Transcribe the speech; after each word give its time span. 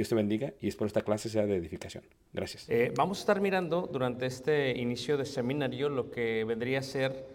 Dios 0.00 0.08
te 0.08 0.14
bendiga 0.14 0.54
y 0.62 0.68
espero 0.68 0.86
esta 0.86 1.02
clase 1.02 1.28
sea 1.28 1.44
de 1.44 1.54
edificación. 1.56 2.02
Gracias. 2.32 2.64
Eh, 2.70 2.90
vamos 2.96 3.18
a 3.18 3.20
estar 3.20 3.38
mirando 3.38 3.86
durante 3.92 4.24
este 4.24 4.70
inicio 4.78 5.18
de 5.18 5.26
seminario 5.26 5.90
lo 5.90 6.10
que 6.10 6.42
vendría 6.44 6.78
a 6.78 6.82
ser 6.82 7.26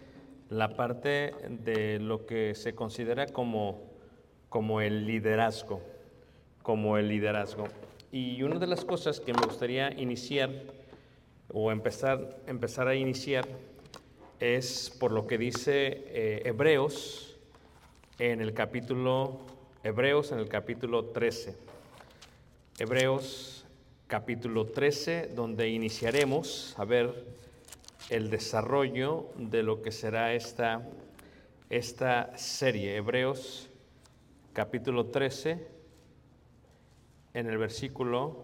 la 0.49 0.75
parte 0.75 1.35
de 1.47 1.99
lo 1.99 2.25
que 2.25 2.55
se 2.55 2.73
considera 2.73 3.27
como, 3.27 3.83
como 4.49 4.81
el 4.81 5.05
liderazgo, 5.05 5.79
como 6.63 6.97
el 6.97 7.07
liderazgo. 7.07 7.67
Y 8.11 8.41
una 8.41 8.57
de 8.57 8.65
las 8.65 8.83
cosas 8.83 9.19
que 9.19 9.31
me 9.31 9.45
gustaría 9.45 9.91
iniciar 9.91 10.49
o 11.53 11.71
empezar, 11.71 12.39
empezar 12.47 12.87
a 12.87 12.95
iniciar 12.95 13.47
es 14.39 14.89
por 14.99 15.11
lo 15.11 15.27
que 15.27 15.37
dice 15.37 16.03
eh, 16.07 16.41
Hebreos 16.45 17.37
en 18.17 18.41
el 18.41 18.55
capítulo 18.55 19.41
Hebreos 19.83 20.31
en 20.31 20.39
el 20.39 20.49
capítulo 20.49 21.05
13. 21.05 21.74
Hebreos 22.77 23.65
capítulo 24.07 24.65
13, 24.65 25.31
donde 25.33 25.69
iniciaremos 25.69 26.77
a 26.77 26.83
ver 26.83 27.25
el 28.09 28.29
desarrollo 28.29 29.29
de 29.37 29.63
lo 29.63 29.81
que 29.81 29.93
será 29.93 30.33
esta, 30.33 30.85
esta 31.69 32.37
serie. 32.37 32.97
Hebreos 32.97 33.69
capítulo 34.51 35.05
13, 35.05 35.65
en 37.33 37.47
el 37.47 37.57
versículo, 37.57 38.43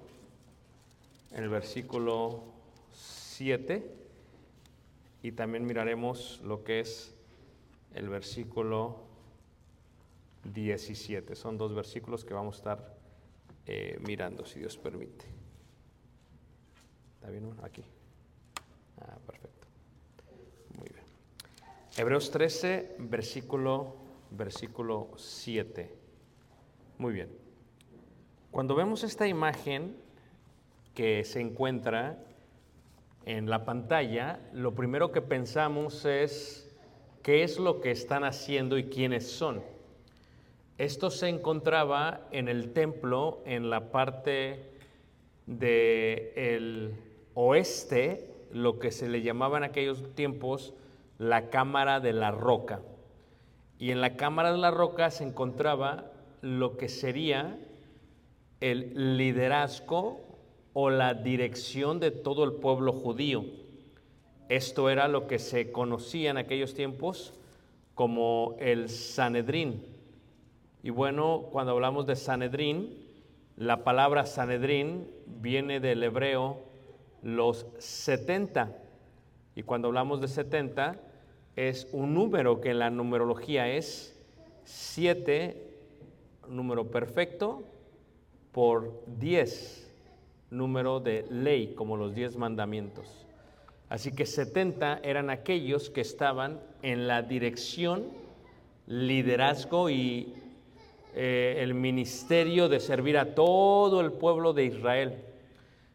en 1.32 1.44
el 1.44 1.50
versículo 1.50 2.46
7, 2.94 3.86
y 5.24 5.34
también 5.34 5.66
miraremos 5.66 6.40
lo 6.46 6.64
que 6.64 6.80
es 6.80 7.14
el 7.94 8.08
versículo 8.08 9.02
17. 10.46 11.36
Son 11.36 11.58
dos 11.58 11.76
versículos 11.76 12.24
que 12.24 12.34
vamos 12.34 12.56
a 12.56 12.58
estar 12.60 13.01
eh, 13.74 13.98
mirando, 14.06 14.44
si 14.44 14.60
Dios 14.60 14.78
permite. 14.78 15.26
¿Está 17.16 17.30
bien 17.30 17.46
uno? 17.46 17.64
Aquí. 17.64 17.86
Ah, 19.00 19.18
perfecto. 19.26 19.66
Muy 20.78 20.90
bien. 20.90 21.06
Hebreos 21.96 22.32
13, 22.32 22.98
versículo, 23.00 23.96
versículo 24.32 25.12
7. 25.16 25.90
Muy 26.98 27.14
bien. 27.14 27.30
Cuando 28.52 28.76
vemos 28.76 29.06
esta 29.06 29.26
imagen 29.26 29.96
que 30.94 31.24
se 31.24 31.40
encuentra 31.40 32.22
en 33.26 33.50
la 33.50 33.64
pantalla, 33.64 34.42
lo 34.52 34.76
primero 34.76 35.14
que 35.14 35.22
pensamos 35.22 36.04
es 36.04 36.76
qué 37.24 37.44
es 37.44 37.58
lo 37.58 37.80
que 37.80 37.92
están 37.92 38.26
haciendo 38.26 38.78
y 38.78 38.90
quiénes 38.90 39.32
son. 39.32 39.64
Esto 40.82 41.12
se 41.12 41.30
encontraba 41.30 42.22
en 42.32 42.48
el 42.48 42.74
templo 42.74 43.44
en 43.46 43.70
la 43.70 43.92
parte 43.92 44.72
del 45.46 46.96
oeste, 47.36 48.34
lo 48.52 48.80
que 48.80 48.90
se 48.90 49.08
le 49.08 49.22
llamaba 49.22 49.60
en 49.60 49.64
aquellos 49.64 50.16
tiempos 50.16 50.74
la 51.20 51.52
cámara 51.52 52.00
de 52.00 52.14
la 52.14 52.32
roca. 52.32 52.82
Y 53.78 53.92
en 53.92 54.02
la 54.02 54.16
cámara 54.16 54.52
de 54.52 54.58
la 54.58 54.72
roca 54.72 55.12
se 55.12 55.24
encontraba 55.24 56.14
lo 56.42 56.78
que 56.78 56.90
sería 56.90 57.60
el 58.60 59.18
liderazgo 59.18 60.22
o 60.74 60.90
la 60.90 61.14
dirección 61.14 62.00
de 62.00 62.10
todo 62.10 62.44
el 62.44 62.54
pueblo 62.54 62.92
judío. 62.92 63.46
Esto 64.50 64.90
era 64.90 65.08
lo 65.08 65.28
que 65.28 65.38
se 65.38 65.72
conocía 65.72 66.32
en 66.32 66.38
aquellos 66.38 66.74
tiempos 66.74 67.36
como 67.94 68.56
el 68.60 68.90
Sanedrín. 68.90 69.91
Y 70.84 70.90
bueno, 70.90 71.44
cuando 71.52 71.74
hablamos 71.74 72.08
de 72.08 72.16
Sanedrín, 72.16 72.98
la 73.56 73.84
palabra 73.84 74.26
Sanedrín 74.26 75.08
viene 75.28 75.80
del 75.80 76.02
hebreo 76.04 76.58
los 77.22 77.68
70. 77.78 78.76
Y 79.56 79.64
cuando 79.64 79.90
hablamos 79.90 80.22
de 80.22 80.28
70, 80.28 81.00
es 81.56 81.88
un 81.92 82.16
número 82.16 82.62
que 82.62 82.72
en 82.72 82.80
la 82.80 82.90
numerología 82.90 83.70
es 83.70 84.20
7, 84.64 85.72
número 86.48 86.90
perfecto, 86.90 87.64
por 88.52 89.04
10, 89.20 89.92
número 90.50 91.00
de 91.00 91.28
ley, 91.30 91.76
como 91.76 91.96
los 91.96 92.16
10 92.16 92.38
mandamientos. 92.38 93.28
Así 93.88 94.14
que 94.14 94.26
70 94.26 95.02
eran 95.04 95.30
aquellos 95.30 95.90
que 95.90 96.02
estaban 96.02 96.60
en 96.82 97.08
la 97.08 97.22
dirección, 97.22 98.06
liderazgo 98.88 99.90
y 99.90 100.41
eh, 101.14 101.58
el 101.60 101.74
ministerio 101.74 102.70
de 102.70 102.80
servir 102.80 103.18
a 103.18 103.36
todo 103.36 104.02
el 104.02 104.14
pueblo 104.14 104.54
de 104.54 104.66
Israel. 104.66 105.24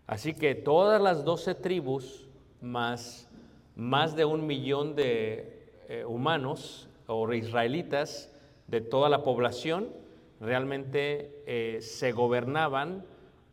Así 0.07 0.35
que 0.35 0.55
todas 0.55 1.01
las 1.01 1.25
doce 1.25 1.55
tribus, 1.55 2.29
más, 2.61 3.29
más 3.75 4.15
de 4.15 4.25
un 4.25 4.47
millón 4.47 4.95
de 4.95 5.71
eh, 5.89 6.05
humanos 6.05 6.89
o 7.07 7.33
israelitas 7.33 8.33
de 8.67 8.81
toda 8.81 9.09
la 9.09 9.23
población, 9.23 9.89
realmente 10.41 11.43
eh, 11.47 11.79
se 11.81 12.13
gobernaban 12.13 13.05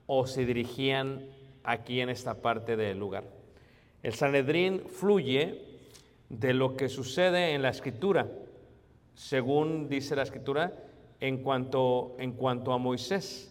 o 0.08 0.28
se 0.28 0.46
dirigían 0.46 1.26
aquí 1.64 2.02
en 2.02 2.10
esta 2.10 2.36
parte 2.36 2.76
del 2.76 3.00
lugar. 3.00 3.24
El 4.02 4.14
Sanedrín 4.14 4.82
fluye 4.82 5.62
de 6.30 6.54
lo 6.54 6.76
que 6.76 6.90
sucede 6.90 7.54
en 7.54 7.62
la 7.62 7.70
escritura, 7.70 8.28
según 9.16 9.88
dice 9.88 10.16
la 10.16 10.24
escritura, 10.24 10.74
en 11.24 11.38
cuanto, 11.38 12.18
en 12.20 12.34
cuanto 12.34 12.74
a 12.74 12.78
Moisés. 12.78 13.50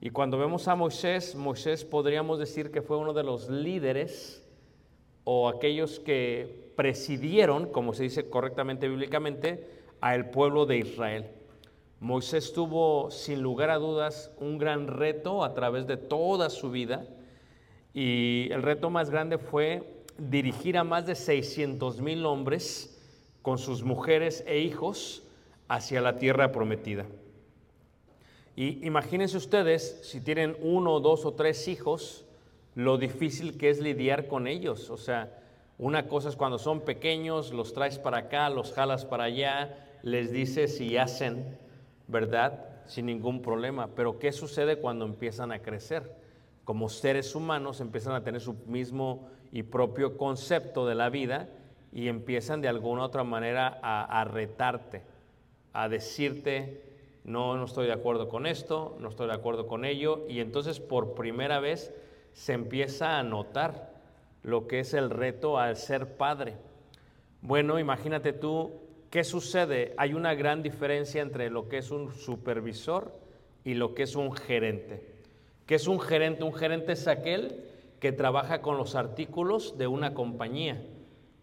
Y 0.00 0.10
cuando 0.10 0.38
vemos 0.38 0.66
a 0.66 0.74
Moisés, 0.74 1.36
Moisés 1.36 1.84
podríamos 1.84 2.40
decir 2.40 2.72
que 2.72 2.82
fue 2.82 2.96
uno 2.96 3.12
de 3.12 3.22
los 3.22 3.48
líderes 3.48 4.44
o 5.22 5.48
aquellos 5.48 6.00
que 6.00 6.72
presidieron, 6.74 7.70
como 7.70 7.94
se 7.94 8.02
dice 8.02 8.28
correctamente 8.28 8.88
bíblicamente, 8.88 9.68
al 10.00 10.30
pueblo 10.30 10.66
de 10.66 10.78
Israel. 10.78 11.30
Moisés 12.00 12.52
tuvo 12.52 13.12
sin 13.12 13.40
lugar 13.40 13.70
a 13.70 13.78
dudas 13.78 14.32
un 14.40 14.58
gran 14.58 14.88
reto 14.88 15.44
a 15.44 15.54
través 15.54 15.86
de 15.86 15.96
toda 15.96 16.50
su 16.50 16.72
vida 16.72 17.06
y 17.94 18.48
el 18.50 18.64
reto 18.64 18.90
más 18.90 19.10
grande 19.10 19.38
fue 19.38 20.02
dirigir 20.18 20.76
a 20.76 20.82
más 20.82 21.06
de 21.06 21.14
600 21.14 22.00
mil 22.00 22.26
hombres 22.26 23.00
con 23.42 23.58
sus 23.58 23.84
mujeres 23.84 24.42
e 24.48 24.58
hijos 24.58 25.22
hacia 25.68 26.00
la 26.00 26.16
tierra 26.16 26.52
prometida. 26.52 27.06
Y 28.56 28.86
imagínense 28.86 29.36
ustedes, 29.36 30.00
si 30.02 30.20
tienen 30.20 30.56
uno, 30.62 31.00
dos 31.00 31.26
o 31.26 31.34
tres 31.34 31.68
hijos, 31.68 32.24
lo 32.74 32.98
difícil 32.98 33.58
que 33.58 33.70
es 33.70 33.80
lidiar 33.80 34.28
con 34.28 34.46
ellos. 34.46 34.90
O 34.90 34.96
sea, 34.96 35.38
una 35.78 36.08
cosa 36.08 36.30
es 36.30 36.36
cuando 36.36 36.58
son 36.58 36.80
pequeños, 36.80 37.52
los 37.52 37.74
traes 37.74 37.98
para 37.98 38.18
acá, 38.18 38.48
los 38.48 38.72
jalas 38.72 39.04
para 39.04 39.24
allá, 39.24 39.76
les 40.02 40.32
dices 40.32 40.80
y 40.80 40.96
hacen, 40.96 41.58
¿verdad? 42.08 42.64
Sin 42.86 43.06
ningún 43.06 43.42
problema. 43.42 43.88
Pero 43.94 44.18
¿qué 44.18 44.32
sucede 44.32 44.78
cuando 44.78 45.04
empiezan 45.04 45.52
a 45.52 45.60
crecer? 45.60 46.14
Como 46.64 46.88
seres 46.88 47.34
humanos 47.34 47.80
empiezan 47.80 48.14
a 48.14 48.24
tener 48.24 48.40
su 48.40 48.54
mismo 48.66 49.28
y 49.52 49.62
propio 49.64 50.16
concepto 50.16 50.86
de 50.86 50.94
la 50.94 51.10
vida 51.10 51.48
y 51.92 52.08
empiezan 52.08 52.60
de 52.62 52.68
alguna 52.68 53.02
u 53.02 53.04
otra 53.04 53.24
manera 53.24 53.78
a, 53.82 54.20
a 54.20 54.24
retarte, 54.24 55.02
a 55.76 55.90
decirte, 55.90 56.82
no, 57.24 57.56
no 57.56 57.66
estoy 57.66 57.86
de 57.86 57.92
acuerdo 57.92 58.30
con 58.30 58.46
esto, 58.46 58.96
no 58.98 59.10
estoy 59.10 59.26
de 59.26 59.34
acuerdo 59.34 59.66
con 59.66 59.84
ello, 59.84 60.24
y 60.26 60.40
entonces 60.40 60.80
por 60.80 61.14
primera 61.14 61.60
vez 61.60 61.92
se 62.32 62.54
empieza 62.54 63.18
a 63.18 63.22
notar 63.22 63.92
lo 64.42 64.68
que 64.68 64.80
es 64.80 64.94
el 64.94 65.10
reto 65.10 65.58
al 65.58 65.76
ser 65.76 66.16
padre. 66.16 66.54
Bueno, 67.42 67.78
imagínate 67.78 68.32
tú, 68.32 68.72
¿qué 69.10 69.22
sucede? 69.22 69.92
Hay 69.98 70.14
una 70.14 70.34
gran 70.34 70.62
diferencia 70.62 71.20
entre 71.20 71.50
lo 71.50 71.68
que 71.68 71.78
es 71.78 71.90
un 71.90 72.10
supervisor 72.10 73.12
y 73.62 73.74
lo 73.74 73.94
que 73.94 74.04
es 74.04 74.16
un 74.16 74.32
gerente. 74.32 75.02
¿Qué 75.66 75.74
es 75.74 75.88
un 75.88 76.00
gerente? 76.00 76.42
Un 76.42 76.54
gerente 76.54 76.92
es 76.92 77.06
aquel 77.06 77.64
que 78.00 78.12
trabaja 78.12 78.62
con 78.62 78.78
los 78.78 78.94
artículos 78.94 79.76
de 79.76 79.88
una 79.88 80.14
compañía. 80.14 80.82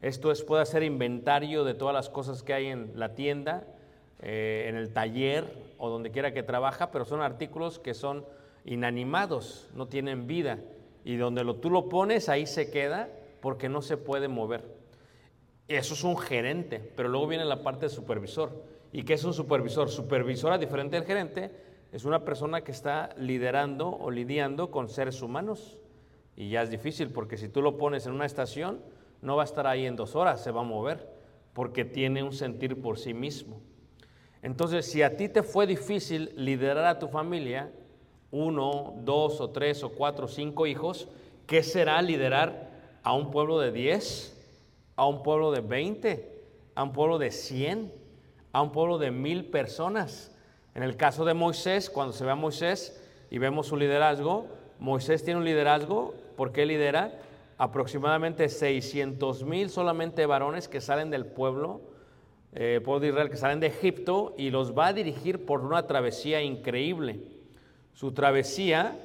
Esto 0.01 0.31
es, 0.31 0.43
puede 0.43 0.63
hacer 0.63 0.81
inventario 0.81 1.63
de 1.63 1.75
todas 1.75 1.93
las 1.93 2.09
cosas 2.09 2.41
que 2.41 2.53
hay 2.53 2.67
en 2.67 2.93
la 2.95 3.13
tienda, 3.13 3.67
eh, 4.21 4.65
en 4.69 4.75
el 4.75 4.93
taller 4.93 5.45
o 5.77 5.89
donde 5.89 6.11
quiera 6.11 6.33
que 6.33 6.43
trabaja, 6.43 6.91
pero 6.91 7.05
son 7.05 7.21
artículos 7.21 7.79
que 7.79 7.93
son 7.93 8.25
inanimados, 8.65 9.69
no 9.75 9.87
tienen 9.87 10.27
vida. 10.27 10.59
Y 11.03 11.17
donde 11.17 11.43
lo, 11.43 11.55
tú 11.55 11.69
lo 11.69 11.89
pones, 11.89 12.29
ahí 12.29 12.45
se 12.45 12.71
queda 12.71 13.09
porque 13.41 13.67
no 13.69 13.81
se 13.81 13.97
puede 13.97 14.27
mover. 14.27 14.63
Eso 15.67 15.93
es 15.93 16.03
un 16.03 16.17
gerente, 16.17 16.79
pero 16.95 17.09
luego 17.09 17.27
viene 17.27 17.45
la 17.45 17.61
parte 17.61 17.87
de 17.87 17.89
supervisor. 17.89 18.51
¿Y 18.91 19.03
qué 19.03 19.13
es 19.13 19.23
un 19.23 19.33
supervisor? 19.33 19.89
Supervisor, 19.89 20.57
diferente 20.59 20.95
del 20.95 21.05
gerente, 21.05 21.51
es 21.91 22.05
una 22.05 22.23
persona 22.23 22.61
que 22.61 22.71
está 22.71 23.09
liderando 23.17 23.89
o 23.89 24.11
lidiando 24.11 24.71
con 24.71 24.89
seres 24.89 25.21
humanos. 25.21 25.79
Y 26.35 26.49
ya 26.49 26.61
es 26.61 26.69
difícil 26.69 27.09
porque 27.09 27.37
si 27.37 27.49
tú 27.49 27.61
lo 27.61 27.77
pones 27.77 28.05
en 28.05 28.13
una 28.13 28.25
estación, 28.25 28.81
no 29.21 29.35
va 29.35 29.43
a 29.43 29.45
estar 29.45 29.67
ahí 29.67 29.85
en 29.85 29.95
dos 29.95 30.15
horas, 30.15 30.43
se 30.43 30.51
va 30.51 30.61
a 30.61 30.65
mover, 30.65 31.07
porque 31.53 31.85
tiene 31.85 32.23
un 32.23 32.33
sentir 32.33 32.81
por 32.81 32.97
sí 32.97 33.13
mismo. 33.13 33.61
Entonces, 34.43 34.85
si 34.85 35.01
a 35.01 35.15
ti 35.15 35.29
te 35.29 35.41
fue 35.41 35.65
difícil 35.65 36.33
liderar 36.35 36.85
a 36.85 36.99
tu 36.99 37.07
familia, 37.07 37.71
uno, 38.29 38.93
dos 38.97 39.39
o 39.39 39.49
tres 39.51 39.83
o 39.83 39.89
cuatro 39.89 40.25
o 40.25 40.27
cinco 40.27 40.67
hijos, 40.67 41.07
¿qué 41.47 41.63
será 41.63 42.01
liderar 42.01 42.69
a 43.03 43.13
un 43.13 43.31
pueblo 43.31 43.57
de 43.57 43.71
diez, 43.71 44.37
a 44.97 45.07
un 45.07 45.23
pueblo 45.23 45.51
de 45.51 45.61
veinte, 45.61 46.43
a 46.75 46.83
un 46.83 46.91
pueblo 46.91 47.19
de 47.19 47.31
cien, 47.31 47.93
a 48.51 48.61
un 48.61 48.73
pueblo 48.73 48.97
de 48.97 49.11
mil 49.11 49.45
personas? 49.45 50.35
En 50.75 50.83
el 50.83 50.97
caso 50.97 51.23
de 51.23 51.33
Moisés, 51.33 51.89
cuando 51.89 52.11
se 52.11 52.25
ve 52.25 52.31
a 52.31 52.35
Moisés 52.35 53.01
y 53.31 53.37
vemos 53.37 53.67
su 53.67 53.77
liderazgo, 53.77 54.47
Moisés 54.77 55.23
tiene 55.23 55.39
un 55.39 55.45
liderazgo, 55.45 56.15
¿por 56.35 56.51
qué 56.51 56.65
lidera? 56.65 57.17
Aproximadamente 57.57 58.49
600 58.49 59.45
mil 59.45 59.69
solamente 59.69 60.25
varones 60.25 60.67
que 60.67 60.81
salen 60.81 61.11
del 61.11 61.27
pueblo, 61.27 61.92
eh, 62.55 62.81
pueblo 62.83 62.99
de 62.99 63.07
Israel, 63.09 63.29
que 63.29 63.37
salen 63.37 63.59
de 63.59 63.67
Egipto 63.67 64.35
y 64.37 64.51
los 64.51 64.77
va 64.77 64.87
a 64.87 64.93
dirigir 64.93 65.45
por 65.45 65.61
una 65.61 65.87
travesía 65.87 66.41
increíble. 66.41 67.19
Su 67.93 68.11
travesía 68.11 68.97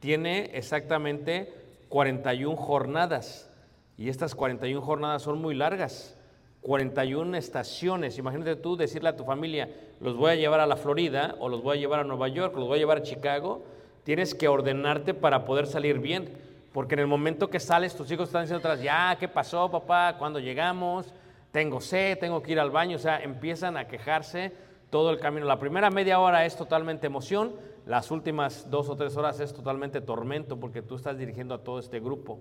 tiene 0.00 0.50
exactamente 0.54 1.52
41 1.88 2.56
jornadas 2.56 3.50
y 3.96 4.08
estas 4.08 4.34
41 4.34 4.80
jornadas 4.80 5.22
son 5.22 5.40
muy 5.40 5.54
largas. 5.54 6.16
41 6.62 7.36
estaciones. 7.36 8.18
Imagínate 8.18 8.56
tú 8.56 8.76
decirle 8.76 9.08
a 9.08 9.16
tu 9.16 9.24
familia, 9.24 9.70
los 10.00 10.16
voy 10.16 10.32
a 10.32 10.34
llevar 10.34 10.60
a 10.60 10.66
la 10.66 10.76
Florida 10.76 11.36
o 11.38 11.48
los 11.48 11.62
voy 11.62 11.78
a 11.78 11.80
llevar 11.80 12.00
a 12.00 12.04
Nueva 12.04 12.28
York 12.28 12.54
o 12.54 12.60
los 12.60 12.68
voy 12.68 12.76
a 12.76 12.80
llevar 12.80 12.98
a 12.98 13.02
Chicago. 13.02 13.62
Tienes 14.04 14.34
que 14.34 14.48
ordenarte 14.48 15.14
para 15.14 15.44
poder 15.44 15.66
salir 15.66 15.98
bien. 15.98 16.28
Porque 16.72 16.94
en 16.94 17.00
el 17.00 17.06
momento 17.08 17.50
que 17.50 17.58
sales, 17.58 17.96
tus 17.96 18.10
hijos 18.12 18.28
están 18.28 18.42
diciendo 18.42 18.60
atrás, 18.60 18.82
ya, 18.82 19.16
¿qué 19.18 19.26
pasó, 19.26 19.70
papá? 19.70 20.14
¿Cuándo 20.18 20.38
llegamos? 20.38 21.12
Tengo 21.52 21.80
sed, 21.80 22.18
tengo 22.18 22.42
que 22.42 22.52
ir 22.52 22.60
al 22.60 22.70
baño. 22.70 22.96
O 22.96 23.00
sea, 23.00 23.18
empiezan 23.20 23.76
a 23.76 23.88
quejarse 23.88 24.52
todo 24.90 25.10
el 25.10 25.18
camino. 25.18 25.46
La 25.46 25.58
primera 25.58 25.90
media 25.90 26.20
hora 26.20 26.44
es 26.44 26.56
totalmente 26.56 27.06
emoción, 27.06 27.54
las 27.86 28.10
últimas 28.10 28.70
dos 28.70 28.88
o 28.88 28.96
tres 28.96 29.16
horas 29.16 29.40
es 29.40 29.54
totalmente 29.54 30.00
tormento 30.00 30.58
porque 30.58 30.82
tú 30.82 30.96
estás 30.96 31.16
dirigiendo 31.16 31.54
a 31.54 31.64
todo 31.64 31.78
este 31.78 32.00
grupo. 32.00 32.40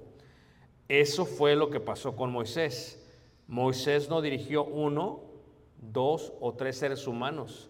Eso 0.87 1.25
fue 1.25 1.55
lo 1.55 1.69
que 1.69 1.79
pasó 1.79 2.15
con 2.15 2.31
Moisés. 2.31 2.99
Moisés 3.47 4.09
no 4.09 4.21
dirigió 4.21 4.65
uno, 4.65 5.21
dos 5.79 6.33
o 6.39 6.53
tres 6.53 6.77
seres 6.77 7.07
humanos. 7.07 7.69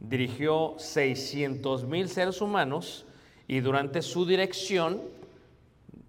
Dirigió 0.00 0.74
600 0.78 1.84
mil 1.84 2.08
seres 2.08 2.40
humanos 2.40 3.06
y 3.46 3.60
durante 3.60 4.02
su 4.02 4.24
dirección, 4.26 5.00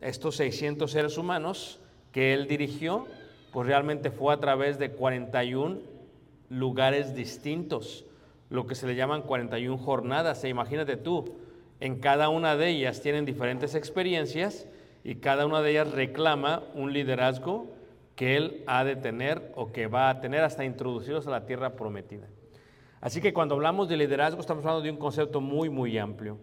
estos 0.01 0.36
600 0.38 0.89
seres 0.89 1.18
humanos 1.18 1.80
que 2.12 2.34
él 2.34 2.48
dirigió, 2.48 3.08
pues 3.53 3.67
realmente 3.67 4.10
fue 4.10 4.33
a 4.33 4.39
través 4.39 4.79
de 4.79 4.91
41 4.91 5.77
lugares 6.50 7.15
distintos, 7.15 8.03
lo 8.50 8.65
que 8.65 8.75
se 8.75 8.88
le 8.88 8.95
llaman 8.95 9.22
41 9.22 9.77
jornadas. 9.77 10.43
E 10.43 10.50
imagínate 10.50 10.98
tú, 10.98 11.36
en 11.79 12.00
cada 12.00 12.29
una 12.29 12.57
de 12.57 12.69
ellas 12.69 13.01
tienen 13.01 13.25
diferentes 13.25 13.75
experiencias 13.75 14.67
y 15.03 15.15
cada 15.15 15.45
una 15.45 15.62
de 15.62 15.72
ellas 15.72 15.91
reclama 15.91 16.63
un 16.74 16.93
liderazgo 16.93 17.67
que 18.15 18.38
él 18.38 18.63
ha 18.65 18.83
de 18.83 18.95
tener 18.95 19.51
o 19.55 19.72
que 19.72 19.86
va 19.88 20.10
a 20.10 20.19
tener 20.19 20.41
hasta 20.41 20.65
introducidos 20.65 21.27
a 21.27 21.31
la 21.31 21.45
tierra 21.45 21.75
prometida. 21.75 22.27
Así 23.01 23.22
que 23.22 23.33
cuando 23.33 23.55
hablamos 23.55 23.88
de 23.88 23.98
liderazgo 23.98 24.41
estamos 24.41 24.63
hablando 24.65 24.81
de 24.81 24.91
un 24.91 24.98
concepto 24.98 25.41
muy, 25.41 25.69
muy 25.69 25.98
amplio. 25.98 26.39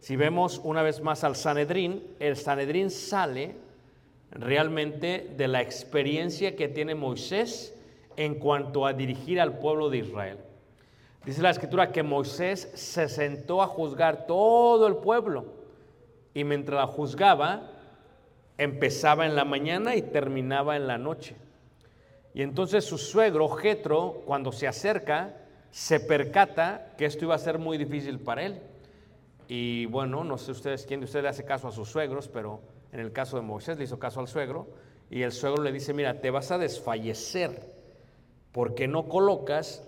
Si 0.00 0.16
vemos 0.16 0.60
una 0.64 0.82
vez 0.82 1.02
más 1.02 1.22
al 1.22 1.36
Sanedrín, 1.36 2.02
el 2.18 2.36
Sanedrín 2.36 2.90
sale 2.90 3.56
realmente 4.30 5.32
de 5.36 5.48
la 5.48 5.62
experiencia 5.62 6.56
que 6.56 6.68
tiene 6.68 6.94
Moisés 6.94 7.74
en 8.16 8.34
cuanto 8.36 8.86
a 8.86 8.92
dirigir 8.92 9.40
al 9.40 9.58
pueblo 9.58 9.90
de 9.90 9.98
Israel. 9.98 10.38
Dice 11.24 11.42
la 11.42 11.50
escritura 11.50 11.92
que 11.92 12.02
Moisés 12.02 12.70
se 12.74 13.08
sentó 13.08 13.62
a 13.62 13.66
juzgar 13.66 14.26
todo 14.26 14.86
el 14.86 14.96
pueblo 14.96 15.46
y 16.34 16.44
mientras 16.44 16.80
la 16.80 16.86
juzgaba, 16.86 17.70
empezaba 18.56 19.26
en 19.26 19.34
la 19.36 19.44
mañana 19.44 19.94
y 19.94 20.02
terminaba 20.02 20.76
en 20.76 20.86
la 20.86 20.98
noche. 20.98 21.36
Y 22.34 22.42
entonces 22.42 22.84
su 22.84 22.98
suegro, 22.98 23.48
Jetro, 23.48 24.22
cuando 24.26 24.52
se 24.52 24.68
acerca, 24.68 25.34
se 25.70 26.00
percata 26.00 26.94
que 26.96 27.04
esto 27.04 27.24
iba 27.24 27.34
a 27.34 27.38
ser 27.38 27.58
muy 27.58 27.78
difícil 27.78 28.18
para 28.20 28.44
él. 28.44 28.60
Y 29.48 29.86
bueno, 29.86 30.24
no 30.24 30.38
sé 30.38 30.52
ustedes 30.52 30.86
quién 30.86 31.00
de 31.00 31.06
ustedes 31.06 31.26
hace 31.26 31.44
caso 31.44 31.68
a 31.68 31.72
sus 31.72 31.88
suegros, 31.88 32.28
pero 32.28 32.60
en 32.92 33.00
el 33.00 33.12
caso 33.12 33.36
de 33.36 33.42
Moisés 33.42 33.78
le 33.78 33.84
hizo 33.84 33.98
caso 33.98 34.20
al 34.20 34.28
suegro. 34.28 34.68
Y 35.10 35.22
el 35.22 35.32
suegro 35.32 35.62
le 35.62 35.72
dice, 35.72 35.94
mira, 35.94 36.20
te 36.20 36.30
vas 36.30 36.50
a 36.50 36.58
desfallecer 36.58 37.72
porque 38.52 38.88
no 38.88 39.08
colocas 39.08 39.82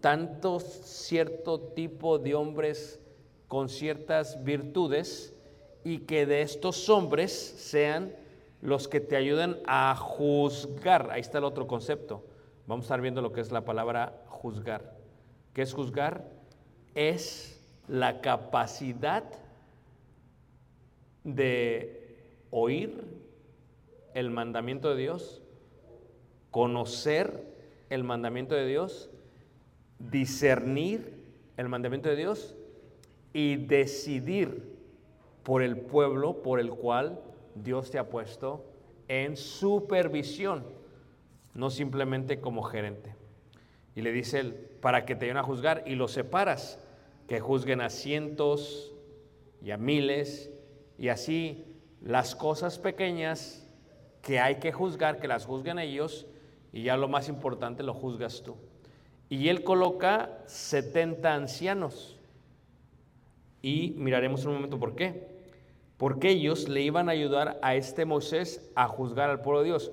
tanto 0.00 0.60
cierto 0.60 1.60
tipo 1.60 2.18
de 2.18 2.34
hombres 2.34 3.00
con 3.48 3.68
ciertas 3.68 4.42
virtudes 4.44 5.34
y 5.82 6.00
que 6.00 6.26
de 6.26 6.42
estos 6.42 6.88
hombres 6.88 7.32
sean 7.32 8.14
los 8.60 8.88
que 8.88 9.00
te 9.00 9.16
ayuden 9.16 9.58
a 9.66 9.94
juzgar. 9.96 11.10
Ahí 11.10 11.20
está 11.20 11.38
el 11.38 11.44
otro 11.44 11.66
concepto. 11.66 12.24
Vamos 12.66 12.84
a 12.84 12.86
estar 12.86 13.00
viendo 13.00 13.22
lo 13.22 13.32
que 13.32 13.40
es 13.40 13.52
la 13.52 13.64
palabra 13.64 14.24
juzgar. 14.26 14.96
¿Qué 15.52 15.62
es 15.62 15.72
juzgar? 15.72 16.28
Es 16.94 17.60
la 17.86 18.20
capacidad 18.20 19.24
de 21.22 22.03
oír 22.56 23.02
el 24.14 24.30
mandamiento 24.30 24.90
de 24.90 25.02
Dios, 25.02 25.42
conocer 26.52 27.42
el 27.90 28.04
mandamiento 28.04 28.54
de 28.54 28.64
Dios, 28.64 29.10
discernir 29.98 31.24
el 31.56 31.68
mandamiento 31.68 32.08
de 32.08 32.14
Dios 32.14 32.54
y 33.32 33.56
decidir 33.56 34.72
por 35.42 35.64
el 35.64 35.76
pueblo 35.76 36.42
por 36.42 36.60
el 36.60 36.70
cual 36.70 37.20
Dios 37.56 37.90
te 37.90 37.98
ha 37.98 38.08
puesto 38.08 38.64
en 39.08 39.36
supervisión, 39.36 40.62
no 41.54 41.70
simplemente 41.70 42.40
como 42.40 42.62
gerente. 42.62 43.16
Y 43.96 44.02
le 44.02 44.12
dice 44.12 44.38
él, 44.38 44.54
para 44.80 45.04
que 45.04 45.16
te 45.16 45.26
vayan 45.26 45.38
a 45.38 45.42
juzgar 45.42 45.82
y 45.86 45.96
los 45.96 46.12
separas, 46.12 46.78
que 47.26 47.40
juzguen 47.40 47.80
a 47.80 47.90
cientos 47.90 48.94
y 49.60 49.72
a 49.72 49.76
miles, 49.76 50.52
y 50.98 51.08
así 51.08 51.73
las 52.04 52.36
cosas 52.36 52.78
pequeñas 52.78 53.66
que 54.20 54.38
hay 54.38 54.56
que 54.56 54.72
juzgar, 54.72 55.18
que 55.18 55.28
las 55.28 55.46
juzguen 55.46 55.78
ellos, 55.78 56.26
y 56.72 56.82
ya 56.82 56.96
lo 56.96 57.08
más 57.08 57.28
importante 57.28 57.82
lo 57.82 57.94
juzgas 57.94 58.42
tú. 58.42 58.56
Y 59.30 59.48
él 59.48 59.64
coloca 59.64 60.38
70 60.46 61.34
ancianos. 61.34 62.20
Y 63.62 63.94
miraremos 63.96 64.44
un 64.44 64.54
momento 64.54 64.78
por 64.78 64.94
qué. 64.94 65.28
Porque 65.96 66.30
ellos 66.30 66.68
le 66.68 66.82
iban 66.82 67.08
a 67.08 67.12
ayudar 67.12 67.58
a 67.62 67.74
este 67.74 68.04
Moisés 68.04 68.70
a 68.74 68.86
juzgar 68.86 69.30
al 69.30 69.40
pueblo 69.40 69.60
de 69.60 69.66
Dios. 69.66 69.92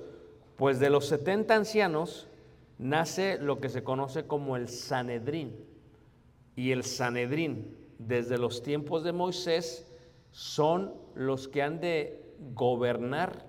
Pues 0.57 0.79
de 0.79 0.89
los 0.89 1.05
70 1.07 1.55
ancianos 1.55 2.27
nace 2.77 3.37
lo 3.39 3.61
que 3.61 3.69
se 3.69 3.83
conoce 3.83 4.25
como 4.27 4.57
el 4.57 4.67
Sanedrín. 4.67 5.55
Y 6.55 6.71
el 6.71 6.83
Sanedrín, 6.83 7.77
desde 7.99 8.37
los 8.37 8.63
tiempos 8.63 9.03
de 9.03 9.13
Moisés, 9.13 9.90
son 10.31 10.93
los 11.15 11.47
que 11.47 11.61
han 11.61 11.79
de 11.79 12.21
gobernar, 12.53 13.45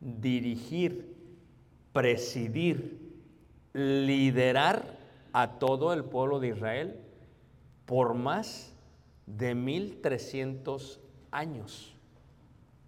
dirigir, 0.00 1.14
presidir, 1.92 2.98
liderar 3.72 4.98
a 5.32 5.58
todo 5.58 5.92
el 5.92 6.04
pueblo 6.04 6.40
de 6.40 6.48
Israel 6.48 7.00
por 7.86 8.14
más 8.14 8.74
de 9.26 9.54
1300 9.54 11.00
años. 11.30 11.94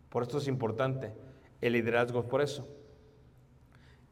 Por 0.08 0.24
esto 0.24 0.38
es 0.38 0.48
importante 0.48 1.12
el 1.60 1.74
liderazgo 1.74 2.28
por 2.28 2.42
eso. 2.42 2.68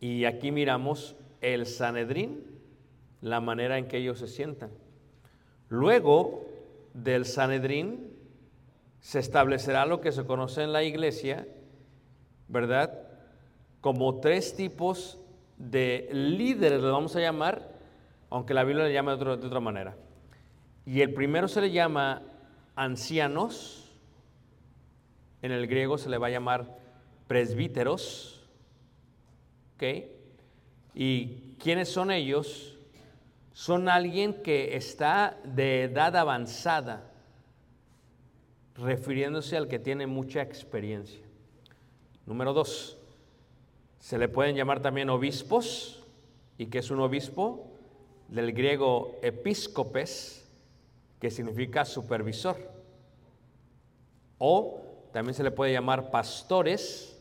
Y 0.01 0.25
aquí 0.25 0.51
miramos 0.51 1.17
el 1.41 1.67
Sanedrín, 1.67 2.43
la 3.21 3.41
manera 3.41 3.77
en 3.77 3.89
que 3.89 3.99
ellos 3.99 4.19
se 4.19 4.29
sientan. 4.29 4.71
Luego 5.69 6.47
del 6.95 7.27
Sanedrín 7.27 8.10
se 9.01 9.19
establecerá 9.19 9.87
lo 9.87 10.01
que 10.01 10.13
se 10.13 10.25
conoce 10.25 10.63
en 10.63 10.73
la 10.73 10.83
iglesia, 10.83 11.47
¿verdad? 12.49 12.99
Como 13.81 14.21
tres 14.21 14.55
tipos 14.55 15.19
de 15.57 16.09
líderes, 16.13 16.81
lo 16.81 16.93
vamos 16.93 17.17
a 17.17 17.21
llamar, 17.21 17.69
aunque 18.29 18.55
la 18.55 18.65
Biblia 18.65 18.85
le 18.85 18.93
llama 18.93 19.17
de, 19.17 19.25
de 19.25 19.47
otra 19.47 19.61
manera. 19.61 19.97
Y 20.85 21.01
el 21.01 21.13
primero 21.15 21.49
se 21.49 21.61
le 21.61 21.71
llama 21.71 22.23
ancianos, 22.77 23.91
en 25.43 25.53
el 25.53 25.67
griego 25.67 25.99
se 25.99 26.11
le 26.11 26.19
va 26.19 26.27
a 26.27 26.31
llamar 26.31 26.79
presbíteros, 27.27 28.47
¿ok? 29.77 29.83
¿Y 30.95 31.55
quiénes 31.59 31.89
son 31.89 32.11
ellos? 32.11 32.77
Son 33.53 33.89
alguien 33.89 34.43
que 34.43 34.77
está 34.77 35.39
de 35.45 35.85
edad 35.85 36.17
avanzada, 36.17 37.10
refiriéndose 38.81 39.57
al 39.57 39.69
que 39.69 39.79
tiene 39.79 40.07
mucha 40.07 40.43
experiencia. 40.43 41.21
Número 42.27 42.53
dos, 42.53 42.99
se 43.99 44.19
le 44.19 44.29
pueden 44.29 44.57
llamar 44.57 44.81
también 44.81 45.11
obispos, 45.11 46.03
y 46.57 46.67
que 46.67 46.79
es 46.79 46.91
un 46.91 47.01
obispo, 47.01 47.67
del 48.29 48.53
griego 48.53 49.19
episcopes, 49.23 50.49
que 51.21 51.31
significa 51.31 51.85
supervisor. 51.85 52.57
O 54.39 54.81
también 55.13 55.35
se 55.35 55.43
le 55.43 55.51
puede 55.51 55.73
llamar 55.73 56.11
pastores, 56.11 57.19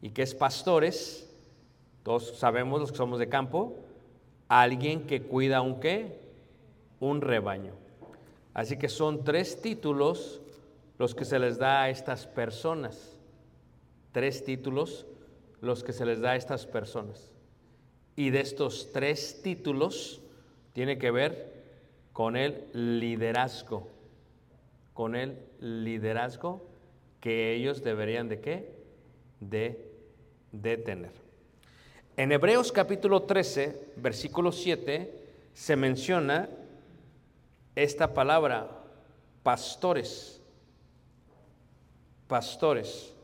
y 0.00 0.10
que 0.10 0.22
es 0.22 0.34
pastores, 0.34 1.30
todos 2.02 2.36
sabemos 2.38 2.80
los 2.80 2.92
que 2.92 2.98
somos 2.98 3.18
de 3.18 3.28
campo, 3.28 3.74
alguien 4.48 5.06
que 5.06 5.22
cuida 5.22 5.62
un 5.62 5.80
qué, 5.80 6.20
un 7.00 7.20
rebaño. 7.20 7.72
Así 8.52 8.76
que 8.76 8.88
son 8.88 9.24
tres 9.24 9.60
títulos 9.60 10.40
los 10.98 11.14
que 11.14 11.24
se 11.24 11.38
les 11.38 11.58
da 11.58 11.82
a 11.82 11.90
estas 11.90 12.26
personas. 12.26 13.16
Tres 14.12 14.44
títulos 14.44 15.06
los 15.60 15.82
que 15.82 15.92
se 15.92 16.06
les 16.06 16.20
da 16.20 16.32
a 16.32 16.36
estas 16.36 16.66
personas. 16.66 17.32
Y 18.16 18.30
de 18.30 18.40
estos 18.40 18.92
tres 18.92 19.42
títulos 19.42 20.20
tiene 20.72 20.98
que 20.98 21.10
ver 21.10 21.52
con 22.12 22.36
el 22.36 22.64
liderazgo, 22.72 23.88
con 24.92 25.16
el 25.16 25.38
liderazgo 25.60 26.64
que 27.20 27.54
ellos 27.54 27.82
deberían 27.82 28.28
de 28.28 28.40
qué? 28.40 28.72
De, 29.40 29.90
de 30.52 30.76
tener. 30.76 31.10
En 32.16 32.30
Hebreos 32.30 32.70
capítulo 32.70 33.22
13, 33.22 33.94
versículo 33.96 34.52
7, 34.52 35.24
se 35.52 35.74
menciona 35.74 36.48
esta 37.74 38.14
palabra, 38.14 38.68
pastores. 39.42 40.33
Pastores. 42.34 43.14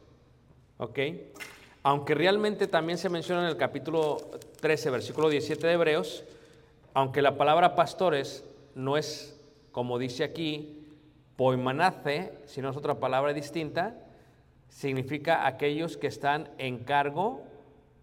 ¿Ok? 0.78 1.00
Aunque 1.82 2.14
realmente 2.14 2.68
también 2.68 2.96
se 2.96 3.08
menciona 3.08 3.42
en 3.42 3.48
el 3.48 3.56
capítulo 3.56 4.18
13, 4.60 4.88
versículo 4.90 5.28
17 5.28 5.66
de 5.66 5.72
Hebreos, 5.72 6.22
aunque 6.94 7.20
la 7.20 7.36
palabra 7.36 7.74
pastores 7.74 8.44
no 8.76 8.96
es, 8.96 9.36
como 9.72 9.98
dice 9.98 10.22
aquí, 10.22 10.86
poimanace, 11.34 12.34
sino 12.44 12.70
es 12.70 12.76
otra 12.76 13.00
palabra 13.00 13.32
distinta, 13.32 13.96
significa 14.68 15.44
aquellos 15.44 15.96
que 15.96 16.06
están 16.06 16.48
en 16.58 16.78
cargo 16.78 17.42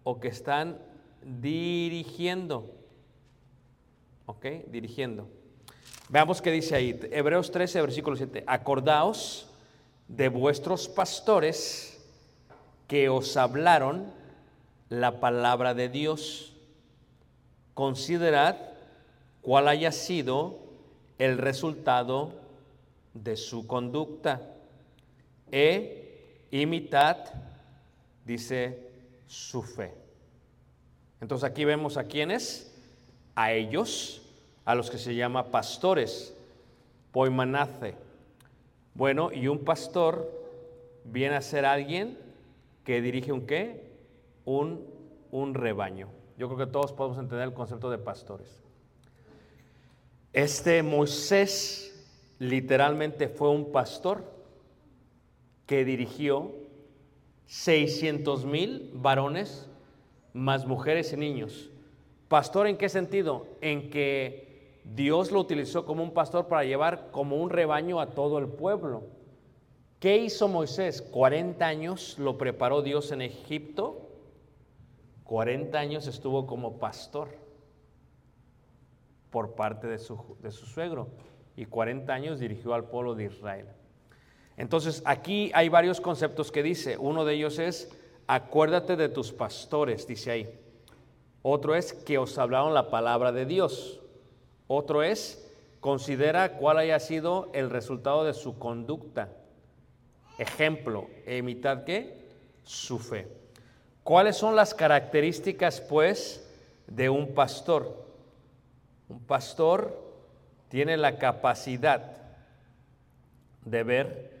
o 0.04 0.20
que 0.20 0.28
están 0.28 0.76
dirigiendo. 1.22 2.70
¿Ok? 4.26 4.44
Dirigiendo. 4.66 5.26
Veamos 6.10 6.42
qué 6.42 6.50
dice 6.50 6.74
ahí. 6.74 7.00
Hebreos 7.10 7.50
13, 7.50 7.80
versículo 7.80 8.14
7. 8.14 8.44
Acordaos 8.46 9.47
de 10.08 10.28
vuestros 10.28 10.88
pastores 10.88 11.98
que 12.86 13.08
os 13.08 13.36
hablaron 13.36 14.10
la 14.88 15.20
palabra 15.20 15.74
de 15.74 15.88
Dios. 15.88 16.54
Considerad 17.74 18.56
cuál 19.42 19.68
haya 19.68 19.92
sido 19.92 20.58
el 21.18 21.38
resultado 21.38 22.32
de 23.14 23.36
su 23.36 23.66
conducta. 23.66 24.40
E 25.50 26.46
imitad, 26.50 27.16
dice, 28.24 28.90
su 29.26 29.62
fe. 29.62 29.94
Entonces 31.20 31.48
aquí 31.48 31.64
vemos 31.64 31.96
a 31.96 32.04
quienes, 32.04 32.74
a 33.34 33.52
ellos, 33.52 34.22
a 34.64 34.74
los 34.74 34.90
que 34.90 34.98
se 34.98 35.14
llama 35.14 35.50
pastores, 35.50 36.34
poimanace. 37.12 38.07
Bueno, 38.98 39.30
y 39.32 39.46
un 39.46 39.60
pastor 39.60 40.28
viene 41.04 41.36
a 41.36 41.40
ser 41.40 41.64
alguien 41.64 42.18
que 42.82 43.00
dirige 43.00 43.30
un 43.30 43.46
qué? 43.46 43.92
Un, 44.44 44.84
un 45.30 45.54
rebaño. 45.54 46.08
Yo 46.36 46.48
creo 46.48 46.66
que 46.66 46.72
todos 46.72 46.92
podemos 46.92 47.16
entender 47.16 47.46
el 47.46 47.54
concepto 47.54 47.90
de 47.90 47.98
pastores. 47.98 48.60
Este 50.32 50.82
Moisés 50.82 51.94
literalmente 52.40 53.28
fue 53.28 53.50
un 53.50 53.70
pastor 53.70 54.24
que 55.66 55.84
dirigió 55.84 56.56
600 57.46 58.46
mil 58.46 58.90
varones 58.94 59.70
más 60.32 60.66
mujeres 60.66 61.12
y 61.12 61.18
niños. 61.18 61.70
Pastor, 62.26 62.66
¿en 62.66 62.76
qué 62.76 62.88
sentido? 62.88 63.46
En 63.60 63.90
que 63.90 64.47
Dios 64.94 65.30
lo 65.30 65.40
utilizó 65.40 65.84
como 65.84 66.02
un 66.02 66.12
pastor 66.12 66.48
para 66.48 66.64
llevar 66.64 67.10
como 67.10 67.36
un 67.36 67.50
rebaño 67.50 68.00
a 68.00 68.10
todo 68.10 68.38
el 68.38 68.48
pueblo. 68.48 69.04
¿Qué 70.00 70.16
hizo 70.16 70.48
Moisés? 70.48 71.02
40 71.02 71.66
años 71.66 72.18
lo 72.18 72.38
preparó 72.38 72.82
Dios 72.82 73.12
en 73.12 73.22
Egipto. 73.22 74.08
40 75.24 75.78
años 75.78 76.06
estuvo 76.06 76.46
como 76.46 76.78
pastor 76.78 77.28
por 79.30 79.54
parte 79.54 79.86
de 79.86 79.98
su, 79.98 80.36
de 80.40 80.50
su 80.50 80.64
suegro 80.66 81.08
y 81.56 81.66
40 81.66 82.12
años 82.12 82.38
dirigió 82.38 82.72
al 82.72 82.84
pueblo 82.84 83.14
de 83.14 83.24
Israel. 83.24 83.66
Entonces, 84.56 85.02
aquí 85.04 85.50
hay 85.54 85.68
varios 85.68 86.00
conceptos 86.00 86.50
que 86.50 86.62
dice. 86.62 86.96
Uno 86.96 87.24
de 87.24 87.34
ellos 87.34 87.58
es, 87.58 87.90
acuérdate 88.26 88.96
de 88.96 89.08
tus 89.08 89.32
pastores, 89.32 90.06
dice 90.06 90.30
ahí. 90.30 90.60
Otro 91.42 91.74
es 91.74 91.92
que 91.92 92.18
os 92.18 92.38
hablaron 92.38 92.74
la 92.74 92.90
palabra 92.90 93.32
de 93.32 93.44
Dios. 93.44 94.00
Otro 94.68 95.02
es, 95.02 95.44
considera 95.80 96.52
cuál 96.58 96.78
haya 96.78 97.00
sido 97.00 97.50
el 97.54 97.70
resultado 97.70 98.24
de 98.24 98.34
su 98.34 98.58
conducta. 98.58 99.30
Ejemplo, 100.38 101.08
imitad 101.26 101.84
qué? 101.84 102.28
Su 102.62 102.98
fe. 102.98 103.26
¿Cuáles 104.04 104.36
son 104.36 104.54
las 104.54 104.74
características, 104.74 105.80
pues, 105.80 106.46
de 106.86 107.08
un 107.08 107.34
pastor? 107.34 108.06
Un 109.08 109.20
pastor 109.20 109.98
tiene 110.68 110.96
la 110.96 111.18
capacidad 111.18 112.18
de 113.64 113.82
ver 113.82 114.38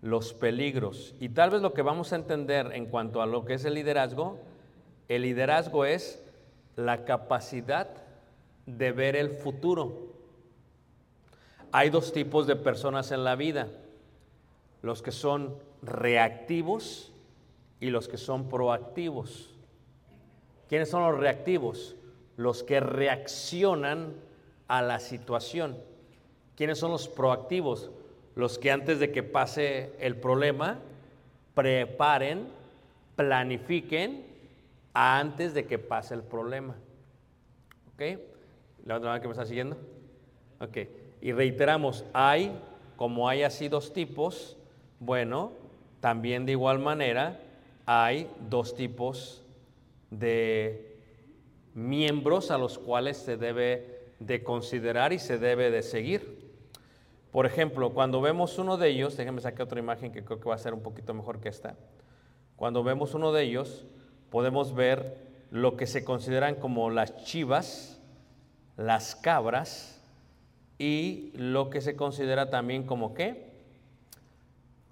los 0.00 0.32
peligros. 0.32 1.14
Y 1.20 1.30
tal 1.30 1.50
vez 1.50 1.60
lo 1.60 1.74
que 1.74 1.82
vamos 1.82 2.12
a 2.12 2.16
entender 2.16 2.70
en 2.72 2.86
cuanto 2.86 3.20
a 3.20 3.26
lo 3.26 3.44
que 3.44 3.54
es 3.54 3.64
el 3.64 3.74
liderazgo, 3.74 4.38
el 5.08 5.22
liderazgo 5.22 5.84
es 5.84 6.22
la 6.76 7.04
capacidad 7.04 7.88
de 8.66 8.92
ver 8.92 9.16
el 9.16 9.30
futuro. 9.30 10.14
Hay 11.72 11.90
dos 11.90 12.12
tipos 12.12 12.46
de 12.46 12.56
personas 12.56 13.12
en 13.12 13.24
la 13.24 13.36
vida, 13.36 13.68
los 14.82 15.02
que 15.02 15.12
son 15.12 15.56
reactivos 15.82 17.12
y 17.80 17.90
los 17.90 18.08
que 18.08 18.18
son 18.18 18.48
proactivos. 18.48 19.54
¿Quiénes 20.68 20.90
son 20.90 21.02
los 21.02 21.18
reactivos? 21.18 21.96
Los 22.36 22.62
que 22.62 22.80
reaccionan 22.80 24.14
a 24.68 24.82
la 24.82 24.98
situación. 24.98 25.76
¿Quiénes 26.56 26.78
son 26.78 26.90
los 26.90 27.08
proactivos? 27.08 27.90
Los 28.34 28.58
que 28.58 28.70
antes 28.70 28.98
de 28.98 29.12
que 29.12 29.22
pase 29.22 29.92
el 30.00 30.16
problema, 30.16 30.78
preparen, 31.54 32.48
planifiquen 33.14 34.26
antes 34.92 35.54
de 35.54 35.66
que 35.66 35.78
pase 35.78 36.14
el 36.14 36.22
problema. 36.22 36.74
¿Ok? 37.94 38.35
¿La 38.86 38.96
otra 38.96 39.20
que 39.20 39.26
me 39.26 39.32
está 39.32 39.44
siguiendo? 39.44 39.76
Ok. 40.60 40.78
Y 41.20 41.32
reiteramos, 41.32 42.04
hay, 42.12 42.56
como 42.94 43.28
hay 43.28 43.42
así 43.42 43.68
dos 43.68 43.92
tipos, 43.92 44.56
bueno, 45.00 45.50
también 45.98 46.46
de 46.46 46.52
igual 46.52 46.78
manera 46.78 47.40
hay 47.84 48.30
dos 48.48 48.76
tipos 48.76 49.42
de 50.10 50.98
miembros 51.74 52.52
a 52.52 52.58
los 52.58 52.78
cuales 52.78 53.16
se 53.16 53.36
debe 53.36 54.12
de 54.20 54.44
considerar 54.44 55.12
y 55.12 55.18
se 55.18 55.36
debe 55.38 55.72
de 55.72 55.82
seguir. 55.82 56.46
Por 57.32 57.44
ejemplo, 57.44 57.92
cuando 57.92 58.20
vemos 58.20 58.56
uno 58.56 58.76
de 58.76 58.88
ellos, 58.88 59.16
déjenme 59.16 59.40
sacar 59.40 59.62
otra 59.62 59.80
imagen 59.80 60.12
que 60.12 60.24
creo 60.24 60.38
que 60.38 60.48
va 60.48 60.54
a 60.54 60.58
ser 60.58 60.74
un 60.74 60.82
poquito 60.82 61.12
mejor 61.12 61.40
que 61.40 61.48
esta. 61.48 61.76
Cuando 62.54 62.84
vemos 62.84 63.14
uno 63.14 63.32
de 63.32 63.42
ellos, 63.42 63.84
podemos 64.30 64.76
ver 64.76 65.26
lo 65.50 65.76
que 65.76 65.88
se 65.88 66.04
consideran 66.04 66.54
como 66.54 66.88
las 66.90 67.24
chivas, 67.24 67.95
las 68.76 69.16
cabras 69.16 70.00
y 70.78 71.32
lo 71.34 71.70
que 71.70 71.80
se 71.80 71.96
considera 71.96 72.50
también 72.50 72.84
como 72.84 73.14
qué? 73.14 73.50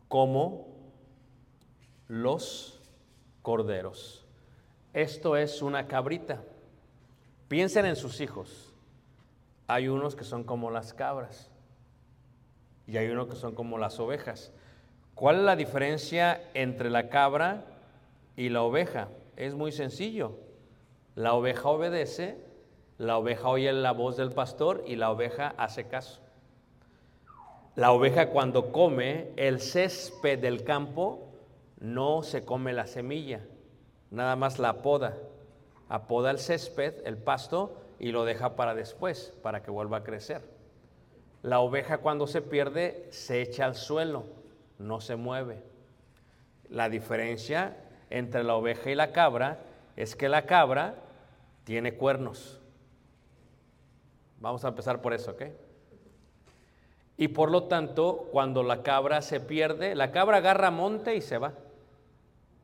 Como 0.09 0.69
los 2.09 2.81
corderos. 3.43 4.25
Esto 4.93 5.37
es 5.37 5.61
una 5.61 5.87
cabrita. 5.87 6.43
Piensen 7.49 7.85
en 7.85 7.97
sus 7.97 8.21
hijos. 8.21 8.73
Hay 9.67 9.89
unos 9.89 10.15
que 10.15 10.25
son 10.25 10.45
como 10.45 10.71
las 10.71 10.95
cabras 10.95 11.51
y 12.87 12.97
hay 12.97 13.09
unos 13.09 13.29
que 13.29 13.37
son 13.37 13.55
como 13.55 13.79
las 13.79 13.99
ovejas. 13.99 14.53
¿Cuál 15.15 15.37
es 15.37 15.43
la 15.43 15.57
diferencia 15.57 16.43
entre 16.55 16.91
la 16.91 17.09
cabra 17.09 17.65
y 18.37 18.49
la 18.49 18.63
oveja? 18.63 19.09
Es 19.37 19.55
muy 19.55 19.73
sencillo. 19.73 20.39
La 21.15 21.35
oveja 21.35 21.69
obedece, 21.69 22.44
la 22.99 23.19
oveja 23.19 23.49
oye 23.49 23.73
la 23.73 23.93
voz 23.93 24.17
del 24.17 24.31
pastor 24.31 24.85
y 24.87 24.97
la 24.97 25.11
oveja 25.11 25.55
hace 25.57 25.89
caso. 25.89 26.21
La 27.75 27.91
oveja 27.91 28.31
cuando 28.31 28.71
come 28.71 29.33
el 29.37 29.61
césped 29.61 30.39
del 30.39 30.63
campo 30.63 31.29
no 31.81 32.23
se 32.23 32.45
come 32.45 32.73
la 32.73 32.87
semilla, 32.87 33.41
nada 34.11 34.37
más 34.37 34.59
la 34.59 34.83
poda. 34.83 35.17
Apoda 35.89 36.31
el 36.31 36.39
césped, 36.39 37.05
el 37.05 37.19
pasto, 37.19 37.81
y 37.99 38.13
lo 38.13 38.25
deja 38.25 38.57
para 38.57 38.75
después, 38.75 39.35
para 39.43 39.63
que 39.63 39.71
vuelva 39.71 39.99
a 39.99 40.05
crecer. 40.05 40.43
La 41.43 41.61
oveja 41.61 41.99
cuando 41.99 42.27
se 42.27 42.43
pierde 42.43 43.09
se 43.11 43.43
echa 43.43 43.65
al 43.65 43.75
suelo, 43.75 44.25
no 44.79 45.01
se 45.01 45.17
mueve. 45.17 45.63
La 46.71 46.89
diferencia 46.89 47.77
entre 48.09 48.45
la 48.45 48.55
oveja 48.55 48.91
y 48.91 48.95
la 48.95 49.13
cabra 49.13 49.59
es 49.97 50.17
que 50.17 50.29
la 50.29 50.47
cabra 50.47 50.95
tiene 51.65 51.95
cuernos. 51.95 52.61
Vamos 54.41 54.65
a 54.65 54.69
empezar 54.69 55.01
por 55.01 55.15
eso, 55.15 55.33
¿ok? 55.33 55.43
Y 57.17 57.29
por 57.29 57.51
lo 57.51 57.65
tanto, 57.65 58.29
cuando 58.33 58.63
la 58.63 58.83
cabra 58.83 59.23
se 59.23 59.41
pierde, 59.41 59.95
la 59.95 60.11
cabra 60.11 60.39
agarra 60.39 60.71
monte 60.71 61.15
y 61.15 61.21
se 61.21 61.39
va. 61.39 61.55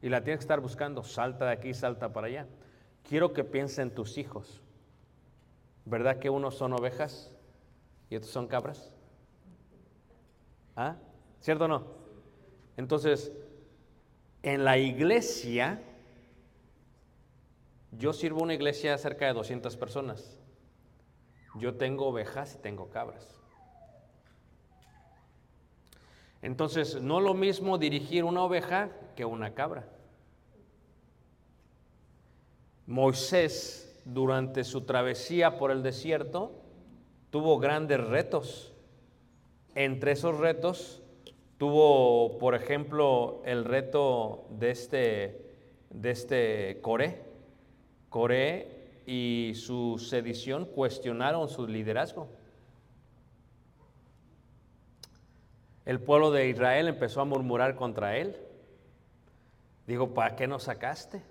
Y 0.02 0.09
la 0.09 0.22
tienes 0.24 0.38
que 0.38 0.44
estar 0.44 0.61
buscando, 0.61 1.04
salta 1.04 1.46
de 1.46 1.52
aquí, 1.52 1.74
salta 1.74 2.12
para 2.12 2.26
allá. 2.26 2.46
Quiero 3.09 3.33
que 3.33 3.44
piensen 3.44 3.90
tus 3.90 4.18
hijos. 4.18 4.61
¿Verdad 5.85 6.18
que 6.18 6.30
unos 6.30 6.56
son 6.56 6.72
ovejas 6.72 7.30
y 8.09 8.16
otros 8.16 8.33
son 8.33 8.48
cabras? 8.48 8.92
¿Ah? 10.76 10.96
¿Cierto 11.40 11.64
o 11.64 11.68
no? 11.68 11.85
Entonces, 12.76 13.33
en 14.42 14.64
la 14.64 14.78
iglesia, 14.78 15.80
yo 17.92 18.12
sirvo 18.12 18.42
una 18.42 18.54
iglesia 18.54 18.96
cerca 18.98 19.26
de 19.26 19.33
200 19.33 19.76
personas. 19.76 20.39
Yo 21.56 21.74
tengo 21.74 22.06
ovejas 22.06 22.54
y 22.54 22.58
tengo 22.58 22.90
cabras. 22.90 23.40
Entonces, 26.42 27.00
no 27.02 27.20
lo 27.20 27.34
mismo 27.34 27.76
dirigir 27.76 28.24
una 28.24 28.42
oveja 28.42 28.90
que 29.14 29.24
una 29.24 29.54
cabra. 29.54 29.88
Moisés, 32.86 34.00
durante 34.04 34.64
su 34.64 34.82
travesía 34.82 35.58
por 35.58 35.70
el 35.70 35.82
desierto, 35.82 36.52
tuvo 37.30 37.58
grandes 37.58 38.00
retos. 38.00 38.72
Entre 39.74 40.12
esos 40.12 40.38
retos 40.38 41.02
tuvo, 41.58 42.38
por 42.38 42.54
ejemplo, 42.54 43.42
el 43.44 43.64
reto 43.64 44.46
de 44.50 44.70
este, 44.70 45.54
de 45.90 46.10
este 46.10 46.80
Coré. 46.80 48.79
Y 49.12 49.55
su 49.57 49.99
sedición 49.99 50.66
cuestionaron 50.66 51.49
su 51.49 51.66
liderazgo. 51.66 52.29
El 55.85 55.99
pueblo 55.99 56.31
de 56.31 56.49
Israel 56.49 56.87
empezó 56.87 57.20
a 57.20 57.25
murmurar 57.25 57.75
contra 57.75 58.16
él. 58.16 58.37
Digo, 59.88 60.14
¿para 60.14 60.37
qué 60.37 60.46
nos 60.46 60.62
sacaste? 60.62 61.25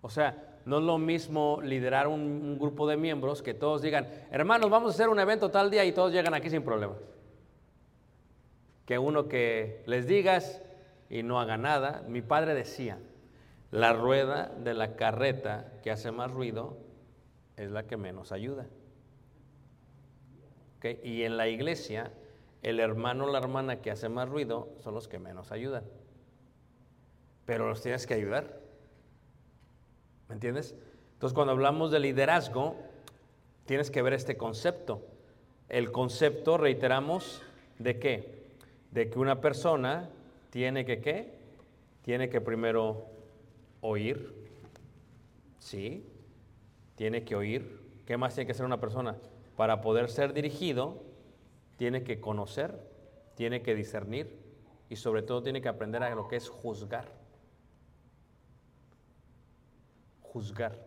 O 0.00 0.08
sea, 0.08 0.58
no 0.64 0.78
es 0.78 0.84
lo 0.84 0.96
mismo 0.96 1.60
liderar 1.62 2.08
un, 2.08 2.58
grupo 2.58 2.88
de 2.88 2.96
miembros 2.96 3.42
que 3.42 3.52
todos 3.52 3.82
digan, 3.82 4.08
hermanos, 4.30 4.70
vamos 4.70 4.92
a 4.92 4.94
hacer 4.94 5.10
un 5.10 5.20
evento 5.20 5.50
tal 5.50 5.70
día 5.70 5.84
y 5.84 5.92
todos 5.92 6.14
llegan 6.14 6.32
aquí 6.32 6.48
sin 6.48 6.62
problemas. 6.62 6.96
Que 8.86 8.98
uno 8.98 9.28
que 9.28 9.82
les 9.84 10.06
digas 10.06 10.62
y 11.10 11.22
no 11.22 11.40
haga 11.40 11.58
nada. 11.58 12.02
Mi 12.08 12.22
padre 12.22 12.54
decía, 12.54 12.98
la 13.70 13.92
rueda 13.92 14.52
de 14.62 14.74
la 14.74 14.96
carreta 14.96 15.72
que 15.82 15.90
hace 15.90 16.10
más 16.10 16.30
ruido 16.30 16.78
es 17.56 17.70
la 17.70 17.86
que 17.86 17.96
menos 17.96 18.32
ayuda. 18.32 18.66
Y 21.02 21.24
en 21.24 21.36
la 21.36 21.48
iglesia, 21.48 22.12
el 22.62 22.80
hermano 22.80 23.24
o 23.24 23.30
la 23.30 23.38
hermana 23.38 23.80
que 23.82 23.90
hace 23.90 24.08
más 24.08 24.28
ruido 24.28 24.68
son 24.82 24.94
los 24.94 25.08
que 25.08 25.18
menos 25.18 25.52
ayudan. 25.52 25.84
Pero 27.44 27.68
los 27.68 27.82
tienes 27.82 28.06
que 28.06 28.14
ayudar. 28.14 28.60
¿Me 30.28 30.34
entiendes? 30.34 30.74
Entonces, 31.14 31.34
cuando 31.34 31.52
hablamos 31.52 31.90
de 31.90 31.98
liderazgo, 31.98 32.76
tienes 33.66 33.90
que 33.90 34.02
ver 34.02 34.12
este 34.12 34.36
concepto. 34.36 35.02
El 35.68 35.90
concepto, 35.90 36.58
reiteramos, 36.58 37.42
¿de 37.78 37.98
qué? 37.98 38.46
De 38.92 39.10
que 39.10 39.18
una 39.18 39.40
persona 39.40 40.08
tiene 40.50 40.84
que 40.84 41.00
qué? 41.00 41.38
tiene 42.08 42.30
que 42.30 42.40
primero 42.40 43.04
oír, 43.80 44.34
¿sí? 45.58 46.06
Tiene 46.96 47.24
que 47.24 47.36
oír. 47.36 47.80
¿Qué 48.06 48.16
más 48.16 48.34
tiene 48.34 48.46
que 48.46 48.54
ser 48.54 48.66
una 48.66 48.80
persona? 48.80 49.16
Para 49.56 49.80
poder 49.80 50.08
ser 50.08 50.32
dirigido, 50.32 51.02
tiene 51.76 52.02
que 52.02 52.20
conocer, 52.20 52.78
tiene 53.34 53.62
que 53.62 53.74
discernir 53.74 54.38
y 54.88 54.96
sobre 54.96 55.22
todo 55.22 55.42
tiene 55.42 55.60
que 55.60 55.68
aprender 55.68 56.02
a 56.02 56.14
lo 56.14 56.28
que 56.28 56.36
es 56.36 56.48
juzgar. 56.48 57.12
Juzgar. 60.22 60.86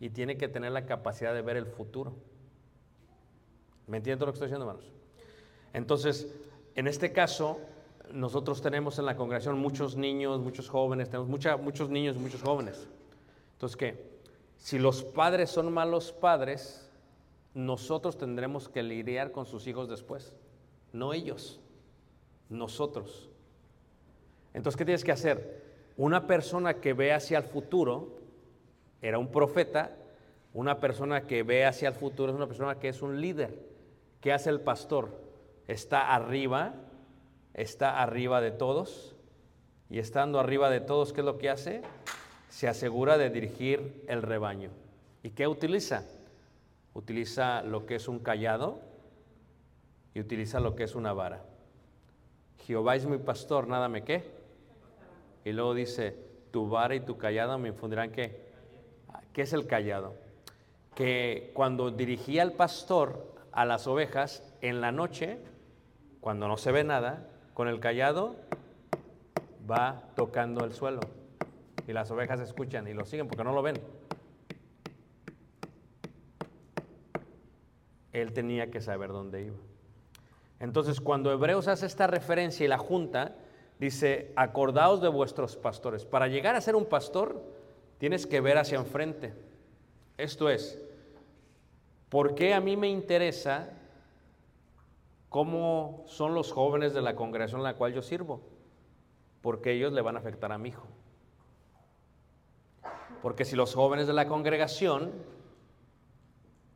Y 0.00 0.10
tiene 0.10 0.36
que 0.36 0.48
tener 0.48 0.72
la 0.72 0.86
capacidad 0.86 1.34
de 1.34 1.42
ver 1.42 1.56
el 1.56 1.66
futuro. 1.66 2.14
¿Me 3.86 3.98
entienden 3.98 4.26
lo 4.26 4.32
que 4.32 4.36
estoy 4.36 4.48
diciendo, 4.48 4.68
hermanos? 4.68 4.92
Entonces, 5.72 6.34
en 6.74 6.86
este 6.86 7.12
caso, 7.12 7.60
nosotros 8.12 8.60
tenemos 8.62 8.98
en 8.98 9.06
la 9.06 9.16
congregación 9.16 9.58
muchos 9.58 9.96
niños, 9.96 10.40
muchos 10.40 10.68
jóvenes, 10.68 11.08
tenemos 11.08 11.28
mucha- 11.28 11.56
muchos 11.56 11.88
niños 11.90 12.16
muchos 12.16 12.42
jóvenes. 12.42 12.86
Entonces, 13.54 13.76
¿qué? 13.76 14.14
Si 14.58 14.78
los 14.78 15.02
padres 15.02 15.50
son 15.50 15.72
malos 15.72 16.12
padres, 16.12 16.90
nosotros 17.54 18.16
tendremos 18.18 18.68
que 18.68 18.82
lidiar 18.82 19.32
con 19.32 19.46
sus 19.46 19.66
hijos 19.66 19.88
después, 19.88 20.34
no 20.92 21.12
ellos, 21.12 21.60
nosotros. 22.48 23.28
Entonces, 24.52 24.76
¿qué 24.76 24.84
tienes 24.84 25.04
que 25.04 25.12
hacer? 25.12 25.62
Una 25.96 26.26
persona 26.26 26.74
que 26.74 26.92
ve 26.92 27.12
hacia 27.12 27.38
el 27.38 27.44
futuro, 27.44 28.18
era 29.02 29.18
un 29.18 29.28
profeta, 29.28 29.96
una 30.52 30.78
persona 30.80 31.26
que 31.26 31.42
ve 31.42 31.64
hacia 31.64 31.88
el 31.88 31.94
futuro 31.94 32.30
es 32.32 32.36
una 32.36 32.46
persona 32.46 32.78
que 32.78 32.88
es 32.88 33.02
un 33.02 33.20
líder. 33.20 33.58
¿Qué 34.20 34.32
hace 34.32 34.50
el 34.50 34.60
pastor? 34.60 35.10
Está 35.66 36.14
arriba, 36.14 36.74
está 37.54 38.02
arriba 38.02 38.40
de 38.40 38.50
todos, 38.50 39.14
y 39.90 39.98
estando 39.98 40.40
arriba 40.40 40.70
de 40.70 40.80
todos, 40.80 41.12
¿qué 41.12 41.20
es 41.20 41.24
lo 41.24 41.38
que 41.38 41.50
hace? 41.50 41.82
Se 42.48 42.68
asegura 42.68 43.18
de 43.18 43.30
dirigir 43.30 44.04
el 44.08 44.22
rebaño. 44.22 44.70
¿Y 45.22 45.30
qué 45.30 45.46
utiliza? 45.46 46.04
Utiliza 46.94 47.62
lo 47.62 47.86
que 47.86 47.96
es 47.96 48.08
un 48.08 48.18
callado 48.18 48.80
y 50.14 50.20
utiliza 50.20 50.60
lo 50.60 50.74
que 50.74 50.84
es 50.84 50.94
una 50.94 51.12
vara. 51.12 51.42
Jehová 52.66 52.96
es 52.96 53.06
mi 53.06 53.18
pastor, 53.18 53.68
nada 53.68 53.88
me 53.88 54.04
qué. 54.04 54.24
Y 55.44 55.52
luego 55.52 55.74
dice, 55.74 56.16
tu 56.50 56.68
vara 56.68 56.94
y 56.94 57.00
tu 57.00 57.18
callado 57.18 57.58
me 57.58 57.68
infundirán 57.68 58.10
qué. 58.10 58.44
¿Qué 59.32 59.42
es 59.42 59.52
el 59.52 59.66
callado? 59.66 60.14
Que 60.94 61.50
cuando 61.54 61.90
dirigía 61.90 62.42
el 62.42 62.52
pastor 62.52 63.34
a 63.52 63.64
las 63.64 63.86
ovejas 63.86 64.54
en 64.60 64.80
la 64.80 64.92
noche, 64.92 65.38
cuando 66.20 66.48
no 66.48 66.56
se 66.56 66.72
ve 66.72 66.84
nada, 66.84 67.28
con 67.54 67.68
el 67.68 67.80
callado 67.80 68.36
va 69.70 70.02
tocando 70.16 70.64
el 70.64 70.72
suelo. 70.74 71.00
Y 71.86 71.92
las 71.92 72.10
ovejas 72.10 72.40
escuchan 72.40 72.86
y 72.88 72.94
lo 72.94 73.04
siguen 73.04 73.28
porque 73.28 73.44
no 73.44 73.52
lo 73.52 73.62
ven. 73.62 73.80
Él 78.12 78.32
tenía 78.32 78.70
que 78.70 78.80
saber 78.80 79.10
dónde 79.10 79.42
iba. 79.42 79.56
Entonces, 80.60 81.00
cuando 81.00 81.32
Hebreos 81.32 81.68
hace 81.68 81.86
esta 81.86 82.06
referencia 82.06 82.64
y 82.64 82.68
la 82.68 82.78
junta, 82.78 83.36
dice, 83.78 84.32
acordaos 84.36 85.00
de 85.00 85.08
vuestros 85.08 85.56
pastores. 85.56 86.04
Para 86.04 86.28
llegar 86.28 86.54
a 86.54 86.60
ser 86.60 86.76
un 86.76 86.86
pastor, 86.86 87.42
tienes 87.98 88.26
que 88.26 88.40
ver 88.40 88.58
hacia 88.58 88.78
enfrente. 88.78 89.34
Esto 90.16 90.48
es, 90.48 90.80
¿por 92.08 92.34
qué 92.34 92.54
a 92.54 92.60
mí 92.60 92.76
me 92.76 92.88
interesa 92.88 93.70
cómo 95.34 96.04
son 96.06 96.32
los 96.32 96.52
jóvenes 96.52 96.94
de 96.94 97.02
la 97.02 97.16
congregación 97.16 97.58
en 97.58 97.64
la 97.64 97.74
cual 97.74 97.92
yo 97.92 98.02
sirvo? 98.02 98.40
Porque 99.42 99.72
ellos 99.72 99.92
le 99.92 100.00
van 100.00 100.14
a 100.14 100.20
afectar 100.20 100.52
a 100.52 100.58
mi 100.58 100.68
hijo. 100.68 100.86
Porque 103.20 103.44
si 103.44 103.56
los 103.56 103.74
jóvenes 103.74 104.06
de 104.06 104.12
la 104.12 104.28
congregación 104.28 105.10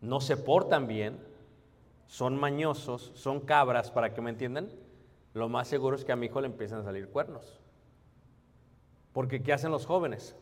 no 0.01 0.21
se 0.21 0.37
portan 0.37 0.89
bien, 0.89 1.25
son 2.09 2.37
mañosos, 2.37 3.13
son 3.15 3.39
cabras, 3.39 3.93
para 3.93 4.13
que 4.13 4.21
me 4.23 4.31
entiendan, 4.31 4.73
lo 5.35 5.49
más 5.49 5.69
seguro 5.69 5.95
es 5.95 6.05
que 6.05 6.11
a 6.11 6.17
mi 6.17 6.27
hijo 6.27 6.41
le 6.41 6.49
empiezan 6.49 6.81
a 6.81 6.83
salir 6.83 7.11
cuernos. 7.11 7.61
Porque 9.13 9.41
¿qué 9.41 9.53
hacen 9.53 9.71
los 9.71 9.87
jóvenes? 9.87 10.35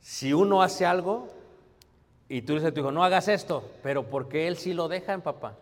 Si 0.00 0.34
uno 0.34 0.60
hace 0.60 0.84
algo 0.84 1.28
y 2.28 2.42
tú 2.42 2.52
dices 2.52 2.68
a 2.68 2.74
tu 2.74 2.80
hijo, 2.80 2.92
no 2.92 3.04
hagas 3.04 3.26
esto, 3.28 3.64
pero 3.82 4.10
¿por 4.10 4.28
qué 4.28 4.48
él 4.48 4.58
sí 4.58 4.74
lo 4.74 4.88
deja 4.88 5.14
en 5.14 5.22
papá? 5.22 5.56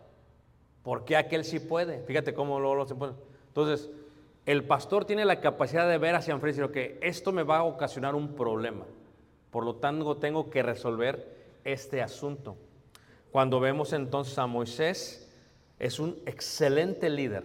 ¿Por 0.85 1.05
qué 1.05 1.17
aquel 1.17 1.45
sí 1.45 1.59
puede? 1.59 2.03
Fíjate 2.03 2.35
cómo 2.35 2.61
lo 2.61 2.87
se 2.87 2.95
pone. 2.95 3.15
Entonces, 3.49 3.91
el 4.47 4.65
pastor 4.65 5.07
tiene 5.07 5.25
la 5.25 5.41
capacidad 5.41 5.89
de 5.89 5.97
ver 5.97 6.15
hacia 6.15 6.35
enfrente 6.35 6.61
y 6.61 6.63
decir, 6.63 6.73
que 6.73 6.99
esto 7.01 7.33
me 7.33 7.43
va 7.43 7.59
a 7.59 7.65
ocasionar 7.65 8.15
un 8.15 8.35
problema. 8.35 8.85
Por 9.51 9.65
lo 9.65 9.77
tanto, 9.77 10.19
tengo 10.19 10.51
que 10.51 10.63
resolver 10.63 11.35
este 11.65 12.03
asunto. 12.03 12.57
Cuando 13.33 13.61
vemos 13.61 13.95
entonces 13.95 14.39
a 14.39 14.47
Moisés, 14.47 15.33
es 15.79 15.99
un 15.99 16.19
excelente 16.27 17.09
líder, 17.09 17.45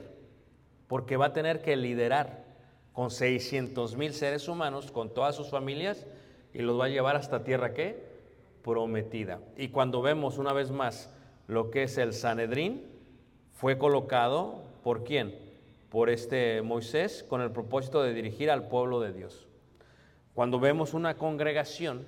porque 0.88 1.15
va 1.15 1.28
a 1.28 1.34
tener 1.34 1.62
que 1.62 1.78
liderar 1.78 2.43
con 2.91 3.10
600 3.10 3.95
mil 3.95 4.13
seres 4.13 4.49
humanos, 4.49 4.91
con 4.91 5.13
todas 5.13 5.36
sus 5.36 5.49
familias, 5.49 6.06
y 6.54 6.60
los 6.60 6.78
va 6.78 6.86
a 6.86 6.89
llevar 6.89 7.15
hasta 7.15 7.45
tierra 7.45 7.73
que 7.73 8.04
prometida. 8.63 9.39
Y 9.56 9.69
cuando 9.69 10.02
vemos 10.02 10.38
una 10.38 10.52
vez 10.52 10.71
más 10.71 11.10
lo 11.47 11.71
que 11.71 11.84
es 11.84 11.97
el 11.97 12.13
Sanedrín, 12.13 12.88
fue 13.59 13.77
colocado 13.77 14.63
por 14.83 15.03
quién? 15.03 15.35
Por 15.89 16.09
este 16.09 16.61
Moisés 16.61 17.25
con 17.27 17.41
el 17.41 17.51
propósito 17.51 18.01
de 18.01 18.13
dirigir 18.13 18.49
al 18.49 18.69
pueblo 18.69 19.01
de 19.01 19.11
Dios. 19.11 19.49
Cuando 20.33 20.61
vemos 20.61 20.93
una 20.93 21.17
congregación, 21.17 22.07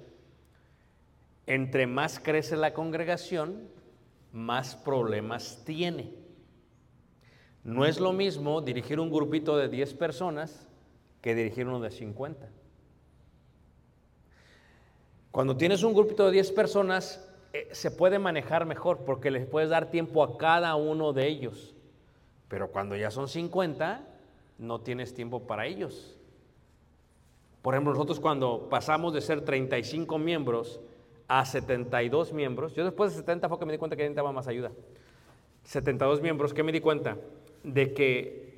entre 1.48 1.88
más 1.88 2.22
crece 2.22 2.56
la 2.56 2.74
congregación, 2.74 3.68
más 4.32 4.78
problemas 4.78 5.62
tiene. 5.66 6.14
No 7.66 7.86
es 7.86 8.00
lo 8.00 8.14
mismo 8.14 8.62
dirigir 8.62 9.02
un 9.02 9.12
grupito 9.12 9.58
de 9.58 9.68
10 9.68 9.96
personas 9.96 10.70
que 11.22 11.36
dirigir 11.36 11.68
uno 11.68 11.82
de 11.82 11.92
50. 11.92 12.48
Cuando 15.32 15.58
tienes 15.58 15.84
un 15.84 15.94
grupito 15.94 16.28
de 16.28 16.32
10 16.32 16.52
personas, 16.54 17.28
eh, 17.54 17.70
se 17.72 17.92
puede 17.92 18.20
manejar 18.20 18.66
mejor 18.66 19.00
porque 19.00 19.32
les 19.32 19.46
puedes 19.46 19.70
dar 19.70 19.92
tiempo 19.92 20.24
a 20.24 20.38
cada 20.38 20.76
uno 20.76 21.14
de 21.14 21.28
ellos. 21.28 21.76
Pero 22.48 22.72
cuando 22.72 22.96
ya 22.96 23.12
son 23.12 23.28
50, 23.28 24.02
no 24.58 24.82
tienes 24.82 25.14
tiempo 25.14 25.42
para 25.42 25.66
ellos. 25.66 26.18
Por 27.62 27.74
ejemplo, 27.74 27.94
nosotros 27.94 28.20
cuando 28.20 28.68
pasamos 28.70 29.14
de 29.14 29.22
ser 29.22 29.42
35 29.42 30.18
miembros 30.18 30.80
a 31.28 31.46
72 31.46 32.34
miembros, 32.34 32.74
yo 32.74 32.84
después 32.84 33.12
de 33.12 33.18
70 33.18 33.50
fue 33.50 33.60
que 33.60 33.66
me 33.66 33.72
di 33.72 33.78
cuenta 33.78 33.96
que 33.96 34.04
necesitaba 34.04 34.32
más 34.32 34.48
ayuda. 34.48 34.72
72 35.64 36.22
miembros, 36.22 36.54
¿qué 36.54 36.64
me 36.64 36.72
di 36.72 36.82
cuenta? 36.82 37.18
De 37.64 37.94
que 37.94 38.52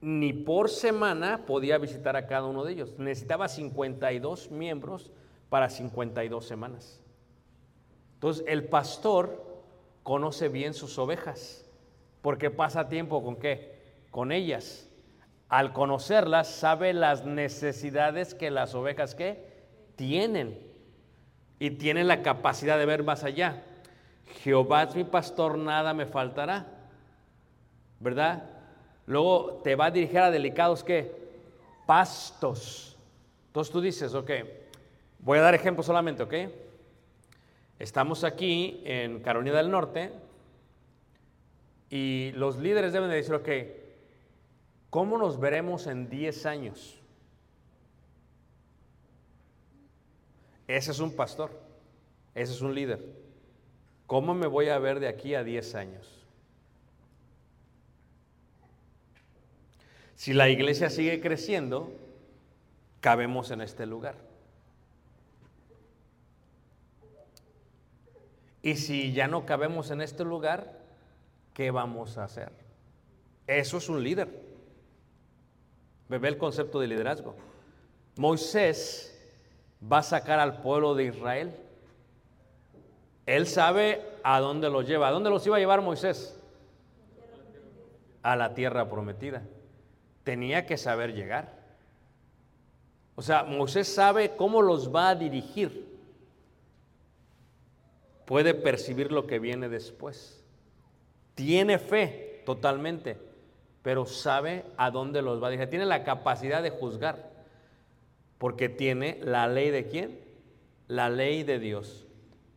ni 0.00 0.32
por 0.32 0.70
semana 0.70 1.44
podía 1.46 1.78
visitar 1.78 2.16
a 2.16 2.26
cada 2.26 2.46
uno 2.46 2.64
de 2.64 2.72
ellos. 2.72 2.98
Necesitaba 2.98 3.48
52 3.48 4.50
miembros 4.50 5.10
para 5.48 5.68
52 5.68 6.46
semanas. 6.46 7.00
Entonces, 8.18 8.44
el 8.48 8.64
pastor 8.64 9.46
conoce 10.02 10.48
bien 10.48 10.74
sus 10.74 10.98
ovejas, 10.98 11.64
porque 12.20 12.50
pasa 12.50 12.88
tiempo 12.88 13.22
con 13.22 13.36
qué? 13.36 13.78
Con 14.10 14.32
ellas. 14.32 14.88
Al 15.48 15.72
conocerlas, 15.72 16.48
sabe 16.48 16.92
las 16.94 17.24
necesidades 17.24 18.34
que 18.34 18.50
las 18.50 18.74
ovejas 18.74 19.14
¿qué? 19.14 19.46
tienen 19.94 20.58
y 21.60 21.70
tiene 21.70 22.02
la 22.02 22.22
capacidad 22.22 22.76
de 22.76 22.86
ver 22.86 23.04
más 23.04 23.22
allá. 23.22 23.62
Jehová 24.42 24.82
es 24.82 24.96
mi 24.96 25.04
pastor, 25.04 25.56
nada 25.56 25.94
me 25.94 26.04
faltará. 26.04 26.66
¿Verdad? 28.00 28.50
Luego 29.06 29.60
te 29.62 29.76
va 29.76 29.86
a 29.86 29.90
dirigir 29.92 30.18
a 30.18 30.32
delicados 30.32 30.82
¿qué? 30.82 31.14
Pastos. 31.86 32.96
Entonces 33.46 33.72
tú 33.72 33.80
dices, 33.80 34.12
ok, 34.12 34.30
voy 35.20 35.38
a 35.38 35.42
dar 35.42 35.54
ejemplo 35.54 35.84
solamente, 35.84 36.24
¿ok? 36.24 36.34
Estamos 37.78 38.24
aquí 38.24 38.82
en 38.84 39.20
Carolina 39.20 39.56
del 39.56 39.70
Norte 39.70 40.10
y 41.90 42.32
los 42.32 42.58
líderes 42.58 42.92
deben 42.92 43.08
de 43.08 43.16
decir, 43.16 43.34
ok, 43.34 43.48
¿cómo 44.90 45.16
nos 45.16 45.38
veremos 45.38 45.86
en 45.86 46.08
10 46.10 46.46
años? 46.46 46.98
Ese 50.66 50.90
es 50.90 50.98
un 50.98 51.14
pastor, 51.14 51.50
ese 52.34 52.52
es 52.52 52.60
un 52.60 52.74
líder. 52.74 53.00
¿Cómo 54.06 54.34
me 54.34 54.46
voy 54.46 54.68
a 54.70 54.78
ver 54.78 55.00
de 55.00 55.08
aquí 55.08 55.34
a 55.34 55.44
10 55.44 55.74
años? 55.76 56.18
Si 60.16 60.32
la 60.32 60.48
iglesia 60.48 60.90
sigue 60.90 61.20
creciendo, 61.20 61.92
cabemos 63.00 63.52
en 63.52 63.60
este 63.60 63.86
lugar. 63.86 64.27
Y 68.62 68.76
si 68.76 69.12
ya 69.12 69.28
no 69.28 69.46
cabemos 69.46 69.90
en 69.90 70.00
este 70.00 70.24
lugar, 70.24 70.78
¿qué 71.54 71.70
vamos 71.70 72.18
a 72.18 72.24
hacer? 72.24 72.50
Eso 73.46 73.78
es 73.78 73.88
un 73.88 74.02
líder. 74.02 74.28
Ve 76.08 76.28
el 76.28 76.38
concepto 76.38 76.80
de 76.80 76.86
liderazgo. 76.86 77.34
Moisés 78.16 79.16
va 79.80 79.98
a 79.98 80.02
sacar 80.02 80.40
al 80.40 80.60
pueblo 80.60 80.94
de 80.94 81.04
Israel. 81.04 81.54
Él 83.26 83.46
sabe 83.46 84.02
a 84.22 84.40
dónde 84.40 84.70
los 84.70 84.86
lleva. 84.86 85.08
¿A 85.08 85.10
dónde 85.12 85.30
los 85.30 85.46
iba 85.46 85.56
a 85.56 85.60
llevar 85.60 85.82
Moisés? 85.82 86.38
A 88.22 88.36
la 88.36 88.54
tierra 88.54 88.88
prometida. 88.88 89.42
Tenía 90.24 90.66
que 90.66 90.76
saber 90.76 91.14
llegar. 91.14 91.52
O 93.14 93.22
sea, 93.22 93.44
Moisés 93.44 93.92
sabe 93.92 94.34
cómo 94.36 94.62
los 94.62 94.94
va 94.94 95.10
a 95.10 95.14
dirigir. 95.14 95.97
Puede 98.28 98.52
percibir 98.52 99.10
lo 99.10 99.26
que 99.26 99.38
viene 99.38 99.70
después. 99.70 100.44
Tiene 101.34 101.78
fe 101.78 102.42
totalmente, 102.44 103.16
pero 103.80 104.04
sabe 104.04 104.66
a 104.76 104.90
dónde 104.90 105.22
los 105.22 105.42
va 105.42 105.46
a 105.46 105.50
dirigir. 105.50 105.70
Tiene 105.70 105.86
la 105.86 106.04
capacidad 106.04 106.62
de 106.62 106.68
juzgar, 106.68 107.30
porque 108.36 108.68
tiene 108.68 109.18
la 109.22 109.48
ley 109.48 109.70
de 109.70 109.86
quién? 109.86 110.20
La 110.88 111.08
ley 111.08 111.42
de 111.42 111.58
Dios. 111.58 112.06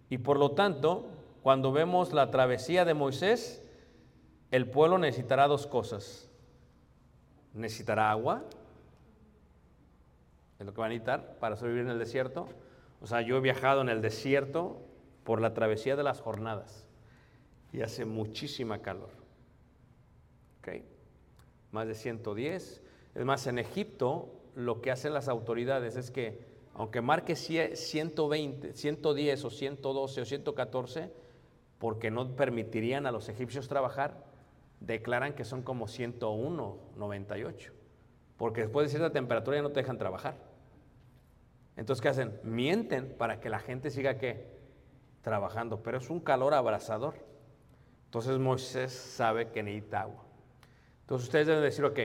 Y 0.10 0.18
por 0.18 0.38
lo 0.38 0.52
tanto, 0.52 1.08
cuando 1.42 1.72
vemos 1.72 2.12
la 2.12 2.32
travesía 2.32 2.84
de 2.84 2.94
Moisés, 2.94 3.66
el 4.52 4.70
pueblo 4.70 4.98
necesitará 4.98 5.48
dos 5.48 5.68
cosas. 5.68 6.30
Necesitará 7.54 8.12
agua, 8.12 8.44
es 10.60 10.66
lo 10.66 10.74
que 10.74 10.82
va 10.82 10.88
a 10.88 10.90
necesitar 10.90 11.38
para 11.40 11.56
sobrevivir 11.56 11.86
en 11.86 11.92
el 11.92 12.00
desierto. 12.00 12.50
O 13.00 13.08
sea, 13.08 13.22
yo 13.22 13.38
he 13.38 13.40
viajado 13.40 13.80
en 13.80 13.88
el 13.88 14.02
desierto 14.02 14.91
por 15.24 15.42
la 15.42 15.54
travesía 15.54 15.96
de 15.96 16.04
las 16.04 16.20
jornadas 16.22 16.86
y 17.74 17.82
hace 17.82 18.06
muchísima 18.06 18.82
calor. 18.82 19.10
¿Ok? 20.60 20.84
Más 21.72 21.88
de 21.88 21.96
110. 21.96 22.82
Es 23.16 23.26
más, 23.26 23.48
en 23.48 23.60
Egipto 23.60 24.42
lo 24.56 24.82
que 24.82 24.92
hacen 24.92 25.14
las 25.14 25.28
autoridades 25.28 25.96
es 25.96 26.12
que, 26.12 26.46
aunque 26.74 27.02
marque 27.02 27.36
120, 27.36 28.74
110 28.74 29.46
o 29.46 29.50
112 29.50 30.22
o 30.22 30.26
114, 30.26 31.12
porque 31.80 32.12
no 32.12 32.36
permitirían 32.36 33.06
a 33.06 33.12
los 33.12 33.30
egipcios 33.30 33.68
trabajar, 33.68 34.24
declaran 34.80 35.34
que 35.34 35.46
son 35.46 35.64
como 35.64 35.88
101, 35.88 36.78
98. 36.98 37.74
Porque 38.38 38.62
después 38.62 38.86
de 38.86 38.90
cierta 38.90 39.12
temperatura 39.12 39.58
ya 39.58 39.64
no 39.64 39.72
te 39.72 39.80
dejan 39.80 39.98
trabajar. 39.98 40.36
Entonces, 41.78 42.02
¿qué 42.02 42.10
hacen? 42.10 42.40
Mienten 42.44 43.16
para 43.18 43.40
que 43.40 43.50
la 43.50 43.60
gente 43.60 43.90
siga 43.90 44.18
¿qué? 44.18 44.51
Trabajando, 45.22 45.82
pero 45.82 45.98
es 45.98 46.10
un 46.10 46.20
calor 46.20 46.54
abrasador. 46.54 47.16
Entonces 48.06 48.38
Moisés 48.40 48.92
sabe 48.92 49.50
que 49.50 49.64
necesita 49.64 50.02
agua. 50.02 50.24
Entonces 51.02 51.28
ustedes 51.28 51.48
deben 51.48 51.64
decir, 51.64 51.86
ok, 51.86 52.00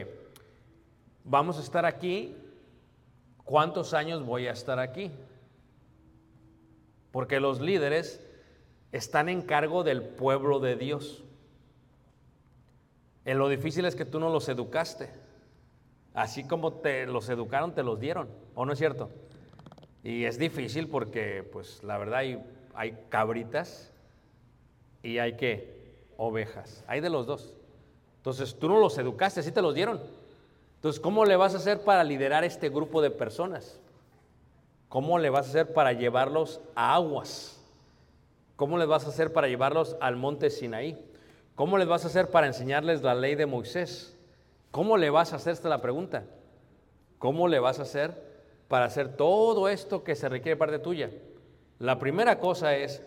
vamos 1.25 1.59
a 1.59 1.63
estar 1.63 1.85
aquí, 1.85 2.37
¿cuántos 3.45 3.95
años 3.95 4.25
voy 4.25 4.47
a 4.47 4.53
estar 4.53 4.79
aquí? 4.79 5.11
Porque 7.13 7.41
los 7.41 7.61
líderes 7.61 8.25
están 8.93 9.29
en 9.29 9.43
cargo 9.43 9.85
del 9.85 10.03
pueblo 10.03 10.61
de 10.61 10.77
Dios. 10.77 11.25
En 13.25 13.39
lo 13.39 13.49
difícil 13.49 13.85
es 13.85 13.97
que 13.97 14.05
tú 14.05 14.21
no 14.21 14.31
los 14.31 14.49
educaste. 14.49 15.11
Así 16.15 16.45
como 16.45 16.73
te 16.75 17.07
los 17.07 17.29
educaron, 17.29 17.75
te 17.75 17.83
los 17.83 17.99
dieron. 17.99 18.29
¿O 18.55 18.65
no 18.65 18.73
es 18.73 18.79
cierto? 18.79 19.11
Y 20.03 20.25
es 20.25 20.39
difícil 20.39 20.89
porque, 20.89 21.43
pues, 21.43 21.83
la 21.83 21.99
verdad 21.99 22.21
hay, 22.21 22.43
hay 22.77 22.97
cabritas 23.09 23.91
y 25.03 25.19
hay 25.19 25.37
que 25.37 25.77
ovejas. 26.17 26.85
Hay 26.87 27.01
de 27.01 27.11
los 27.11 27.27
dos. 27.27 27.55
Entonces, 28.19 28.57
tú 28.59 28.69
no 28.69 28.79
los 28.79 28.99
educaste, 28.99 29.41
así 29.41 29.53
te 29.53 29.63
los 29.63 29.75
dieron. 29.75 30.01
Entonces, 30.77 31.01
¿cómo 31.01 31.25
le 31.25 31.37
vas 31.37 31.55
a 31.55 31.59
hacer 31.59 31.81
para 31.81 32.05
liderar 32.05 32.45
este 32.45 32.69
grupo 32.69 33.01
de 33.01 33.11
personas? 33.11 33.81
¿Cómo 34.89 35.19
le 35.19 35.31
vas 35.31 35.47
a 35.47 35.51
hacer 35.51 35.73
para 35.73 35.93
llevarlos 35.93 36.61
a 36.75 36.95
aguas? 36.95 37.61
¿Cómo 38.57 38.79
les 38.79 38.87
vas 38.87 39.05
a 39.05 39.09
hacer 39.09 39.33
para 39.33 39.49
llevarlos 39.49 39.97
al 40.01 40.17
monte 40.17 40.51
Sinaí? 40.51 40.99
¿Cómo 41.55 41.79
les 41.79 41.89
vas 41.89 42.05
a 42.05 42.09
hacer 42.09 42.31
para 42.31 42.47
enseñarles 42.47 43.03
la 43.03 43.15
ley 43.15 43.35
de 43.35 43.47
Moisés? 43.47 44.17
¿Cómo 44.71 44.97
le 44.97 45.11
vas 45.11 45.33
a 45.33 45.37
hacer 45.37 45.55
esta 45.55 45.69
la 45.69 45.81
pregunta? 45.81 46.25
¿Cómo 47.19 47.49
le 47.49 47.59
vas 47.59 47.79
a 47.79 47.83
hacer 47.83 48.13
para 48.69 48.87
hacer 48.87 49.17
todo 49.17 49.69
esto 49.69 50.05
que 50.05 50.15
se 50.15 50.29
requiere 50.29 50.57
parte 50.57 50.79
tuya? 50.79 51.11
La 51.79 51.99
primera 51.99 52.39
cosa 52.39 52.77
es, 52.77 53.03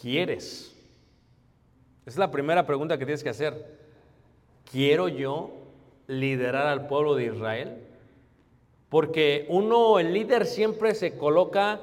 ¿quieres? 0.00 0.74
Es 2.06 2.16
la 2.16 2.30
primera 2.30 2.66
pregunta 2.66 2.98
que 2.98 3.04
tienes 3.04 3.22
que 3.22 3.28
hacer. 3.28 3.78
¿Quiero 4.70 5.08
yo 5.08 5.50
liderar 6.06 6.66
al 6.66 6.86
pueblo 6.86 7.14
de 7.14 7.26
Israel? 7.26 7.78
Porque 8.88 9.46
uno, 9.48 9.98
el 9.98 10.12
líder, 10.12 10.46
siempre 10.46 10.94
se 10.94 11.16
coloca 11.16 11.80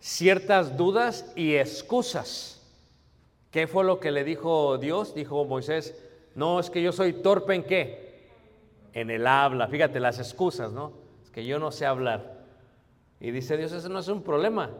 ciertas 0.00 0.76
dudas 0.76 1.32
y 1.36 1.56
excusas. 1.56 2.62
¿Qué 3.50 3.66
fue 3.66 3.84
lo 3.84 4.00
que 4.00 4.10
le 4.10 4.24
dijo 4.24 4.78
Dios? 4.78 5.14
Dijo 5.14 5.44
Moisés, 5.44 5.94
no, 6.34 6.60
es 6.60 6.70
que 6.70 6.82
yo 6.82 6.92
soy 6.92 7.14
torpe 7.14 7.54
en 7.54 7.64
qué? 7.64 8.28
En 8.92 9.10
el 9.10 9.26
habla. 9.26 9.68
Fíjate, 9.68 10.00
las 10.00 10.18
excusas, 10.18 10.72
¿no? 10.72 11.08
que 11.38 11.44
yo 11.44 11.60
no 11.60 11.70
sé 11.70 11.86
hablar. 11.86 12.44
Y 13.20 13.30
dice 13.30 13.56
Dios, 13.56 13.70
ese 13.70 13.88
no 13.88 14.00
es 14.00 14.08
un 14.08 14.24
problema. 14.24 14.70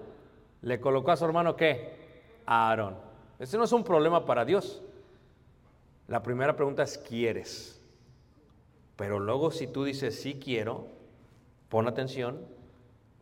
Le 0.63 0.81
colocó 0.81 1.13
a 1.13 1.17
su 1.17 1.25
hermano 1.25 1.57
qué? 1.57 1.97
A 2.47 2.69
Aarón. 2.69 2.97
Ese 3.39 3.57
no 3.57 3.65
es 3.65 3.73
un 3.73 3.85
problema 3.85 4.27
para 4.27 4.45
Dios. 4.45 4.83
La 6.09 6.23
primera 6.23 6.57
pregunta 6.57 6.83
es, 6.83 6.99
¿quieres? 6.99 7.81
Pero 8.97 9.21
luego 9.21 9.51
si 9.51 9.67
tú 9.67 9.85
dices, 9.85 10.21
sí 10.21 10.41
quiero, 10.43 10.89
pon 11.69 11.87
atención, 11.87 12.45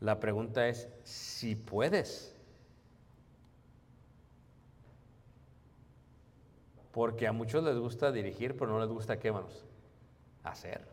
la 0.00 0.20
pregunta 0.20 0.68
es, 0.68 0.88
si 1.02 1.54
puedes. 1.54 2.34
Porque 6.92 7.26
a 7.26 7.32
muchos 7.32 7.62
les 7.62 7.76
gusta 7.76 8.10
dirigir, 8.10 8.56
pero 8.56 8.70
no 8.70 8.80
les 8.80 8.88
gusta 8.88 9.18
qué? 9.18 9.34
Hacer. 10.44 10.86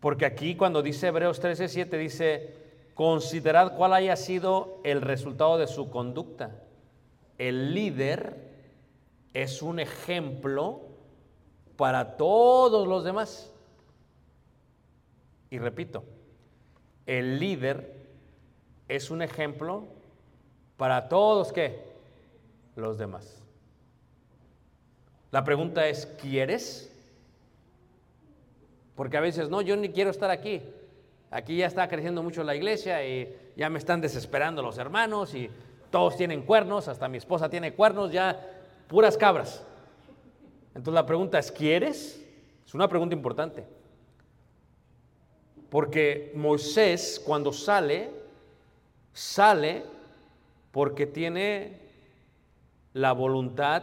Porque 0.00 0.24
aquí 0.24 0.56
cuando 0.56 0.82
dice 0.82 1.08
Hebreos 1.08 1.40
13, 1.40 1.68
7 1.68 1.98
dice, 1.98 2.65
considerad 2.96 3.76
cuál 3.76 3.92
haya 3.92 4.16
sido 4.16 4.80
el 4.82 5.02
resultado 5.02 5.58
de 5.58 5.66
su 5.66 5.90
conducta. 5.90 6.50
El 7.36 7.74
líder 7.74 8.38
es 9.34 9.60
un 9.60 9.78
ejemplo 9.78 10.80
para 11.76 12.16
todos 12.16 12.88
los 12.88 13.04
demás. 13.04 13.52
Y 15.50 15.58
repito, 15.58 16.04
el 17.04 17.38
líder 17.38 17.94
es 18.88 19.10
un 19.10 19.20
ejemplo 19.20 19.84
para 20.78 21.10
todos 21.10 21.52
¿qué? 21.52 21.84
los 22.76 22.96
demás. 22.96 23.42
La 25.30 25.44
pregunta 25.44 25.86
es, 25.86 26.06
¿quieres? 26.06 26.90
Porque 28.94 29.18
a 29.18 29.20
veces, 29.20 29.50
no, 29.50 29.60
yo 29.60 29.76
ni 29.76 29.90
quiero 29.90 30.08
estar 30.08 30.30
aquí. 30.30 30.62
Aquí 31.30 31.56
ya 31.56 31.66
está 31.66 31.88
creciendo 31.88 32.22
mucho 32.22 32.44
la 32.44 32.54
iglesia 32.54 33.04
y 33.06 33.34
ya 33.56 33.68
me 33.68 33.78
están 33.78 34.00
desesperando 34.00 34.62
los 34.62 34.78
hermanos 34.78 35.34
y 35.34 35.50
todos 35.90 36.16
tienen 36.16 36.42
cuernos, 36.42 36.88
hasta 36.88 37.08
mi 37.08 37.18
esposa 37.18 37.48
tiene 37.48 37.74
cuernos, 37.74 38.12
ya 38.12 38.38
puras 38.88 39.16
cabras. 39.16 39.64
Entonces 40.68 40.94
la 40.94 41.06
pregunta 41.06 41.38
es, 41.38 41.50
¿quieres? 41.50 42.22
Es 42.64 42.74
una 42.74 42.88
pregunta 42.88 43.14
importante. 43.14 43.64
Porque 45.70 46.32
Moisés 46.34 47.20
cuando 47.24 47.52
sale, 47.52 48.10
sale 49.12 49.84
porque 50.70 51.06
tiene 51.06 51.80
la 52.92 53.12
voluntad 53.12 53.82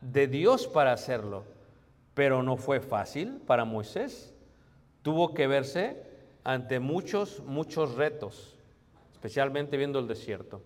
de 0.00 0.26
Dios 0.26 0.66
para 0.66 0.92
hacerlo. 0.92 1.44
Pero 2.14 2.42
no 2.42 2.56
fue 2.56 2.80
fácil 2.80 3.40
para 3.46 3.64
Moisés 3.64 4.34
tuvo 5.02 5.32
que 5.32 5.46
verse 5.46 6.02
ante 6.48 6.80
muchos, 6.80 7.42
muchos 7.44 7.96
retos, 7.96 8.56
especialmente 9.12 9.76
viendo 9.76 9.98
el 9.98 10.08
desierto. 10.08 10.62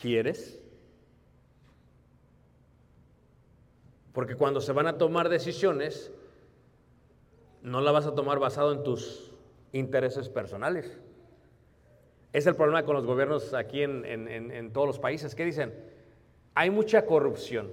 ¿Quieres? 0.00 0.62
Porque 4.12 4.36
cuando 4.36 4.60
se 4.60 4.70
van 4.70 4.86
a 4.86 4.96
tomar 4.96 5.28
decisiones, 5.28 6.12
no 7.62 7.80
la 7.80 7.90
vas 7.90 8.06
a 8.06 8.14
tomar 8.14 8.38
basado 8.38 8.70
en 8.72 8.84
tus 8.84 9.32
intereses 9.72 10.28
personales. 10.28 11.00
Es 12.32 12.46
el 12.46 12.54
problema 12.54 12.84
con 12.84 12.94
los 12.94 13.04
gobiernos 13.04 13.54
aquí 13.54 13.82
en, 13.82 14.04
en 14.06 14.72
todos 14.72 14.86
los 14.86 15.00
países. 15.00 15.34
¿Qué 15.34 15.44
dicen? 15.44 15.74
Hay 16.54 16.70
mucha 16.70 17.06
corrupción, 17.06 17.72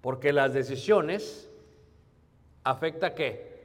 porque 0.00 0.32
las 0.32 0.54
decisiones 0.54 1.50
afecta 2.62 3.12
qué? 3.12 3.55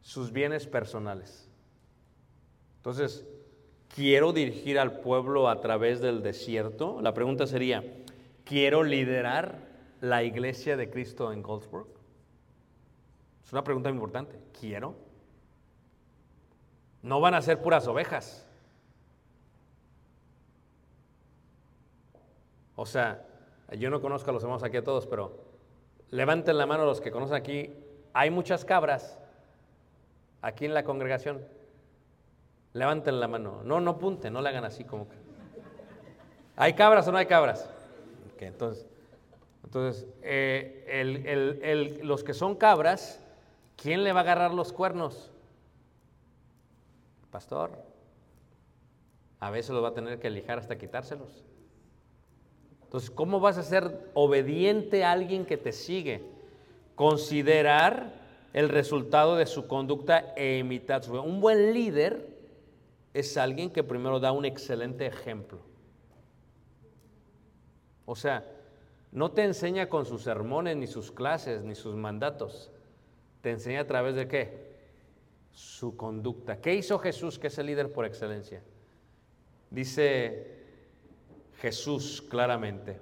Sus 0.00 0.32
bienes 0.32 0.66
personales. 0.66 1.48
Entonces, 2.76 3.26
¿quiero 3.94 4.32
dirigir 4.32 4.78
al 4.78 5.00
pueblo 5.00 5.48
a 5.48 5.60
través 5.60 6.00
del 6.00 6.22
desierto? 6.22 7.00
La 7.02 7.14
pregunta 7.14 7.46
sería, 7.46 7.84
¿quiero 8.44 8.82
liderar 8.82 9.66
la 10.00 10.22
iglesia 10.22 10.76
de 10.76 10.88
Cristo 10.88 11.32
en 11.32 11.42
Goldsburg? 11.42 11.88
Es 13.44 13.52
una 13.52 13.64
pregunta 13.64 13.88
muy 13.90 13.96
importante. 13.96 14.38
¿Quiero? 14.58 14.94
No 17.02 17.20
van 17.20 17.34
a 17.34 17.42
ser 17.42 17.60
puras 17.60 17.86
ovejas. 17.86 18.46
O 22.76 22.86
sea, 22.86 23.26
yo 23.76 23.90
no 23.90 24.00
conozco 24.00 24.30
a 24.30 24.32
los 24.32 24.42
hermanos 24.42 24.62
aquí 24.62 24.76
a 24.76 24.84
todos, 24.84 25.06
pero 25.06 25.44
levanten 26.10 26.56
la 26.56 26.66
mano 26.66 26.84
los 26.84 27.00
que 27.00 27.10
conocen 27.10 27.36
aquí. 27.36 27.74
Hay 28.12 28.30
muchas 28.30 28.64
cabras 28.64 29.18
aquí 30.42 30.64
en 30.64 30.74
la 30.74 30.84
congregación. 30.84 31.40
Levanten 32.72 33.20
la 33.20 33.28
mano. 33.28 33.62
No, 33.64 33.80
no 33.80 33.98
punten, 33.98 34.32
no 34.32 34.42
le 34.42 34.48
hagan 34.48 34.64
así 34.64 34.84
como 34.84 35.08
que. 35.08 35.16
¿Hay 36.56 36.74
cabras 36.74 37.06
o 37.08 37.12
no 37.12 37.18
hay 37.18 37.26
cabras? 37.26 37.68
Ok, 38.34 38.42
entonces, 38.42 38.86
entonces 39.64 40.06
eh, 40.22 42.00
los 42.02 42.24
que 42.24 42.34
son 42.34 42.56
cabras, 42.56 43.22
¿quién 43.76 44.02
le 44.02 44.12
va 44.12 44.20
a 44.20 44.22
agarrar 44.22 44.52
los 44.52 44.72
cuernos? 44.72 45.30
Pastor. 47.30 47.70
A 49.40 49.50
veces 49.50 49.70
los 49.70 49.84
va 49.84 49.88
a 49.88 49.94
tener 49.94 50.18
que 50.18 50.30
lijar 50.30 50.58
hasta 50.58 50.76
quitárselos. 50.76 51.44
Entonces, 52.82 53.10
¿cómo 53.10 53.38
vas 53.38 53.58
a 53.58 53.62
ser 53.62 54.10
obediente 54.14 55.04
a 55.04 55.12
alguien 55.12 55.44
que 55.44 55.56
te 55.56 55.72
sigue? 55.72 56.24
Considerar 56.96 58.17
el 58.52 58.68
resultado 58.68 59.36
de 59.36 59.46
su 59.46 59.66
conducta 59.66 60.32
e 60.36 60.58
imitar 60.58 61.04
su. 61.04 61.20
Un 61.20 61.40
buen 61.40 61.72
líder 61.72 62.26
es 63.14 63.36
alguien 63.36 63.70
que 63.70 63.82
primero 63.82 64.20
da 64.20 64.32
un 64.32 64.44
excelente 64.44 65.06
ejemplo. 65.06 65.58
O 68.06 68.16
sea, 68.16 68.44
no 69.12 69.30
te 69.32 69.44
enseña 69.44 69.88
con 69.88 70.06
sus 70.06 70.22
sermones, 70.22 70.76
ni 70.76 70.86
sus 70.86 71.10
clases, 71.10 71.62
ni 71.62 71.74
sus 71.74 71.94
mandatos. 71.94 72.70
Te 73.42 73.50
enseña 73.50 73.80
a 73.80 73.86
través 73.86 74.14
de 74.14 74.28
qué? 74.28 74.68
Su 75.52 75.96
conducta. 75.96 76.60
¿Qué 76.60 76.74
hizo 76.74 76.98
Jesús, 76.98 77.38
que 77.38 77.48
es 77.48 77.58
el 77.58 77.66
líder 77.66 77.92
por 77.92 78.04
excelencia? 78.04 78.62
Dice 79.70 80.58
Jesús 81.60 82.22
claramente, 82.22 82.98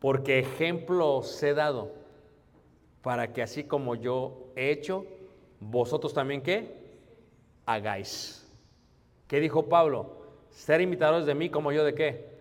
porque 0.00 0.38
ejemplo 0.38 1.16
os 1.16 1.42
he 1.42 1.54
dado, 1.54 1.92
para 3.04 3.34
que 3.34 3.42
así 3.42 3.64
como 3.64 3.94
yo 3.94 4.50
he 4.56 4.70
hecho, 4.70 5.04
vosotros 5.60 6.14
también 6.14 6.40
qué? 6.40 6.74
Hagáis. 7.66 8.48
¿Qué 9.28 9.40
dijo 9.40 9.68
Pablo? 9.68 10.24
Ser 10.50 10.80
imitadores 10.80 11.26
de 11.26 11.34
mí 11.34 11.50
como 11.50 11.70
yo 11.70 11.84
de 11.84 11.94
qué? 11.94 12.34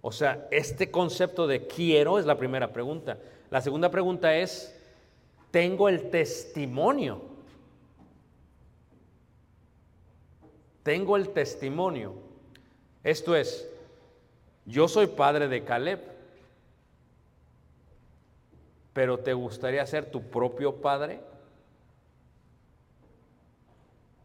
O 0.00 0.10
sea, 0.10 0.48
este 0.50 0.90
concepto 0.90 1.46
de 1.46 1.66
quiero 1.66 2.18
es 2.18 2.24
la 2.24 2.38
primera 2.38 2.72
pregunta. 2.72 3.18
La 3.50 3.60
segunda 3.60 3.90
pregunta 3.90 4.34
es, 4.34 4.74
tengo 5.50 5.90
el 5.90 6.08
testimonio. 6.08 7.20
Tengo 10.82 11.18
el 11.18 11.28
testimonio. 11.28 12.14
Esto 13.04 13.36
es, 13.36 13.68
yo 14.64 14.88
soy 14.88 15.08
padre 15.08 15.46
de 15.48 15.62
Caleb, 15.62 16.00
pero 18.92 19.18
¿te 19.18 19.32
gustaría 19.32 19.86
ser 19.86 20.10
tu 20.10 20.22
propio 20.22 20.76
padre? 20.76 21.20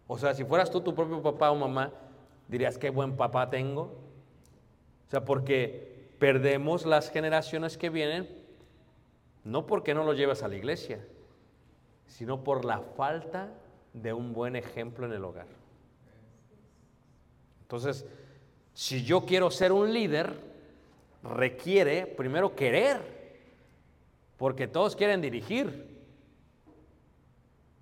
O 0.07 0.17
sea, 0.17 0.33
si 0.33 0.43
fueras 0.43 0.69
tú 0.69 0.81
tu 0.81 0.93
propio 0.93 1.21
papá 1.21 1.51
o 1.51 1.55
mamá, 1.55 1.91
dirías, 2.47 2.77
qué 2.77 2.89
buen 2.89 3.15
papá 3.15 3.49
tengo. 3.49 3.81
O 5.07 5.11
sea, 5.11 5.25
porque 5.25 6.09
perdemos 6.19 6.85
las 6.85 7.09
generaciones 7.09 7.77
que 7.77 7.89
vienen, 7.89 8.29
no 9.43 9.65
porque 9.65 9.93
no 9.93 10.03
los 10.03 10.17
llevas 10.17 10.43
a 10.43 10.47
la 10.47 10.55
iglesia, 10.55 10.99
sino 12.07 12.43
por 12.43 12.65
la 12.65 12.79
falta 12.79 13.49
de 13.93 14.13
un 14.13 14.33
buen 14.33 14.55
ejemplo 14.55 15.05
en 15.05 15.13
el 15.13 15.23
hogar. 15.23 15.47
Entonces, 17.61 18.05
si 18.73 19.03
yo 19.03 19.25
quiero 19.25 19.49
ser 19.49 19.71
un 19.71 19.91
líder, 19.91 20.33
requiere 21.23 22.05
primero 22.05 22.55
querer, 22.55 23.14
porque 24.37 24.67
todos 24.67 24.95
quieren 24.95 25.21
dirigir. 25.21 25.95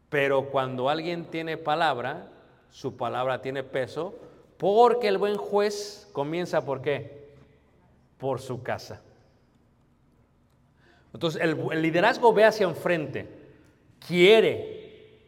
Pero 0.09 0.49
cuando 0.49 0.89
alguien 0.89 1.25
tiene 1.25 1.57
palabra, 1.57 2.29
su 2.69 2.95
palabra 2.97 3.41
tiene 3.41 3.63
peso, 3.63 4.15
porque 4.57 5.07
el 5.07 5.17
buen 5.17 5.37
juez 5.37 6.07
comienza 6.13 6.65
por 6.65 6.81
qué? 6.81 7.29
Por 8.17 8.39
su 8.39 8.61
casa. 8.61 9.01
Entonces, 11.13 11.41
el, 11.41 11.57
el 11.71 11.81
liderazgo 11.81 12.33
ve 12.33 12.45
hacia 12.45 12.67
enfrente, 12.67 13.27
quiere, 14.07 15.19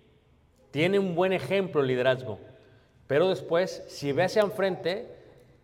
tiene 0.71 0.99
un 0.99 1.15
buen 1.15 1.33
ejemplo 1.33 1.81
el 1.81 1.87
liderazgo, 1.87 2.39
pero 3.07 3.29
después, 3.29 3.83
si 3.87 4.11
ve 4.11 4.23
hacia 4.23 4.41
enfrente, 4.41 5.15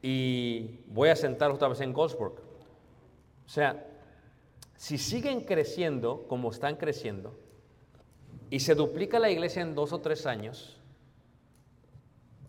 y 0.02 0.80
voy 0.88 1.10
a 1.10 1.16
sentar 1.16 1.52
otra 1.52 1.68
vez 1.68 1.82
en 1.82 1.94
Goldsburg, 1.94 2.34
o 3.46 3.50
sea, 3.50 3.86
si 4.82 4.98
siguen 4.98 5.42
creciendo 5.42 6.26
como 6.28 6.50
están 6.50 6.76
creciendo, 6.76 7.38
y 8.50 8.62
se 8.62 8.74
duplica 8.74 9.20
la 9.20 9.30
iglesia 9.30 9.62
en 9.62 9.76
dos 9.76 9.94
o 9.94 10.00
tres 10.02 10.26
años, 10.26 10.82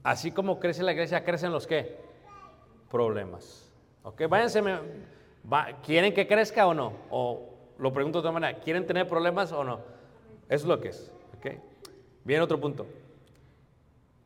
así 0.02 0.30
como 0.32 0.58
crece 0.58 0.82
la 0.82 0.92
iglesia, 0.92 1.24
crecen 1.26 1.52
los 1.52 1.66
qué? 1.66 1.98
Problemas. 2.90 3.70
¿Ok? 4.02 4.22
Váyanse, 4.30 4.62
¿quieren 5.84 6.14
que 6.14 6.26
crezca 6.26 6.66
o 6.66 6.72
no? 6.72 6.94
O 7.10 7.50
lo 7.78 7.92
pregunto 7.92 8.16
de 8.18 8.20
otra 8.20 8.32
manera, 8.32 8.58
¿quieren 8.60 8.86
tener 8.86 9.06
problemas 9.06 9.52
o 9.52 9.62
no? 9.62 9.80
Es 10.48 10.64
lo 10.64 10.80
que 10.80 10.88
es. 10.88 11.12
¿Ok? 11.36 11.50
Viene 12.24 12.42
otro 12.42 12.58
punto. 12.58 12.86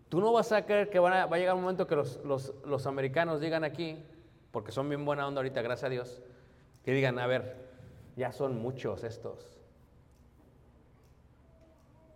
Tú 0.09 0.21
no 0.21 0.33
vas 0.33 0.53
a 0.53 0.65
creer 0.65 0.91
que 0.91 0.99
a- 0.99 1.01
va 1.01 1.23
a 1.25 1.39
llegar 1.41 1.57
un 1.57 1.63
momento 1.63 1.89
que 1.89 1.97
los, 1.97 2.21
los- 2.25 2.55
los 2.65 2.87
americanos 2.87 3.41
digan 3.41 3.65
aquí, 3.65 3.99
porque 4.53 4.71
son 4.71 4.89
bien 4.89 5.05
buena 5.05 5.27
onda 5.27 5.41
ahorita, 5.41 5.61
gracias 5.61 5.85
a 5.85 5.89
Dios, 5.89 6.23
que 6.85 6.93
digan, 6.93 7.19
a 7.19 7.27
ver, 7.27 7.67
ya 8.17 8.33
son 8.33 8.59
muchos 8.59 9.05
estos. 9.05 9.59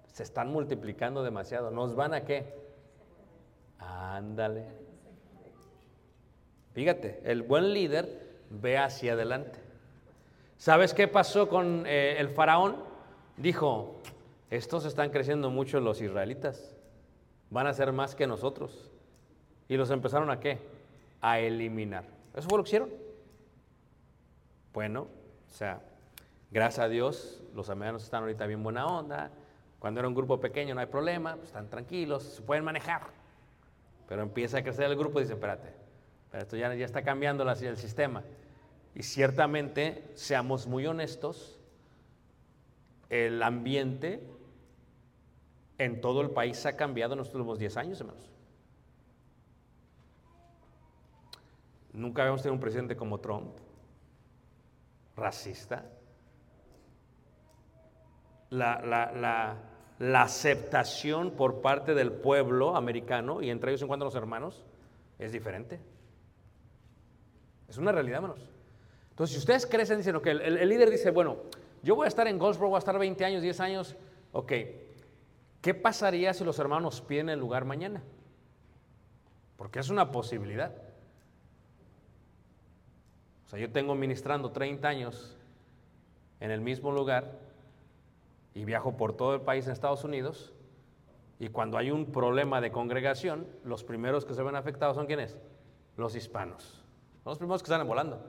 Se 0.09 0.23
están 0.23 0.51
multiplicando 0.51 1.23
demasiado. 1.23 1.71
¿Nos 1.71 1.95
van 1.95 2.15
a 2.15 2.25
qué? 2.25 2.55
Ándale. 3.79 4.65
Fíjate, 6.73 7.21
el 7.25 7.43
buen 7.43 7.73
líder 7.75 8.39
ve 8.49 8.79
hacia 8.79 9.13
adelante. 9.13 9.59
¿Sabes 10.57 10.95
qué 10.95 11.09
pasó 11.09 11.49
con 11.49 11.85
eh, 11.87 12.17
el 12.19 12.31
faraón? 12.31 12.77
Dijo, 13.37 14.01
estos 14.51 14.85
están 14.85 15.11
creciendo 15.11 15.51
mucho 15.51 15.81
los 15.81 16.01
israelitas. 16.01 16.75
Van 17.51 17.67
a 17.67 17.75
ser 17.75 17.93
más 17.93 18.15
que 18.15 18.27
nosotros. 18.27 18.91
Y 19.69 19.77
los 19.77 19.91
empezaron 19.91 20.31
a 20.31 20.41
qué? 20.41 20.59
A 21.21 21.39
eliminar. 21.41 22.05
Eso 22.35 22.49
fue 22.49 22.59
lo 22.59 22.65
que 22.65 22.69
hicieron. 22.69 22.91
Bueno, 24.73 25.03
o 25.49 25.53
sea, 25.53 25.81
gracias 26.51 26.85
a 26.85 26.89
Dios, 26.89 27.43
los 27.55 27.71
americanos 27.71 28.05
están 28.05 28.23
ahorita 28.23 28.47
bien 28.47 28.63
buena 28.63 28.87
onda. 28.87 29.31
Cuando 29.79 30.01
era 30.01 30.09
un 30.09 30.15
grupo 30.15 30.41
pequeño 30.41 30.75
no 30.75 30.81
hay 30.81 30.87
problema, 30.87 31.37
pues 31.37 31.49
están 31.49 31.69
tranquilos, 31.69 32.23
se 32.23 32.43
pueden 32.43 32.65
manejar. 32.65 33.03
Pero 34.09 34.23
empieza 34.23 34.59
a 34.59 34.63
crecer 34.63 34.85
el 34.85 34.97
grupo 34.97 35.21
y 35.21 35.23
dice, 35.23 35.35
espérate, 35.35 35.73
pero 36.31 36.43
esto 36.43 36.57
ya, 36.57 36.73
está 36.75 37.03
cambiando 37.03 37.49
el 37.49 37.77
sistema. 37.77 38.23
Y 38.95 39.03
ciertamente, 39.03 40.11
seamos 40.15 40.67
muy 40.67 40.87
honestos, 40.87 41.59
el 43.09 43.43
ambiente 43.43 44.23
en 45.79 46.01
todo 46.01 46.21
el 46.21 46.31
país 46.31 46.65
ha 46.67 46.77
cambiado 46.77 47.15
en 47.15 47.19
los 47.19 47.35
últimos 47.35 47.59
10 47.59 47.77
años, 47.77 48.01
hermanos. 48.01 48.31
Nunca 51.93 52.23
habíamos 52.23 52.43
tenido 52.43 52.55
un 52.55 52.61
presidente 52.61 52.97
como 52.97 53.19
Trump, 53.19 53.57
racista. 55.17 55.85
La, 58.51 58.81
la- 58.85 59.57
la- 59.99 60.23
aceptación 60.23 61.31
por 61.33 61.61
parte 61.61 61.95
del 61.95 62.11
pueblo 62.13 62.75
americano, 62.77 63.43
y 63.43 63.51
entre 63.51 63.71
ellos 63.71 63.81
se 63.81 63.85
encuentran 63.85 64.07
los 64.07 64.15
hermanos, 64.15 64.65
es 65.19 65.31
diferente. 65.33 65.79
Es 67.69 67.77
una 67.79 67.93
realidad, 67.93 68.17
hermanos. 68.17 68.41
Entonces, 69.11 69.35
si 69.35 69.39
ustedes 69.41 69.67
crecen, 69.67 69.99
dicen, 69.99 70.17
ok, 70.17 70.27
el, 70.29 70.41
el 70.59 70.69
líder 70.69 70.91
dice, 70.91 71.11
bueno, 71.11 71.37
yo 71.83 71.95
voy 71.95 72.07
a 72.07 72.09
estar 72.09 72.27
en 72.27 72.39
Goldsboro, 72.39 72.71
voy 72.71 72.77
a 72.77 72.79
estar 72.81 72.99
20 72.99 73.25
años, 73.25 73.43
10 73.43 73.61
años, 73.61 73.97
ok, 74.33 74.53
¿qué 75.61 75.75
pasaría 75.75 76.33
si 76.35 76.45
los 76.45 76.59
hermanos 76.59 77.01
piden 77.03 77.29
el 77.29 77.39
lugar 77.39 77.65
mañana? 77.67 78.03
Porque 79.57 79.79
es 79.79 79.91
una 79.91 80.11
posibilidad. 80.11 80.73
O 83.47 83.51
sea, 83.51 83.59
yo 83.59 83.71
tengo 83.71 83.95
ministrando 83.95 84.51
30 84.51 84.89
años 84.89 85.37
en 86.41 86.51
el 86.51 86.61
mismo 86.63 86.91
lugar 86.93 87.31
y 88.55 88.65
viajo 88.65 88.97
por 88.97 89.17
todo 89.17 89.35
el 89.35 89.41
país 89.41 89.67
en 89.67 89.73
Estados 89.73 90.05
Unidos 90.05 90.53
y 91.41 91.49
cuando 91.49 91.79
hay 91.79 91.91
un 91.91 92.05
problema 92.05 92.61
de 92.61 92.71
congregación, 92.71 93.47
los 93.65 93.83
primeros 93.83 94.27
que 94.27 94.35
se 94.35 94.43
ven 94.43 94.57
afectados 94.57 94.97
son 94.97 95.07
quiénes? 95.07 95.39
Los 95.97 96.15
hispanos. 96.15 96.85
Los 97.25 97.39
primeros 97.39 97.63
que 97.63 97.69
salen 97.69 97.89
volando. 97.89 98.21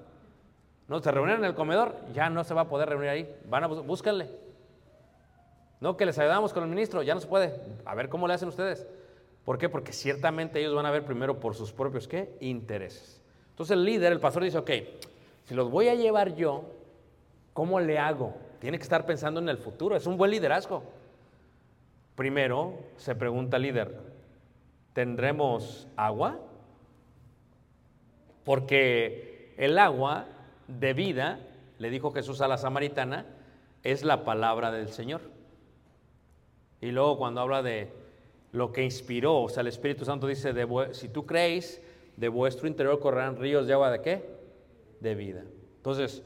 No, 0.87 1.01
se 1.01 1.11
reunieron 1.11 1.43
en 1.43 1.49
el 1.49 1.55
comedor, 1.55 1.93
ya 2.13 2.29
no 2.29 2.45
se 2.45 2.53
va 2.53 2.61
a 2.61 2.69
poder 2.69 2.87
reunir 2.87 3.09
ahí. 3.09 3.35
Van 3.49 3.65
a 3.65 3.67
búsquenle. 3.67 4.29
No, 5.81 5.97
que 5.97 6.05
les 6.05 6.17
ayudamos 6.19 6.53
con 6.53 6.63
el 6.63 6.69
ministro, 6.69 7.03
ya 7.03 7.13
no 7.13 7.19
se 7.19 7.27
puede. 7.27 7.59
A 7.83 7.95
ver 7.95 8.07
cómo 8.07 8.29
le 8.29 8.33
hacen 8.33 8.47
ustedes. 8.47 8.87
¿Por 9.43 9.57
qué? 9.57 9.67
Porque 9.67 9.91
ciertamente 9.91 10.59
ellos 10.61 10.73
van 10.73 10.85
a 10.85 10.91
ver 10.91 11.03
primero 11.03 11.37
por 11.37 11.53
sus 11.53 11.73
propios 11.73 12.07
¿qué? 12.07 12.37
intereses. 12.39 13.21
Entonces 13.49 13.75
el 13.75 13.83
líder, 13.83 14.13
el 14.13 14.21
pastor 14.21 14.43
dice, 14.43 14.57
ok, 14.57 14.71
si 15.43 15.53
los 15.53 15.69
voy 15.69 15.89
a 15.89 15.95
llevar 15.95 16.33
yo, 16.35 16.63
¿cómo 17.51 17.81
le 17.81 17.99
hago? 17.99 18.35
Tiene 18.61 18.77
que 18.77 18.83
estar 18.83 19.07
pensando 19.07 19.39
en 19.39 19.49
el 19.49 19.57
futuro, 19.57 19.95
es 19.95 20.05
un 20.05 20.17
buen 20.17 20.29
liderazgo. 20.29 20.83
Primero 22.15 22.75
se 22.95 23.15
pregunta 23.15 23.57
el 23.57 23.63
líder, 23.63 23.97
¿tendremos 24.93 25.87
agua? 25.95 26.39
Porque 28.45 29.55
el 29.57 29.79
agua 29.79 30.27
de 30.67 30.93
vida, 30.93 31.39
le 31.79 31.89
dijo 31.89 32.11
Jesús 32.11 32.39
a 32.41 32.47
la 32.47 32.59
samaritana, 32.59 33.25
es 33.81 34.03
la 34.03 34.23
palabra 34.23 34.71
del 34.71 34.89
Señor. 34.89 35.21
Y 36.81 36.91
luego 36.91 37.17
cuando 37.17 37.41
habla 37.41 37.63
de 37.63 37.91
lo 38.51 38.71
que 38.71 38.83
inspiró, 38.83 39.41
o 39.41 39.49
sea, 39.49 39.61
el 39.61 39.67
Espíritu 39.67 40.05
Santo 40.05 40.27
dice, 40.27 40.53
si 40.91 41.09
tú 41.09 41.25
creéis, 41.25 41.81
de 42.15 42.27
vuestro 42.29 42.67
interior 42.67 42.99
correrán 42.99 43.37
ríos 43.37 43.65
de 43.65 43.73
agua 43.73 43.89
de 43.89 44.01
qué? 44.01 44.29
De 44.99 45.15
vida. 45.15 45.43
Entonces, 45.77 46.21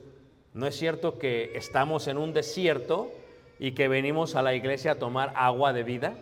no 0.55 0.65
es 0.67 0.77
cierto 0.77 1.19
que 1.19 1.51
estamos 1.55 2.07
en 2.07 2.17
un 2.17 2.31
desierto 2.31 3.11
y 3.59 3.73
que 3.73 3.89
venimos 3.89 4.35
a 4.35 4.41
la 4.41 4.55
iglesia 4.55 4.93
a 4.93 4.95
tomar 4.95 5.33
agua 5.35 5.73
de 5.73 5.83
vida 5.83 6.15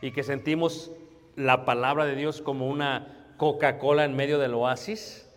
y 0.00 0.10
que 0.10 0.24
sentimos 0.24 0.90
la 1.36 1.64
palabra 1.64 2.04
de 2.04 2.16
Dios 2.16 2.42
como 2.42 2.68
una 2.68 3.32
Coca-Cola 3.36 4.04
en 4.04 4.16
medio 4.16 4.40
del 4.40 4.54
oasis, 4.54 5.30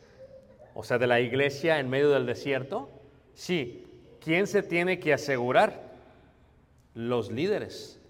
o 0.74 0.84
sea, 0.84 0.98
de 0.98 1.06
la 1.06 1.20
iglesia 1.20 1.80
en 1.80 1.92
medio 1.92 2.10
del 2.10 2.26
desierto. 2.26 2.90
Sí, 3.36 3.86
¿quién 4.20 4.48
se 4.48 4.64
tiene 4.64 5.00
que 5.00 5.14
asegurar? 5.14 5.84
Los 6.96 7.32
líderes. 7.32 8.02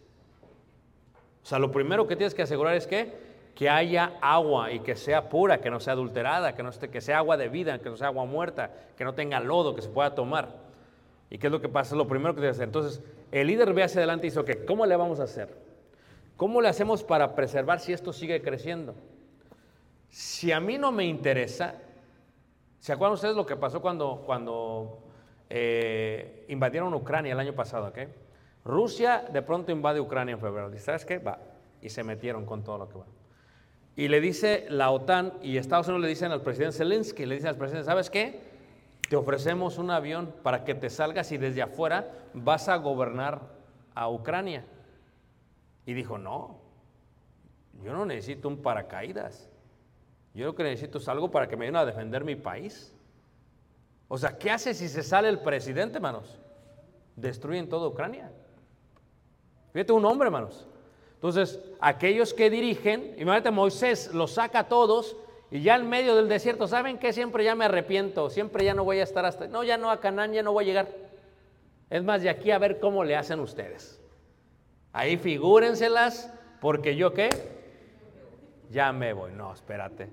O 1.43 1.45
sea, 1.45 1.59
lo 1.59 1.73
primero 1.73 2.07
que 2.07 2.15
tienes 2.15 2.33
que 2.33 2.43
asegurar 2.43 2.75
es 2.75 2.87
que, 2.87 3.26
que 3.57 3.71
haya 3.71 4.19
agua 4.21 4.71
y 4.71 4.81
que 4.81 4.95
sea 4.95 5.29
pura, 5.29 5.59
que 5.59 5.71
no 5.71 5.79
sea 5.79 5.93
adulterada, 5.93 6.53
que, 6.53 6.61
no 6.61 6.69
esté, 6.69 6.91
que 6.91 7.01
sea 7.01 7.17
agua 7.17 7.37
de 7.37 7.49
vida, 7.49 7.79
que 7.79 7.89
no 7.89 7.97
sea 7.97 8.09
agua 8.09 8.23
muerta, 8.23 8.69
que 8.95 9.03
no 9.03 9.15
tenga 9.15 9.39
lodo, 9.39 9.73
que 9.73 9.81
se 9.81 9.89
pueda 9.89 10.13
tomar. 10.13 10.49
¿Y 11.31 11.39
qué 11.39 11.47
es 11.47 11.51
lo 11.51 11.59
que 11.59 11.67
pasa? 11.67 11.95
Lo 11.95 12.07
primero 12.07 12.35
que 12.35 12.41
que 12.41 12.49
hacer. 12.49 12.65
Entonces, 12.65 13.01
el 13.31 13.47
líder 13.47 13.73
ve 13.73 13.81
hacia 13.81 13.97
adelante 13.97 14.27
y 14.27 14.29
dice, 14.29 14.41
ok, 14.41 14.65
¿cómo 14.67 14.85
le 14.85 14.95
vamos 14.95 15.19
a 15.19 15.23
hacer? 15.23 15.57
¿Cómo 16.35 16.61
le 16.61 16.67
hacemos 16.67 17.03
para 17.03 17.33
preservar 17.33 17.79
si 17.79 17.93
esto 17.93 18.13
sigue 18.13 18.43
creciendo? 18.43 18.93
Si 20.11 20.51
a 20.51 20.59
mí 20.59 20.77
no 20.77 20.91
me 20.91 21.05
interesa, 21.05 21.81
¿se 22.77 22.93
acuerdan 22.93 23.15
ustedes 23.15 23.35
lo 23.35 23.47
que 23.47 23.55
pasó 23.55 23.81
cuando, 23.81 24.21
cuando 24.23 24.99
eh, 25.49 26.45
invadieron 26.49 26.93
Ucrania 26.93 27.33
el 27.33 27.39
año 27.39 27.55
pasado? 27.55 27.87
ok? 27.87 27.97
Rusia 28.63 29.25
de 29.33 29.41
pronto 29.41 29.71
invade 29.71 29.99
Ucrania 29.99 30.33
en 30.33 30.39
febrero. 30.39 30.69
Dice, 30.69 30.85
¿sabes 30.85 31.05
qué? 31.05 31.17
Va. 31.17 31.39
Y 31.81 31.89
se 31.89 32.03
metieron 32.03 32.45
con 32.45 32.63
todo 32.63 32.77
lo 32.77 32.87
que 32.87 32.99
va. 32.99 33.16
Y 33.97 34.09
le 34.09 34.21
dice 34.21 34.67
la 34.69 34.91
OTAN 34.91 35.33
y 35.41 35.57
Estados 35.57 35.87
Unidos 35.87 36.03
le 36.03 36.09
dicen 36.09 36.31
al 36.31 36.43
presidente 36.43 36.77
Zelensky, 36.77 37.25
le 37.25 37.33
dicen 37.33 37.49
al 37.49 37.57
presidente, 37.57 37.87
¿sabes 37.87 38.11
qué? 38.11 38.39
Te 39.09 39.15
ofrecemos 39.15 39.79
un 39.79 39.89
avión 39.89 40.35
para 40.43 40.63
que 40.63 40.75
te 40.75 40.91
salgas 40.91 41.31
y 41.31 41.39
desde 41.39 41.63
afuera 41.63 42.07
vas 42.35 42.69
a 42.69 42.75
gobernar 42.75 43.41
a 43.95 44.07
Ucrania. 44.07 44.63
Y 45.87 45.95
dijo, 45.95 46.19
no, 46.19 46.59
yo 47.83 47.91
no 47.91 48.05
necesito 48.05 48.47
un 48.47 48.61
paracaídas. 48.61 49.49
Yo 50.35 50.45
lo 50.45 50.53
que 50.53 50.61
necesito 50.61 50.99
es 50.99 51.07
algo 51.07 51.31
para 51.31 51.47
que 51.47 51.57
me 51.57 51.65
ayuden 51.65 51.81
a 51.81 51.85
defender 51.85 52.23
mi 52.23 52.35
país. 52.35 52.93
O 54.09 54.19
sea, 54.19 54.37
¿qué 54.37 54.51
hace 54.51 54.75
si 54.75 54.89
se 54.89 55.01
sale 55.01 55.27
el 55.27 55.39
presidente, 55.39 55.95
hermanos? 55.95 56.39
Destruyen 57.15 57.67
toda 57.67 57.87
Ucrania. 57.87 58.31
Fíjate, 59.73 59.91
un 59.91 60.05
hombre, 60.05 60.27
hermanos. 60.27 60.67
Entonces, 61.18 61.59
aquellos 61.80 62.36
que 62.36 62.51
dirigen, 62.51 63.15
imagínate, 63.18 63.49
Moisés 63.49 64.13
los 64.13 64.34
saca 64.34 64.59
a 64.59 64.68
todos 64.68 65.18
y 65.49 65.61
ya 65.61 65.76
en 65.76 65.89
medio 65.89 66.15
del 66.15 66.30
desierto, 66.30 66.68
¿saben 66.68 66.99
qué? 66.99 67.11
Siempre 67.11 67.43
ya 67.43 67.55
me 67.55 67.65
arrepiento, 67.65 68.30
siempre 68.30 68.63
ya 68.63 68.76
no 68.76 68.84
voy 68.84 68.99
a 68.99 69.03
estar 69.03 69.26
hasta... 69.26 69.47
No, 69.47 69.63
ya 69.63 69.78
no 69.78 69.89
a 69.89 69.99
Canaán, 69.99 70.34
ya 70.34 70.43
no 70.43 70.53
voy 70.53 70.65
a 70.65 70.68
llegar. 70.68 70.88
Es 71.89 72.03
más, 72.03 72.22
de 72.22 72.30
aquí 72.30 72.51
a 72.51 72.59
ver 72.59 72.80
cómo 72.80 73.03
le 73.03 73.15
hacen 73.15 73.39
ustedes. 73.39 73.99
Ahí 74.93 75.18
figúrenselas, 75.18 76.32
porque 76.61 76.95
yo 76.95 77.13
qué? 77.13 77.30
Ya 78.70 78.91
me 78.91 79.13
voy. 79.13 79.32
No, 79.32 79.53
espérate. 79.53 80.09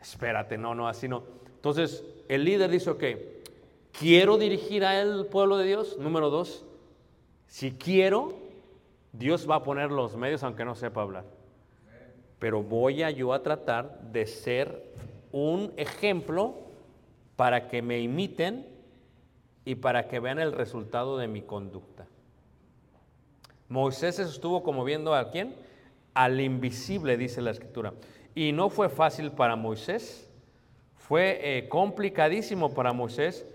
Espérate, 0.00 0.56
no, 0.56 0.74
no, 0.74 0.86
así 0.86 1.08
no. 1.08 1.24
Entonces, 1.46 2.04
el 2.28 2.44
líder 2.44 2.70
dice, 2.70 2.90
ok, 2.90 3.04
quiero 3.98 4.38
dirigir 4.38 4.84
a 4.84 5.00
el 5.00 5.26
pueblo 5.26 5.56
de 5.56 5.66
Dios. 5.66 5.96
Número 5.98 6.30
dos, 6.30 6.64
si 7.46 7.72
quiero, 7.72 8.41
Dios 9.12 9.48
va 9.48 9.56
a 9.56 9.62
poner 9.62 9.90
los 9.90 10.16
medios 10.16 10.42
aunque 10.42 10.64
no 10.64 10.74
sepa 10.74 11.02
hablar. 11.02 11.24
Pero 12.38 12.62
voy 12.62 13.02
a 13.02 13.10
yo 13.10 13.32
a 13.32 13.42
tratar 13.42 14.00
de 14.10 14.26
ser 14.26 14.90
un 15.30 15.72
ejemplo 15.76 16.54
para 17.36 17.68
que 17.68 17.82
me 17.82 18.00
imiten 18.00 18.66
y 19.64 19.76
para 19.76 20.08
que 20.08 20.18
vean 20.18 20.38
el 20.38 20.52
resultado 20.52 21.18
de 21.18 21.28
mi 21.28 21.42
conducta. 21.42 22.06
Moisés 23.68 24.18
estuvo 24.18 24.62
como 24.62 24.84
viendo 24.84 25.14
a 25.14 25.30
quién? 25.30 25.54
Al 26.14 26.40
invisible, 26.40 27.16
dice 27.16 27.40
la 27.40 27.52
escritura. 27.52 27.94
Y 28.34 28.52
no 28.52 28.70
fue 28.70 28.88
fácil 28.88 29.30
para 29.30 29.56
Moisés, 29.56 30.28
fue 30.96 31.38
eh, 31.42 31.68
complicadísimo 31.68 32.74
para 32.74 32.92
Moisés 32.92 33.46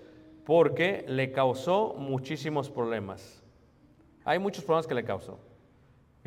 porque 0.45 1.03
le 1.07 1.31
causó 1.31 1.95
muchísimos 1.97 2.69
problemas. 2.69 3.43
Hay 4.23 4.39
muchos 4.39 4.63
problemas 4.63 4.87
que 4.87 4.95
le 4.95 5.03
causó. 5.03 5.39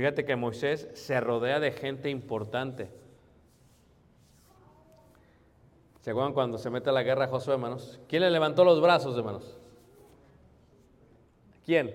Fíjate 0.01 0.25
que 0.25 0.35
Moisés 0.35 0.89
se 0.95 1.21
rodea 1.21 1.61
de 1.61 1.73
gente 1.73 2.09
importante. 2.09 2.91
¿Se 6.01 6.11
acuerdan 6.11 6.33
cuando 6.33 6.57
se 6.57 6.71
mete 6.71 6.89
a 6.89 6.95
la 6.95 7.03
guerra 7.03 7.29
Josué, 7.29 7.53
hermanos? 7.53 8.01
¿Quién 8.09 8.23
le 8.23 8.31
levantó 8.31 8.65
los 8.65 8.81
brazos, 8.81 9.15
hermanos? 9.19 9.59
¿Quién? 11.67 11.95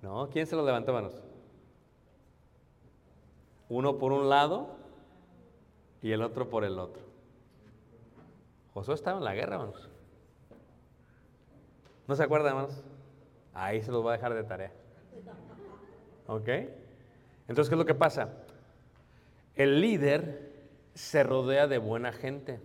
No, 0.00 0.30
¿quién 0.30 0.46
se 0.46 0.56
los 0.56 0.64
levantó, 0.64 0.96
hermanos? 0.96 1.22
Uno 3.68 3.98
por 3.98 4.12
un 4.12 4.30
lado 4.30 4.68
y 6.00 6.12
el 6.12 6.22
otro 6.22 6.48
por 6.48 6.64
el 6.64 6.78
otro. 6.78 7.02
Josué 8.72 8.94
estaba 8.94 9.18
en 9.18 9.24
la 9.24 9.34
guerra, 9.34 9.56
hermanos. 9.56 9.90
¿No 12.08 12.16
se 12.16 12.22
acuerdan, 12.22 12.56
hermanos? 12.56 12.82
Ahí 13.52 13.82
se 13.82 13.92
los 13.92 14.02
va 14.02 14.12
a 14.12 14.16
dejar 14.16 14.32
de 14.32 14.44
tarea. 14.44 14.79
¿Ok? 16.30 16.48
Entonces, 17.48 17.68
¿qué 17.68 17.74
es 17.74 17.78
lo 17.78 17.84
que 17.84 17.94
pasa? 17.96 18.28
El 19.56 19.80
líder 19.80 20.52
se 20.94 21.24
rodea 21.24 21.66
de 21.66 21.78
buena 21.78 22.12
gente. 22.12 22.60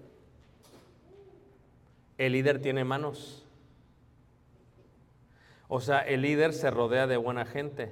El 2.20 2.34
líder 2.34 2.62
tiene 2.62 2.84
manos. 2.84 3.44
O 5.68 5.82
sea, 5.82 6.02
el 6.02 6.22
líder 6.22 6.54
se 6.54 6.70
rodea 6.70 7.08
de 7.08 7.18
buena 7.18 7.44
gente. 7.46 7.92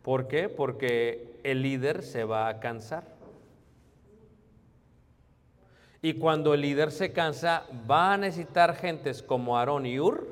¿Por 0.00 0.28
qué? 0.28 0.48
Porque 0.48 1.38
el 1.44 1.60
líder 1.60 2.02
se 2.02 2.24
va 2.24 2.48
a 2.48 2.58
cansar. 2.58 3.04
Y 6.00 6.14
cuando 6.14 6.54
el 6.54 6.62
líder 6.62 6.90
se 6.90 7.12
cansa, 7.12 7.66
va 7.88 8.14
a 8.14 8.16
necesitar 8.16 8.74
gentes 8.76 9.22
como 9.22 9.58
Aarón 9.58 9.84
y 9.84 10.00
Ur 10.00 10.26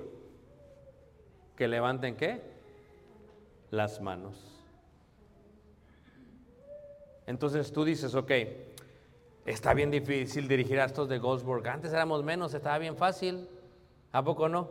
que 1.55 1.69
levanten 1.69 2.17
qué? 2.17 2.58
Las 3.71 4.01
manos. 4.01 4.59
Entonces 7.27 7.73
tú 7.73 7.85
dices, 7.85 8.15
ok, 8.15 8.33
está 9.45 9.75
bien 9.75 9.91
difícil 9.91 10.49
dirigir 10.49 10.81
a 10.81 10.87
estos 10.87 11.09
de 11.09 11.19
Goldsburg. 11.19 11.67
Antes 11.69 11.93
éramos 11.93 12.25
menos, 12.25 12.55
estaba 12.55 12.79
bien 12.79 12.97
fácil. 12.97 13.49
¿A 14.13 14.25
poco 14.25 14.49
no? 14.49 14.71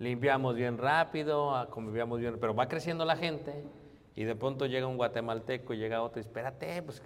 Limpiamos 0.00 0.56
bien 0.56 0.78
rápido, 0.78 1.54
ah, 1.54 1.68
convivíamos 1.70 2.18
bien, 2.18 2.38
pero 2.40 2.54
va 2.54 2.66
creciendo 2.66 3.04
la 3.04 3.16
gente 3.16 3.64
y 4.16 4.24
de 4.24 4.34
pronto 4.34 4.66
llega 4.66 4.86
un 4.86 4.96
guatemalteco 4.96 5.74
y 5.74 5.78
llega 5.78 6.02
otro 6.02 6.20
y 6.20 6.24
espérate, 6.24 6.82
pues. 6.82 7.02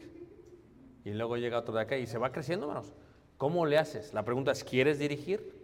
Y 1.04 1.10
luego 1.10 1.36
llega 1.36 1.58
otro 1.58 1.74
de 1.74 1.82
acá 1.82 1.96
y 1.96 2.06
se 2.06 2.18
va 2.18 2.32
creciendo, 2.32 2.66
hermanos. 2.66 2.92
¿Cómo 3.36 3.66
le 3.66 3.78
haces? 3.78 4.12
La 4.14 4.24
pregunta 4.24 4.52
es, 4.52 4.64
¿quieres 4.64 4.98
dirigir? 4.98 5.54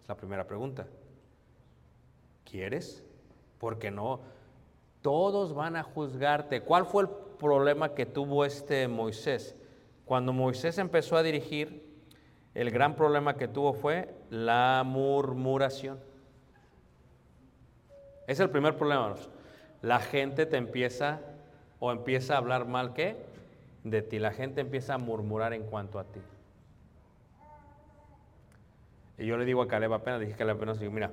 Es 0.00 0.08
la 0.08 0.16
primera 0.16 0.46
pregunta. 0.46 0.86
¿Quieres? 2.44 3.04
Porque 3.58 3.90
no, 3.90 4.20
todos 5.06 5.54
van 5.54 5.76
a 5.76 5.84
juzgarte. 5.84 6.62
¿Cuál 6.62 6.84
fue 6.84 7.04
el 7.04 7.08
problema 7.38 7.94
que 7.94 8.06
tuvo 8.06 8.44
este 8.44 8.88
Moisés? 8.88 9.54
Cuando 10.04 10.32
Moisés 10.32 10.78
empezó 10.78 11.16
a 11.16 11.22
dirigir, 11.22 11.80
el 12.54 12.72
gran 12.72 12.96
problema 12.96 13.36
que 13.36 13.46
tuvo 13.46 13.72
fue 13.72 14.12
la 14.30 14.82
murmuración. 14.84 16.00
Es 18.26 18.40
el 18.40 18.50
primer 18.50 18.76
problema. 18.76 19.14
La 19.80 20.00
gente 20.00 20.44
te 20.44 20.56
empieza 20.56 21.20
o 21.78 21.92
empieza 21.92 22.34
a 22.34 22.38
hablar 22.38 22.66
mal 22.66 22.92
de 23.84 24.02
ti. 24.02 24.18
La 24.18 24.32
gente 24.32 24.60
empieza 24.60 24.94
a 24.94 24.98
murmurar 24.98 25.52
en 25.52 25.62
cuanto 25.66 26.00
a 26.00 26.04
ti. 26.04 26.20
Y 29.18 29.26
yo 29.26 29.36
le 29.36 29.44
digo 29.44 29.62
a 29.62 29.68
Caleb 29.68 29.92
apenas, 29.92 30.18
dije 30.18 30.34
Caleb 30.34 30.56
apenas, 30.56 30.80
digo, 30.80 30.90
mira, 30.90 31.12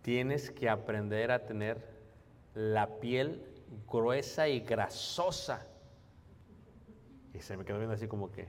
tienes 0.00 0.50
que 0.50 0.70
aprender 0.70 1.30
a 1.30 1.40
tener 1.40 1.99
la 2.54 2.86
piel 3.00 3.42
gruesa 3.90 4.48
y 4.48 4.60
grasosa. 4.60 5.66
Y 7.34 7.40
se 7.40 7.56
me 7.56 7.64
quedó 7.64 7.78
viendo 7.78 7.94
así 7.94 8.08
como 8.08 8.30
que, 8.30 8.48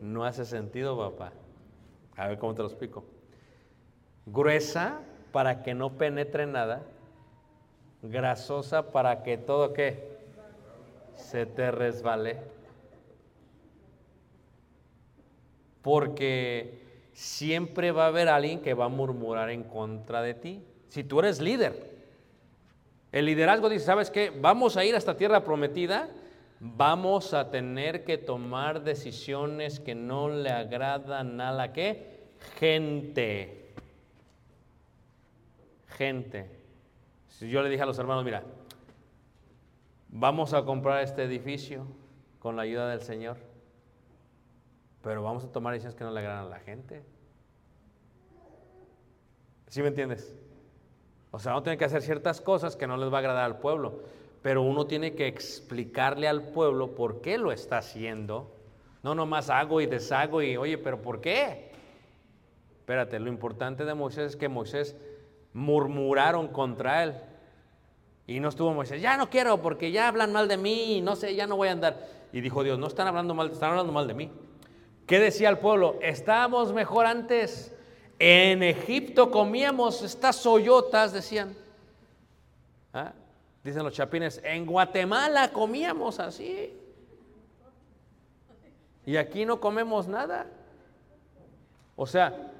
no 0.00 0.24
hace 0.24 0.44
sentido, 0.44 0.96
papá. 0.96 1.32
A 2.16 2.28
ver 2.28 2.38
cómo 2.38 2.54
te 2.54 2.62
lo 2.62 2.68
explico. 2.68 3.04
Gruesa 4.26 5.00
para 5.32 5.62
que 5.62 5.74
no 5.74 5.96
penetre 5.96 6.46
nada. 6.46 6.82
Grasosa 8.02 8.92
para 8.92 9.22
que 9.22 9.36
todo 9.36 9.72
que 9.72 10.18
se 11.16 11.46
te 11.46 11.70
resbale. 11.70 12.38
Porque 15.82 16.80
siempre 17.12 17.90
va 17.92 18.04
a 18.04 18.08
haber 18.08 18.28
alguien 18.28 18.60
que 18.60 18.74
va 18.74 18.86
a 18.86 18.88
murmurar 18.88 19.50
en 19.50 19.64
contra 19.64 20.22
de 20.22 20.34
ti. 20.34 20.64
Si 20.88 21.04
tú 21.04 21.20
eres 21.20 21.40
líder, 21.40 21.89
el 23.12 23.26
liderazgo 23.26 23.68
dice, 23.68 23.84
¿sabes 23.84 24.10
qué? 24.10 24.30
Vamos 24.30 24.76
a 24.76 24.84
ir 24.84 24.94
a 24.94 24.98
esta 24.98 25.16
tierra 25.16 25.42
prometida, 25.42 26.08
vamos 26.60 27.34
a 27.34 27.50
tener 27.50 28.04
que 28.04 28.18
tomar 28.18 28.84
decisiones 28.84 29.80
que 29.80 29.94
no 29.94 30.28
le 30.28 30.50
agradan 30.50 31.40
a 31.40 31.52
la 31.52 31.72
gente. 32.58 33.72
Gente. 35.96 36.50
Si 37.28 37.48
yo 37.48 37.62
le 37.62 37.68
dije 37.68 37.82
a 37.82 37.86
los 37.86 37.98
hermanos, 37.98 38.24
mira, 38.24 38.44
vamos 40.08 40.54
a 40.54 40.64
comprar 40.64 41.02
este 41.02 41.24
edificio 41.24 41.86
con 42.38 42.56
la 42.56 42.62
ayuda 42.62 42.88
del 42.90 43.02
Señor, 43.02 43.38
pero 45.02 45.22
vamos 45.22 45.44
a 45.44 45.48
tomar 45.52 45.72
decisiones 45.72 45.96
que 45.96 46.04
no 46.04 46.10
le 46.12 46.20
agradan 46.20 46.46
a 46.46 46.48
la 46.48 46.60
gente. 46.60 47.02
¿Sí 49.68 49.82
me 49.82 49.88
entiendes? 49.88 50.36
O 51.30 51.38
sea, 51.38 51.52
uno 51.52 51.62
tiene 51.62 51.78
que 51.78 51.84
hacer 51.84 52.02
ciertas 52.02 52.40
cosas 52.40 52.76
que 52.76 52.86
no 52.86 52.96
les 52.96 53.12
va 53.12 53.16
a 53.16 53.20
agradar 53.20 53.44
al 53.44 53.58
pueblo, 53.58 54.00
pero 54.42 54.62
uno 54.62 54.86
tiene 54.86 55.14
que 55.14 55.26
explicarle 55.26 56.26
al 56.26 56.42
pueblo 56.42 56.94
por 56.94 57.20
qué 57.20 57.38
lo 57.38 57.52
está 57.52 57.78
haciendo. 57.78 58.56
No 59.02 59.14
nomás 59.14 59.48
hago 59.48 59.80
y 59.80 59.86
deshago 59.86 60.42
y, 60.42 60.56
oye, 60.56 60.76
pero 60.78 61.00
¿por 61.00 61.20
qué? 61.20 61.70
Espérate, 62.80 63.20
lo 63.20 63.28
importante 63.28 63.84
de 63.84 63.94
Moisés 63.94 64.30
es 64.32 64.36
que 64.36 64.48
Moisés 64.48 64.96
murmuraron 65.52 66.48
contra 66.48 67.04
él. 67.04 67.14
Y 68.26 68.40
no 68.40 68.48
estuvo 68.48 68.72
Moisés, 68.72 69.00
ya 69.00 69.16
no 69.16 69.30
quiero 69.30 69.60
porque 69.60 69.90
ya 69.90 70.08
hablan 70.08 70.32
mal 70.32 70.46
de 70.46 70.56
mí 70.56 71.00
no 71.02 71.16
sé, 71.16 71.34
ya 71.34 71.46
no 71.46 71.56
voy 71.56 71.68
a 71.68 71.72
andar. 71.72 72.06
Y 72.32 72.40
dijo 72.40 72.62
Dios, 72.62 72.78
no 72.78 72.86
están 72.86 73.08
hablando 73.08 73.34
mal, 73.34 73.50
están 73.50 73.70
hablando 73.70 73.92
mal 73.92 74.06
de 74.06 74.14
mí. 74.14 74.30
¿Qué 75.06 75.18
decía 75.18 75.48
el 75.48 75.58
pueblo? 75.58 75.96
Estábamos 76.00 76.72
mejor 76.72 77.06
antes. 77.06 77.74
En 78.22 78.62
Egipto 78.62 79.30
comíamos 79.30 80.02
estas 80.02 80.36
soyotas, 80.36 81.14
decían. 81.14 81.56
¿Ah? 82.92 83.14
Dicen 83.64 83.82
los 83.82 83.94
chapines, 83.94 84.42
en 84.44 84.66
Guatemala 84.66 85.50
comíamos 85.50 86.20
así. 86.20 86.78
Y 89.06 89.16
aquí 89.16 89.46
no 89.46 89.58
comemos 89.58 90.06
nada. 90.06 90.46
O 91.96 92.06
sea, 92.06 92.52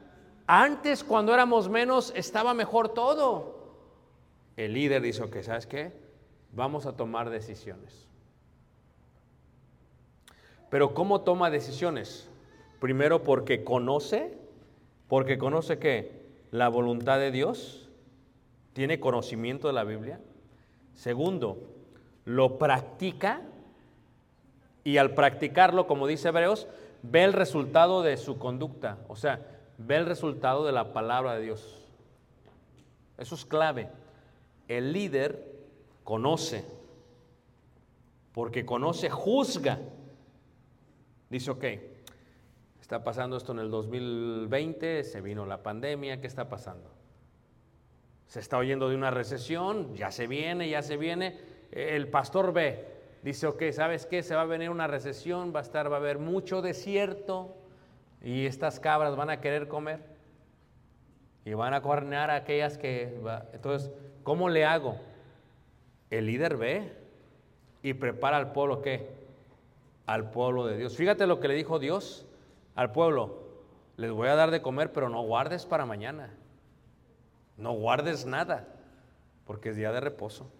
antes 0.47 1.05
cuando 1.05 1.35
éramos 1.35 1.69
menos 1.69 2.11
estaba 2.17 2.55
mejor 2.55 2.95
todo. 2.95 3.61
El 4.57 4.73
líder 4.73 5.03
dice, 5.03 5.23
ok, 5.23 5.43
¿sabes 5.43 5.67
qué? 5.67 5.93
Vamos 6.53 6.87
a 6.87 6.97
tomar 6.97 7.29
decisiones. 7.29 8.07
Pero 10.71 10.95
¿cómo 10.95 11.21
toma 11.21 11.51
decisiones? 11.51 12.31
Primero 12.81 13.23
porque 13.23 13.63
conoce, 13.63 14.40
porque 15.11 15.39
conoce 15.39 15.81
que 15.81 16.13
la 16.53 16.69
voluntad 16.69 17.19
de 17.19 17.33
Dios, 17.33 17.89
tiene 18.73 19.01
conocimiento 19.01 19.67
de 19.67 19.75
la 19.75 19.83
Biblia. 19.83 20.21
Segundo, 20.95 21.59
lo 22.25 22.59
practica 22.59 23.43
y 24.85 24.99
al 24.99 25.15
practicarlo, 25.15 25.89
como 25.89 26.07
dice 26.07 26.29
Hebreos, 26.29 26.69
ve 27.03 27.25
el 27.25 27.33
resultado 27.33 28.03
de 28.03 28.17
su 28.19 28.39
conducta, 28.39 28.99
o 29.09 29.17
sea, 29.17 29.45
ve 29.79 29.97
el 29.97 30.07
resultado 30.07 30.65
de 30.65 30.71
la 30.71 30.93
palabra 30.93 31.35
de 31.35 31.43
Dios. 31.43 31.83
Eso 33.19 33.35
es 33.35 33.45
clave. 33.45 33.89
El 34.69 34.93
líder 34.93 35.45
conoce, 36.05 36.65
porque 38.33 38.65
conoce, 38.65 39.11
juzga. 39.11 39.81
Dice, 41.29 41.51
ok, 41.51 41.65
está 42.91 43.05
pasando 43.05 43.37
esto 43.37 43.53
en 43.53 43.61
el 43.61 43.71
2020, 43.71 45.05
se 45.05 45.21
vino 45.21 45.47
la 45.47 45.63
pandemia, 45.63 46.21
¿qué 46.21 46.27
está 46.27 46.49
pasando? 46.49 46.91
Se 48.27 48.41
está 48.41 48.59
oyendo 48.59 48.89
de 48.89 48.97
una 48.97 49.13
recesión, 49.13 49.95
ya 49.95 50.11
se 50.11 50.27
viene, 50.27 50.69
ya 50.69 50.83
se 50.83 50.97
viene. 50.97 51.39
El 51.71 52.09
pastor 52.09 52.53
ve, 52.53 52.89
dice, 53.23 53.47
ok, 53.47 53.63
¿sabes 53.71 54.07
qué? 54.07 54.25
Se 54.25 54.35
va 54.35 54.41
a 54.41 54.47
venir 54.47 54.71
una 54.71 54.89
recesión, 54.89 55.53
va 55.55 55.61
a 55.61 55.63
estar, 55.63 55.89
va 55.89 55.99
a 55.99 56.01
haber 56.01 56.19
mucho 56.19 56.63
desierto 56.63 57.55
y 58.23 58.47
estas 58.47 58.81
cabras 58.81 59.15
van 59.15 59.31
a 59.31 59.41
querer 59.41 59.69
comer 59.69 60.01
y 61.45 61.55
van 61.55 61.75
a 61.75 61.83
cornear 61.83 62.29
a 62.31 62.35
aquellas 62.35 62.77
que... 62.77 63.21
Va. 63.25 63.47
Entonces, 63.53 63.93
¿cómo 64.25 64.49
le 64.49 64.65
hago? 64.65 64.97
El 66.11 66.27
líder 66.27 66.57
ve 66.57 66.93
y 67.85 67.95
prepara 67.95 68.37
al 68.37 68.51
pueblo, 68.51 68.83
¿qué? 68.83 69.11
Al 70.07 70.33
pueblo 70.33 70.67
de 70.67 70.77
Dios. 70.77 70.97
Fíjate 70.97 71.29
lo 71.29 71.39
que 71.39 71.47
le 71.47 71.55
dijo 71.55 71.79
Dios 71.79 72.27
al 72.81 72.93
pueblo. 72.93 73.35
Les 73.99 74.11
voy 74.11 74.29
a 74.29 74.35
dar 74.35 74.51
de 74.51 74.63
comer, 74.63 74.91
pero 74.91 75.11
no 75.11 75.21
guardes 75.21 75.67
para 75.67 75.85
mañana. 75.85 76.33
No 77.59 77.73
guardes 77.73 78.25
nada, 78.25 78.69
porque 79.45 79.69
es 79.69 79.77
día 79.77 79.93
de 79.93 80.01
reposo. 80.01 80.51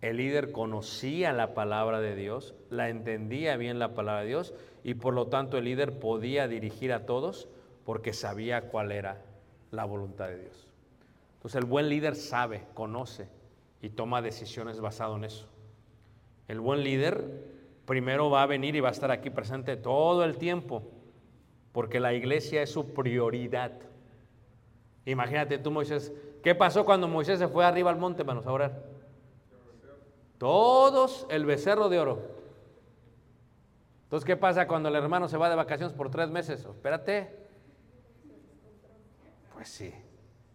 El 0.00 0.16
líder 0.16 0.50
conocía 0.50 1.34
la 1.34 1.52
palabra 1.52 2.00
de 2.00 2.16
Dios, 2.16 2.54
la 2.70 2.88
entendía 2.88 3.58
bien 3.58 3.78
la 3.78 3.92
palabra 3.92 4.22
de 4.22 4.28
Dios 4.28 4.54
y 4.82 4.94
por 4.94 5.12
lo 5.12 5.26
tanto 5.26 5.58
el 5.58 5.64
líder 5.64 5.98
podía 5.98 6.48
dirigir 6.48 6.94
a 6.94 7.04
todos 7.04 7.48
porque 7.84 8.14
sabía 8.14 8.70
cuál 8.70 8.92
era 8.92 9.20
la 9.72 9.84
voluntad 9.84 10.28
de 10.28 10.38
Dios. 10.38 10.68
Entonces 11.34 11.60
el 11.60 11.66
buen 11.66 11.90
líder 11.90 12.16
sabe, 12.16 12.64
conoce 12.72 13.28
y 13.82 13.90
toma 13.90 14.22
decisiones 14.22 14.80
basado 14.80 15.16
en 15.16 15.24
eso. 15.24 15.50
El 16.48 16.60
buen 16.60 16.82
líder 16.82 17.60
primero 17.84 18.30
va 18.30 18.42
a 18.42 18.46
venir 18.46 18.76
y 18.76 18.80
va 18.80 18.88
a 18.88 18.92
estar 18.92 19.10
aquí 19.10 19.30
presente 19.30 19.76
todo 19.76 20.24
el 20.24 20.36
tiempo 20.36 20.82
porque 21.72 22.00
la 22.00 22.12
iglesia 22.12 22.62
es 22.62 22.70
su 22.70 22.92
prioridad. 22.92 23.72
Imagínate 25.06 25.58
tú, 25.58 25.70
Moisés. 25.70 26.12
¿Qué 26.42 26.54
pasó 26.54 26.84
cuando 26.84 27.08
Moisés 27.08 27.38
se 27.38 27.48
fue 27.48 27.64
arriba 27.64 27.90
al 27.90 27.98
monte, 27.98 28.24
manos, 28.24 28.46
a 28.46 28.52
orar? 28.52 28.82
Todos 30.38 31.26
el 31.30 31.46
becerro 31.46 31.88
de 31.88 31.98
oro. 31.98 32.18
Entonces, 34.04 34.26
¿qué 34.26 34.36
pasa 34.36 34.66
cuando 34.66 34.88
el 34.90 34.94
hermano 34.96 35.28
se 35.28 35.38
va 35.38 35.48
de 35.48 35.56
vacaciones 35.56 35.94
por 35.94 36.10
tres 36.10 36.28
meses? 36.28 36.64
Espérate. 36.64 37.34
Pues 39.54 39.68
sí. 39.68 39.92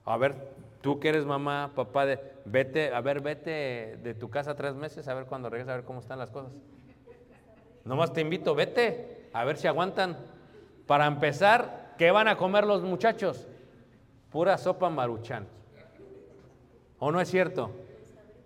A 0.05 0.17
ver, 0.17 0.35
tú 0.81 0.99
que 0.99 1.09
eres 1.09 1.25
mamá, 1.25 1.71
papá, 1.73 2.05
de, 2.05 2.19
vete, 2.45 2.93
a 2.93 3.01
ver, 3.01 3.21
vete 3.21 3.97
de 4.03 4.13
tu 4.13 4.29
casa 4.29 4.55
tres 4.55 4.75
meses, 4.75 5.07
a 5.07 5.13
ver 5.13 5.25
cuando 5.25 5.49
regresas, 5.49 5.73
a 5.73 5.77
ver 5.77 5.85
cómo 5.85 5.99
están 5.99 6.19
las 6.19 6.29
cosas. 6.29 6.53
Nomás 7.87 8.11
te 8.11 8.19
invito, 8.19 8.53
vete, 8.53 9.29
a 9.31 9.45
ver 9.45 9.55
si 9.55 9.65
aguantan. 9.65 10.17
Para 10.85 11.05
empezar, 11.05 11.95
¿qué 11.97 12.11
van 12.11 12.27
a 12.27 12.35
comer 12.35 12.65
los 12.65 12.81
muchachos? 12.81 13.47
Pura 14.29 14.57
sopa 14.57 14.89
maruchan. 14.89 15.47
¿O 16.99 17.13
no 17.13 17.21
es 17.21 17.29
cierto? 17.29 17.71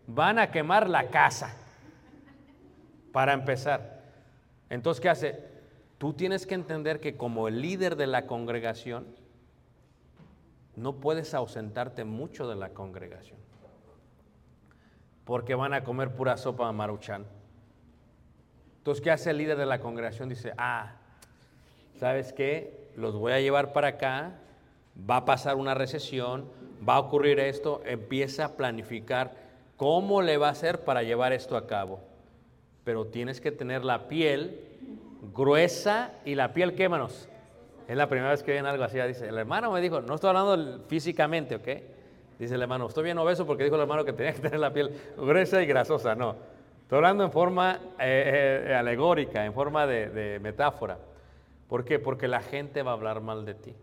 Van 0.06 0.38
a 0.38 0.52
quemar 0.52 0.88
la 0.88 1.10
casa. 1.10 1.56
Para 3.12 3.34
empezar. 3.34 4.04
Entonces, 4.70 5.02
¿qué 5.02 5.10
hace? 5.10 5.44
Tú 5.98 6.14
tienes 6.14 6.46
que 6.46 6.54
entender 6.54 7.00
que 7.00 7.18
como 7.18 7.48
el 7.48 7.62
líder 7.62 7.96
de 7.96 8.06
la 8.06 8.28
congregación, 8.28 9.08
no 10.76 10.98
puedes 10.98 11.34
ausentarte 11.34 12.04
mucho 12.04 12.48
de 12.48 12.56
la 12.56 12.70
congregación. 12.70 13.40
Porque 15.26 15.56
van 15.56 15.74
a 15.74 15.84
comer 15.84 16.14
pura 16.14 16.38
sopa 16.38 16.72
maruchan. 16.72 17.26
Entonces, 18.82 19.04
¿qué 19.04 19.12
hace 19.12 19.30
el 19.30 19.38
líder 19.38 19.60
de 19.60 19.68
la 19.68 19.80
congregación? 19.80 20.28
Dice, 20.28 20.54
ah, 20.58 20.94
¿sabes 22.00 22.34
qué? 22.34 22.90
Los 22.96 23.14
voy 23.14 23.32
a 23.32 23.40
llevar 23.40 23.74
para 23.74 23.90
acá, 23.90 24.40
va 25.08 25.18
a 25.18 25.26
pasar 25.26 25.56
una 25.56 25.76
recesión, 25.76 26.50
va 26.88 26.96
a 26.96 27.00
ocurrir 27.00 27.40
esto, 27.40 27.84
empieza 27.86 28.46
a 28.46 28.58
planificar 28.58 29.36
cómo 29.78 30.24
le 30.24 30.38
va 30.38 30.48
a 30.48 30.52
hacer 30.54 30.80
para 30.80 31.04
llevar 31.04 31.32
esto 31.32 31.56
a 31.56 31.68
cabo. 31.68 32.00
Pero 32.84 33.06
tienes 33.06 33.40
que 33.40 33.52
tener 33.52 33.86
la 33.86 34.08
piel 34.08 34.60
gruesa 35.36 36.14
y 36.26 36.34
la 36.34 36.52
piel, 36.52 36.74
¿qué 36.74 36.90
manos? 36.90 37.30
Es 37.88 37.96
la 37.96 38.10
primera 38.10 38.32
vez 38.32 38.42
que 38.42 38.54
ven 38.54 38.66
algo 38.66 38.84
así. 38.84 39.00
Dice, 39.02 39.28
el 39.28 39.38
hermano 39.38 39.72
me 39.72 39.80
dijo, 39.80 40.02
no 40.02 40.16
estoy 40.16 40.30
hablando 40.30 40.86
físicamente, 40.88 41.54
¿ok? 41.54 41.68
Dice 42.40 42.56
el 42.56 42.62
hermano, 42.64 42.88
estoy 42.88 43.04
bien 43.04 43.20
obeso 43.20 43.46
porque 43.46 43.64
dijo 43.64 43.76
el 43.76 43.84
hermano 43.84 44.04
que 44.04 44.14
tenía 44.14 44.34
que 44.34 44.40
tener 44.40 44.60
la 44.60 44.74
piel 44.74 44.92
gruesa 45.16 45.62
y 45.62 45.68
grasosa. 45.68 46.16
No, 46.16 46.36
estoy 46.92 46.98
hablando 46.98 47.24
en 47.24 47.32
forma 47.32 47.80
eh, 48.02 48.66
eh, 48.68 48.76
alegórica, 48.76 49.46
en 49.46 49.54
forma 49.54 49.88
de, 49.88 50.40
metáfora. 50.42 51.00
¿Por 51.70 51.86
qué? 51.86 52.00
Porque 52.00 52.28
la 52.28 52.42
gente 52.42 52.84
va 52.84 52.92
a 52.92 52.96
hablar 52.96 53.22
mal 53.22 53.46
de 53.46 53.54
ti. 53.54 53.74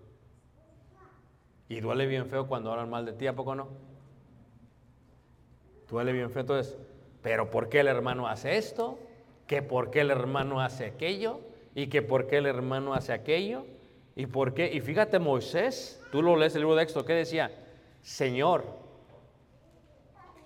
Y 1.71 1.81
duele 1.81 2.05
bien 2.07 2.27
feo 2.27 2.47
cuando 2.47 2.71
hablan 2.71 2.91
mal 2.91 3.07
de 3.07 3.15
ti, 3.15 3.27
¿a 3.27 3.35
poco 3.35 3.55
no? 3.55 3.69
Duele 5.89 6.13
bien 6.13 6.31
feo, 6.31 6.43
entonces, 6.43 6.77
pero 7.23 7.51
¿por 7.51 7.71
qué 7.71 7.81
el 7.81 7.89
hermano 7.89 8.29
hace 8.29 8.59
esto? 8.59 8.99
¿Que 9.47 9.63
por 9.63 9.91
qué 9.91 10.03
el 10.03 10.11
hermano 10.11 10.61
hace 10.61 10.85
aquello? 10.85 11.41
¿Y 11.75 11.87
que 11.87 12.03
por 12.03 12.27
qué 12.27 12.37
el 12.37 12.47
hermano 12.47 12.93
hace 12.93 13.15
aquello? 13.15 13.65
¿Y 14.17 14.27
por 14.27 14.53
qué? 14.53 14.71
Y 14.71 14.83
fíjate, 14.83 15.19
Moisés, 15.19 16.05
tú 16.13 16.23
lo 16.23 16.37
lees 16.37 16.55
el 16.57 16.61
libro 16.61 16.77
de 16.77 16.83
Éxodo, 16.83 17.07
¿qué 17.07 17.15
decía? 17.15 17.51
Señor, 18.03 18.67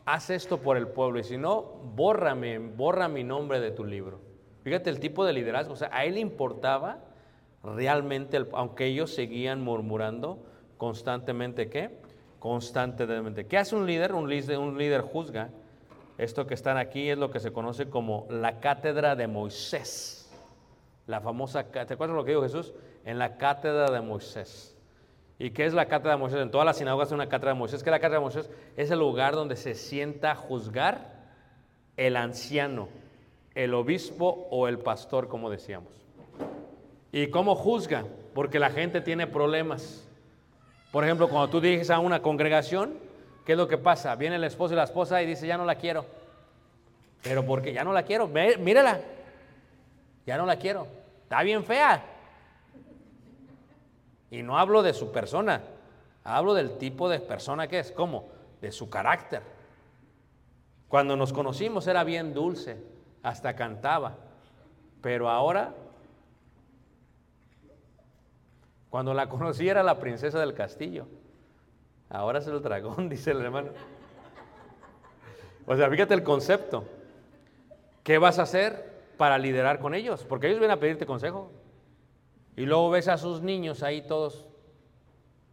haz 0.05 0.31
esto 0.31 0.59
por 0.59 0.77
el 0.77 0.89
pueblo 0.89 1.19
y 1.19 1.25
si 1.25 1.37
no, 1.37 1.63
bórrame, 1.95 2.59
borra 2.59 3.09
mi 3.09 3.25
nombre 3.25 3.61
de 3.61 3.71
tu 3.71 3.85
libro. 3.85 4.21
Fíjate 4.63 4.91
el 4.91 5.01
tipo 5.01 5.25
de 5.25 5.33
liderazgo, 5.33 5.73
o 5.73 5.77
sea, 5.77 5.91
a 5.93 6.05
él 6.05 6.15
le 6.15 6.21
importaba 6.21 6.99
realmente, 7.63 8.45
aunque 8.53 8.87
ellos 8.87 9.15
seguían 9.15 9.61
murmurando 9.63 10.45
constantemente, 10.79 11.69
¿qué? 11.69 11.99
Constantemente. 12.39 13.47
¿Qué 13.47 13.59
hace 13.59 13.77
un 13.77 13.87
líder? 13.87 14.15
Un 14.15 14.29
líder, 14.29 15.01
juzga. 15.03 15.51
Esto 16.19 16.47
que 16.47 16.55
están 16.55 16.77
aquí 16.77 17.09
es 17.09 17.19
lo 17.19 17.31
que 17.31 17.41
se 17.41 17.53
conoce 17.53 17.89
como 17.89 18.27
la 18.31 18.61
cátedra 18.61 19.17
de 19.17 19.27
Moisés. 19.29 20.31
La 21.07 21.21
famosa, 21.21 21.65
¿te 21.65 21.81
acuerdas 21.81 22.17
lo 22.17 22.25
que 22.25 22.33
dijo 22.33 22.43
Jesús? 22.43 22.75
En 23.05 23.19
la 23.19 23.37
cátedra 23.37 23.91
de 23.91 24.01
Moisés. 24.01 24.72
¿Y 25.43 25.51
qué 25.51 25.65
es 25.65 25.75
la 25.75 25.87
cátedra 25.87 26.13
de 26.13 26.19
Moisés? 26.19 26.41
En 26.41 26.53
todas 26.53 26.65
las 26.65 26.77
sinagogas 26.77 27.11
hay 27.11 27.17
una 27.17 27.29
cátedra 27.29 27.53
de 27.53 27.59
Moisés. 27.59 27.83
¿Qué 27.83 27.91
es 27.91 27.93
la 27.93 27.99
cátedra 27.99 28.21
de 28.21 28.23
Moisés? 28.23 28.49
Es 28.77 28.93
el 28.93 29.01
lugar 29.01 29.35
donde 29.35 29.57
se 29.57 29.75
sienta 29.75 30.31
a 30.31 30.35
juzgar 30.37 31.17
el 31.97 32.15
anciano, 32.17 32.89
el 33.57 33.75
obispo 33.75 34.47
o 34.53 34.69
el 34.69 34.79
pastor, 34.79 35.27
como 35.27 35.51
decíamos. 35.51 35.91
¿Y 37.11 37.27
cómo 37.27 37.57
juzga? 37.57 38.05
Porque 38.35 38.61
la 38.61 38.71
gente 38.71 39.01
tiene 39.01 39.27
problemas. 39.27 40.09
Por 40.93 41.03
ejemplo, 41.03 41.29
cuando 41.29 41.51
tú 41.51 41.61
diriges 41.61 41.91
a 41.91 41.99
una 41.99 42.23
congregación, 42.23 42.95
¿qué 43.45 43.53
es 43.53 43.59
lo 43.59 43.67
que 43.67 43.79
pasa? 43.79 44.15
Viene 44.15 44.37
el 44.37 44.45
esposo 44.45 44.75
y 44.75 44.77
la 44.77 44.85
esposa 44.85 45.25
y 45.25 45.27
dice, 45.27 45.49
ya 45.49 45.59
no 45.59 45.65
la 45.65 45.75
quiero. 45.75 46.07
Pero 47.21 47.45
porque 47.45 47.73
ya 47.73 47.83
no 47.83 47.93
la 47.93 48.05
quiero, 48.05 48.29
mírala. 48.29 49.01
Ya 50.25 50.37
no 50.37 50.47
la 50.47 50.55
quiero. 50.55 50.87
Está 51.25 51.43
bien 51.43 51.65
fea. 51.65 52.12
Y 54.33 54.43
no 54.43 54.59
hablo 54.59 54.83
de 54.83 54.95
su 54.95 55.13
persona, 55.13 55.61
hablo 56.25 56.55
del 56.55 56.79
tipo 56.79 57.11
de 57.11 57.21
persona 57.21 57.69
que 57.69 57.81
es, 57.81 57.93
¿cómo? 57.93 58.31
De 58.63 58.73
su 58.73 58.89
carácter. 58.89 59.43
Cuando 60.89 61.19
nos 61.19 61.35
conocimos 61.35 61.87
era 61.87 62.03
bien 62.03 62.33
dulce, 62.33 62.83
hasta 63.23 63.55
cantaba, 63.55 64.17
pero 65.03 65.29
ahora, 65.29 65.75
cuando 68.89 69.13
la 69.13 69.29
conocí 69.29 69.69
era 69.69 69.83
la 69.83 69.99
princesa 69.99 70.41
del 70.41 70.55
castillo, 70.55 71.07
ahora 72.09 72.39
es 72.39 72.47
el 72.47 72.63
dragón, 72.63 73.09
dice 73.11 73.33
el 73.33 73.43
hermano. 73.43 73.73
O 75.67 75.77
sea, 75.77 75.91
fíjate 75.91 76.15
el 76.15 76.23
concepto. 76.23 76.85
¿Qué 78.03 78.17
vas 78.17 78.39
a 78.39 78.45
hacer 78.45 79.03
para 79.19 79.37
liderar 79.37 79.79
con 79.79 79.95
ellos? 79.95 80.25
Porque 80.25 80.47
ellos 80.47 80.59
vienen 80.59 80.79
a 80.79 80.81
pedirte 80.81 81.05
consejo. 81.05 81.53
Y 82.57 82.67
luego 82.67 82.91
ves 82.91 83.09
a 83.09 83.17
sus 83.17 83.43
niños 83.43 83.83
ahí 83.83 84.03
todos 84.03 84.47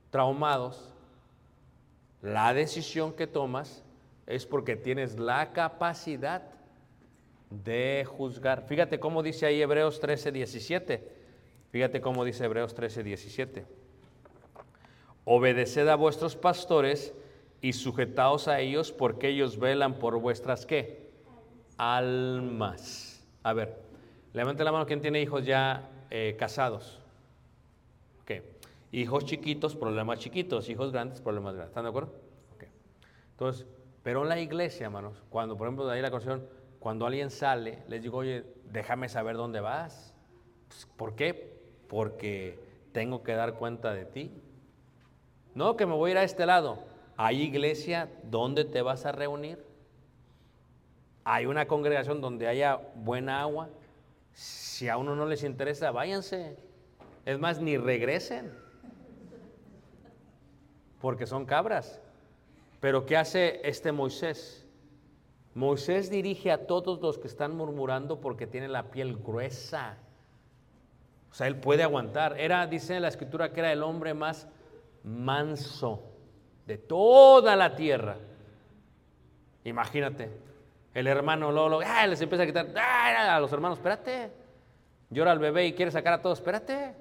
traumados. 0.09 0.89
La 2.21 2.53
decisión 2.53 3.13
que 3.13 3.27
tomas 3.27 3.83
es 4.27 4.45
porque 4.45 4.75
tienes 4.75 5.17
la 5.17 5.53
capacidad 5.53 6.43
de 7.49 8.05
juzgar. 8.05 8.63
Fíjate 8.67 8.99
cómo 8.99 9.23
dice 9.23 9.45
ahí 9.45 9.61
Hebreos 9.61 9.99
13, 9.99 10.31
17. 10.31 11.11
Fíjate 11.71 12.01
cómo 12.01 12.25
dice 12.25 12.45
Hebreos 12.45 12.75
13, 12.75 13.03
17. 13.03 13.65
Obedeced 15.25 15.87
a 15.87 15.95
vuestros 15.95 16.35
pastores 16.35 17.13
y 17.61 17.73
sujetaos 17.73 18.47
a 18.47 18.59
ellos 18.59 18.91
porque 18.91 19.29
ellos 19.29 19.59
velan 19.59 19.95
por 19.95 20.19
vuestras 20.19 20.65
qué? 20.65 21.09
Almas. 21.77 23.25
A 23.43 23.53
ver, 23.53 23.77
levante 24.33 24.63
la 24.63 24.71
mano 24.71 24.85
quien 24.85 25.01
tiene 25.01 25.21
hijos 25.21 25.45
ya 25.45 25.89
eh, 26.09 26.35
casados. 26.37 26.99
Hijos 28.91 29.25
chiquitos, 29.25 29.75
problemas 29.75 30.19
chiquitos. 30.19 30.69
Hijos 30.69 30.91
grandes, 30.91 31.21
problemas 31.21 31.53
grandes. 31.53 31.69
¿Están 31.69 31.83
de 31.83 31.89
acuerdo? 31.89 32.13
Ok. 32.55 32.63
Entonces, 33.31 33.67
pero 34.03 34.23
la 34.23 34.39
iglesia, 34.39 34.85
hermanos, 34.85 35.21
cuando 35.29 35.57
por 35.57 35.67
ejemplo 35.67 35.85
de 35.85 35.93
ahí 35.93 36.01
la 36.01 36.11
canción, 36.11 36.47
cuando 36.79 37.05
alguien 37.05 37.29
sale, 37.29 37.83
les 37.87 38.01
digo, 38.01 38.17
oye, 38.17 38.45
déjame 38.71 39.07
saber 39.09 39.35
dónde 39.35 39.59
vas. 39.59 40.15
Pues, 40.67 40.87
¿Por 40.97 41.15
qué? 41.15 41.59
Porque 41.87 42.59
tengo 42.91 43.23
que 43.23 43.33
dar 43.33 43.55
cuenta 43.55 43.93
de 43.93 44.05
ti. 44.05 44.31
No, 45.53 45.75
que 45.75 45.85
me 45.85 45.93
voy 45.93 46.09
a 46.09 46.13
ir 46.13 46.17
a 46.19 46.23
este 46.23 46.45
lado. 46.45 46.79
¿Hay 47.17 47.41
iglesia 47.41 48.09
donde 48.23 48.65
te 48.65 48.81
vas 48.81 49.05
a 49.05 49.11
reunir? 49.11 49.63
¿Hay 51.25 51.45
una 51.45 51.67
congregación 51.67 52.21
donde 52.21 52.47
haya 52.47 52.79
buena 52.95 53.41
agua? 53.41 53.69
Si 54.39 54.87
a 54.87 54.95
uno 54.95 55.17
no 55.17 55.25
les 55.25 55.43
interesa, 55.43 55.91
váyanse. 55.91 56.55
Es 57.25 57.37
más, 57.37 57.59
ni 57.59 57.75
regresen. 57.75 58.53
Porque 61.01 61.25
son 61.25 61.45
cabras. 61.45 61.99
Pero 62.79 63.05
¿qué 63.05 63.17
hace 63.17 63.59
este 63.67 63.91
Moisés? 63.91 64.65
Moisés 65.55 66.09
dirige 66.09 66.53
a 66.53 66.67
todos 66.67 67.01
los 67.01 67.17
que 67.17 67.27
están 67.27 67.53
murmurando 67.53 68.21
porque 68.21 68.47
tiene 68.47 68.69
la 68.69 68.91
piel 68.91 69.17
gruesa. 69.17 69.97
O 71.29 71.33
sea, 71.33 71.47
él 71.47 71.57
puede 71.57 71.83
aguantar. 71.83 72.39
Era, 72.39 72.65
dice 72.65 72.97
la 73.01 73.09
escritura, 73.09 73.51
que 73.51 73.59
era 73.59 73.73
el 73.73 73.83
hombre 73.83 74.13
más 74.13 74.47
manso 75.03 76.01
de 76.65 76.77
toda 76.77 77.57
la 77.57 77.75
tierra. 77.75 78.15
Imagínate, 79.65 80.31
el 80.93 81.07
hermano 81.07 81.51
Lolo, 81.51 81.79
¡ah! 81.85 82.07
les 82.07 82.21
empieza 82.21 82.43
a 82.43 82.47
quitar 82.47 82.67
¡ah! 82.75 83.35
a 83.35 83.39
los 83.39 83.51
hermanos, 83.53 83.77
espérate. 83.77 84.31
Llora 85.09 85.31
al 85.31 85.39
bebé 85.39 85.67
y 85.67 85.73
quiere 85.73 85.91
sacar 85.91 86.13
a 86.13 86.21
todos, 86.21 86.39
espérate. 86.39 86.95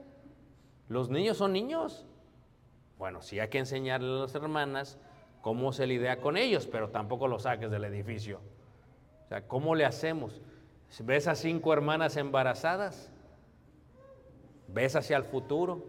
Los 0.88 1.10
niños 1.10 1.36
son 1.36 1.52
niños. 1.52 2.06
Bueno, 2.98 3.22
sí 3.22 3.38
hay 3.38 3.48
que 3.48 3.58
enseñarle 3.58 4.08
a 4.08 4.22
las 4.22 4.34
hermanas 4.34 4.98
cómo 5.40 5.72
se 5.72 5.86
lidia 5.86 6.20
con 6.20 6.36
ellos, 6.36 6.66
pero 6.66 6.90
tampoco 6.90 7.28
los 7.28 7.42
saques 7.42 7.70
del 7.70 7.84
edificio. 7.84 8.40
O 9.24 9.28
sea, 9.28 9.46
¿cómo 9.46 9.74
le 9.74 9.84
hacemos? 9.84 10.40
¿Ves 11.00 11.28
a 11.28 11.34
cinco 11.34 11.72
hermanas 11.72 12.16
embarazadas? 12.16 13.12
¿Ves 14.68 14.96
hacia 14.96 15.16
el 15.16 15.24
futuro? 15.24 15.84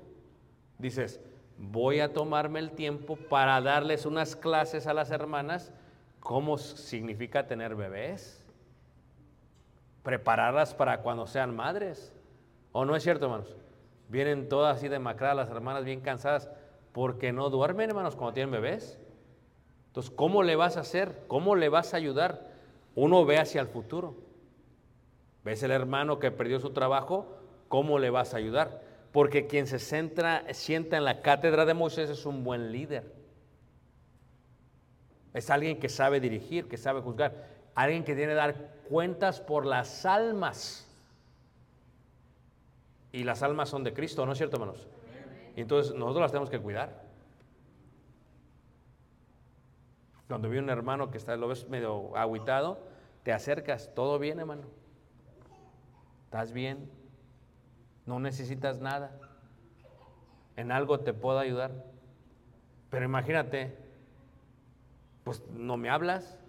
Dices, 0.78 1.20
voy 1.58 2.00
a 2.00 2.14
tomarme 2.14 2.60
el 2.60 2.72
tiempo 2.72 3.16
para 3.16 3.60
darles 3.62 4.06
unas 4.06 4.36
clases 4.36 4.88
a 4.88 4.94
las 4.94 5.12
hermanas 5.12 5.72
cómo 6.20 6.58
significa 6.58 7.48
tener 7.48 7.76
bebés. 7.76 8.46
Prepararlas 10.04 10.74
para 10.74 11.02
cuando 11.02 11.28
sean 11.28 11.56
madres. 11.56 12.14
¿O 12.72 12.86
no 12.86 12.96
es 12.96 13.04
cierto, 13.04 13.26
hermanos? 13.26 13.56
Vienen 14.08 14.50
todas 14.50 14.78
así 14.78 14.88
demacradas 14.88 15.36
las 15.36 15.50
hermanas, 15.50 15.86
bien 15.86 16.02
cansadas, 16.02 16.50
porque 16.94 17.32
no 17.32 17.50
duermen, 17.50 17.90
hermanos, 17.90 18.16
cuando 18.16 18.34
tienen 18.34 18.52
bebés. 18.52 19.00
Entonces, 19.88 20.12
¿cómo 20.16 20.44
le 20.44 20.56
vas 20.56 20.78
a 20.78 20.82
hacer? 20.82 21.24
¿Cómo 21.28 21.56
le 21.56 21.70
vas 21.70 21.94
a 21.94 21.98
ayudar? 21.98 22.48
Uno 22.96 23.26
ve 23.26 23.38
hacia 23.38 23.62
el 23.62 23.68
futuro. 23.68 24.16
¿Ves 25.44 25.64
el 25.64 25.72
hermano 25.72 26.20
que 26.20 26.32
perdió 26.32 26.60
su 26.60 26.72
trabajo? 26.72 27.38
¿Cómo 27.68 28.00
le 28.00 28.10
vas 28.10 28.34
a 28.34 28.38
ayudar? 28.38 28.84
Porque 29.12 29.48
quien 29.48 29.68
se 29.68 29.80
centra, 29.80 30.44
sienta 30.54 30.98
en 30.98 31.06
la 31.06 31.22
cátedra 31.22 31.66
de 31.66 31.74
Moisés 31.74 32.10
es 32.10 32.26
un 32.26 32.44
buen 32.44 32.72
líder. 32.72 33.19
Es 35.34 35.50
alguien 35.50 35.80
que 35.80 35.90
sabe 35.90 36.20
dirigir, 36.20 36.68
que 36.68 36.78
sabe 36.78 37.02
juzgar. 37.02 37.48
Alguien 37.76 38.04
que 38.04 38.16
tiene 38.16 38.32
que 38.32 38.36
dar 38.36 38.56
cuentas 38.90 39.40
por 39.40 39.66
las 39.66 40.06
almas. 40.06 40.88
Y 43.12 43.24
las 43.24 43.44
almas 43.44 43.70
son 43.70 43.84
de 43.84 43.94
Cristo, 43.94 44.26
¿no 44.26 44.34
es 44.34 44.38
cierto, 44.38 44.58
hermanos? 44.58 44.88
Y 45.56 45.62
entonces 45.62 45.94
nosotros 45.94 46.22
las 46.22 46.32
tenemos 46.32 46.50
que 46.50 46.60
cuidar. 46.60 47.04
Cuando 50.28 50.50
vi 50.50 50.60
un 50.60 50.70
hermano 50.70 51.10
que 51.10 51.18
está, 51.18 51.36
lo 51.36 51.48
ves 51.48 51.68
medio 51.70 52.16
aguitado, 52.16 52.80
te 53.24 53.34
acercas, 53.34 53.94
todo 53.96 54.20
bien, 54.20 54.40
hermano. 54.40 54.64
¿Estás 56.26 56.54
bien? 56.54 56.90
No 58.06 58.20
necesitas 58.20 58.80
nada. 58.80 59.12
En 60.56 60.72
algo 60.72 61.00
te 61.00 61.14
puedo 61.14 61.40
ayudar. 61.40 61.72
Pero 62.92 63.06
imagínate, 63.06 63.76
pues 65.24 65.44
no 65.50 65.78
me 65.78 65.90
hablas, 65.90 66.40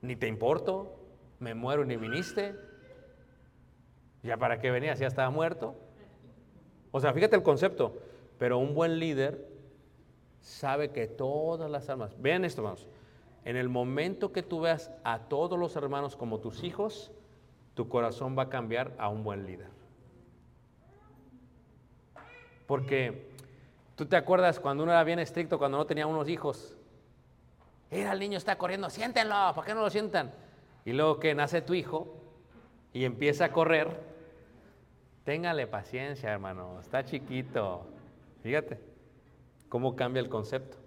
ni 0.00 0.16
te 0.16 0.26
importo, 0.26 0.98
me 1.38 1.54
muero 1.54 1.84
ni 1.84 1.96
viniste. 1.96 2.54
¿Ya 4.22 4.36
para 4.36 4.60
qué 4.60 4.70
venías? 4.70 4.98
Ya 4.98 5.06
estaba 5.06 5.30
muerto. 5.30 5.74
O 6.90 7.00
sea, 7.00 7.12
fíjate 7.12 7.36
el 7.36 7.42
concepto. 7.42 7.98
Pero 8.38 8.58
un 8.58 8.74
buen 8.74 8.98
líder 8.98 9.48
sabe 10.40 10.90
que 10.90 11.06
todas 11.06 11.70
las 11.70 11.88
almas, 11.88 12.20
vean 12.20 12.44
esto, 12.44 12.62
hermanos, 12.62 12.88
en 13.44 13.56
el 13.56 13.68
momento 13.68 14.32
que 14.32 14.42
tú 14.42 14.60
veas 14.60 14.90
a 15.04 15.20
todos 15.20 15.58
los 15.58 15.74
hermanos 15.76 16.16
como 16.16 16.40
tus 16.40 16.62
hijos, 16.64 17.12
tu 17.74 17.88
corazón 17.88 18.36
va 18.36 18.44
a 18.44 18.48
cambiar 18.48 18.92
a 18.98 19.08
un 19.08 19.24
buen 19.24 19.46
líder. 19.46 19.68
Porque 22.66 23.30
tú 23.96 24.06
te 24.06 24.16
acuerdas 24.16 24.60
cuando 24.60 24.84
uno 24.84 24.92
era 24.92 25.04
bien 25.04 25.18
estricto, 25.18 25.58
cuando 25.58 25.78
no 25.78 25.86
tenía 25.86 26.06
unos 26.06 26.28
hijos. 26.28 26.76
Era 27.92 28.12
el 28.12 28.20
niño 28.20 28.38
está 28.38 28.56
corriendo, 28.56 28.88
siéntenlo, 28.88 29.34
¿para 29.54 29.66
qué 29.66 29.74
no 29.74 29.82
lo 29.82 29.90
sientan? 29.90 30.32
Y 30.86 30.92
luego 30.92 31.20
que 31.20 31.34
nace 31.34 31.60
tu 31.60 31.74
hijo 31.74 32.16
y 32.94 33.04
empieza 33.04 33.44
a 33.44 33.52
correr, 33.52 34.00
téngale 35.24 35.66
paciencia, 35.66 36.32
hermano, 36.32 36.80
está 36.80 37.04
chiquito. 37.04 37.84
Fíjate 38.42 38.80
cómo 39.68 39.94
cambia 39.94 40.20
el 40.20 40.30
concepto. 40.30 40.78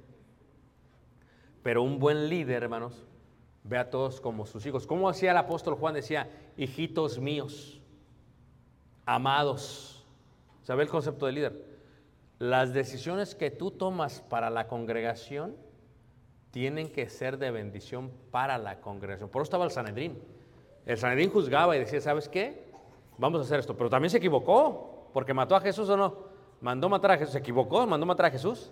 Pero 1.61 1.83
un 1.83 1.99
buen 1.99 2.27
líder, 2.27 2.63
hermanos, 2.63 3.05
ve 3.63 3.77
a 3.77 3.91
todos 3.91 4.19
como 4.19 4.47
sus 4.47 4.65
hijos. 4.65 4.87
¿Cómo 4.87 5.07
hacía 5.07 5.29
el 5.29 5.37
apóstol 5.37 5.75
Juan? 5.75 5.93
Decía, 5.93 6.27
hijitos 6.57 7.19
míos, 7.19 7.81
amados. 9.05 10.07
¿Sabe 10.63 10.81
el 10.81 10.89
concepto 10.89 11.27
de 11.27 11.33
líder? 11.33 11.65
Las 12.39 12.73
decisiones 12.73 13.35
que 13.35 13.51
tú 13.51 13.69
tomas 13.69 14.21
para 14.21 14.49
la 14.49 14.67
congregación 14.67 15.55
tienen 16.55 16.89
que 16.89 17.09
ser 17.09 17.37
de 17.37 17.51
bendición 17.51 18.09
para 18.31 18.57
la 18.57 18.79
congregación. 18.79 19.27
Por 19.27 19.41
eso 19.41 19.47
estaba 19.47 19.65
el 19.65 19.71
Sanedrín. 19.71 20.17
El 20.85 20.97
Sanedrín 20.97 21.29
juzgaba 21.29 21.75
y 21.75 21.79
decía, 21.79 21.99
¿sabes 21.99 22.29
qué? 22.29 22.63
Vamos 23.17 23.41
a 23.41 23.43
hacer 23.43 23.59
esto. 23.59 23.75
Pero 23.75 23.89
también 23.89 24.09
se 24.09 24.19
equivocó, 24.19 25.09
porque 25.11 25.33
mató 25.33 25.57
a 25.57 25.59
Jesús 25.59 25.89
o 25.89 25.97
no. 25.97 26.15
Mandó 26.61 26.87
matar 26.87 27.11
a 27.11 27.17
Jesús. 27.17 27.33
¿Se 27.33 27.39
equivocó? 27.39 27.85
¿Mandó 27.85 28.05
matar 28.05 28.27
a 28.27 28.31
Jesús? 28.31 28.71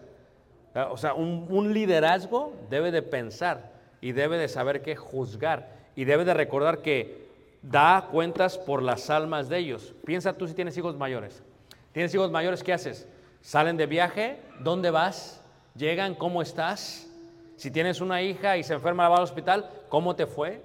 Ah, 0.73 0.87
O 0.93 0.95
sea, 0.95 1.13
un, 1.13 1.45
un 1.49 1.73
liderazgo 1.73 2.53
debe 2.69 2.89
de 2.89 3.01
pensar 3.01 3.73
y 3.99 4.13
debe 4.13 4.37
de 4.37 4.47
saber 4.47 4.81
qué 4.81 4.95
juzgar 4.95 5.75
y 5.93 6.05
debe 6.05 6.23
de 6.23 6.33
recordar 6.33 6.81
que 6.81 7.27
da 7.61 8.07
cuentas 8.09 8.57
por 8.57 8.81
las 8.81 9.09
almas 9.09 9.49
de 9.49 9.57
ellos. 9.57 9.93
Piensa 10.05 10.37
tú 10.37 10.47
si 10.47 10.53
tienes 10.53 10.77
hijos 10.77 10.95
mayores. 10.95 11.43
¿Tienes 11.91 12.15
hijos 12.15 12.31
mayores? 12.31 12.63
¿Qué 12.63 12.71
haces? 12.71 13.09
¿Salen 13.41 13.75
de 13.75 13.87
viaje? 13.87 14.39
¿Dónde 14.61 14.89
vas? 14.89 15.43
¿Llegan? 15.75 16.15
¿Cómo 16.15 16.41
estás? 16.41 17.09
Si 17.55 17.71
tienes 17.71 18.01
una 18.01 18.21
hija 18.21 18.57
y 18.57 18.63
se 18.63 18.73
enferma, 18.73 19.09
va 19.09 19.17
al 19.17 19.23
hospital, 19.23 19.69
¿cómo 19.89 20.15
te 20.15 20.25
fue? 20.25 20.61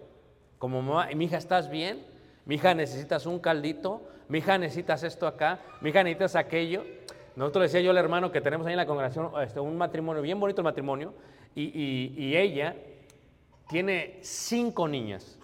Como 0.58 0.82
mamá, 0.82 1.08
mi 1.14 1.26
hija, 1.26 1.36
¿estás 1.36 1.70
bien? 1.70 2.04
Mi 2.44 2.56
hija, 2.56 2.74
necesitas 2.74 3.26
un 3.26 3.38
caldito. 3.38 4.02
Mi 4.28 4.38
hija, 4.38 4.58
necesitas 4.58 5.02
esto 5.02 5.26
acá. 5.26 5.60
Mi 5.80 5.90
hija, 5.90 6.02
necesitas 6.02 6.36
aquello. 6.36 6.84
Nosotros 7.36 7.64
decía 7.64 7.80
yo 7.80 7.90
al 7.90 7.98
hermano 7.98 8.32
que 8.32 8.40
tenemos 8.40 8.66
ahí 8.66 8.72
en 8.72 8.78
la 8.78 8.86
congregación 8.86 9.30
este, 9.42 9.60
un 9.60 9.76
matrimonio, 9.76 10.22
bien 10.22 10.40
bonito 10.40 10.60
el 10.60 10.64
matrimonio, 10.64 11.14
y 11.54 12.36
ella 12.36 12.74
tiene 13.68 14.18
cinco 14.22 14.88
niñas 14.88 15.38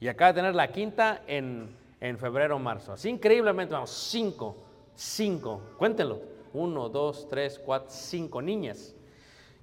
y 0.00 0.08
acaba 0.08 0.32
de 0.32 0.40
tener 0.40 0.54
la 0.54 0.72
quinta 0.72 1.22
en, 1.26 1.76
en 2.00 2.18
febrero 2.18 2.56
o 2.56 2.58
marzo. 2.58 2.92
Así 2.92 3.10
increíblemente, 3.10 3.74
vamos, 3.74 3.90
cinco, 3.90 4.56
cinco, 4.94 5.60
cuéntenlo. 5.76 6.20
Uno, 6.54 6.88
dos, 6.88 7.28
tres, 7.28 7.60
cuatro, 7.64 7.90
cinco 7.90 8.40
niñas. 8.40 8.95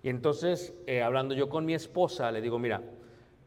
Y 0.03 0.09
entonces, 0.09 0.73
eh, 0.85 1.01
hablando 1.01 1.33
yo 1.33 1.47
con 1.47 1.65
mi 1.65 1.73
esposa, 1.73 2.29
le 2.29 2.41
digo, 2.41 2.59
mira, 2.59 2.81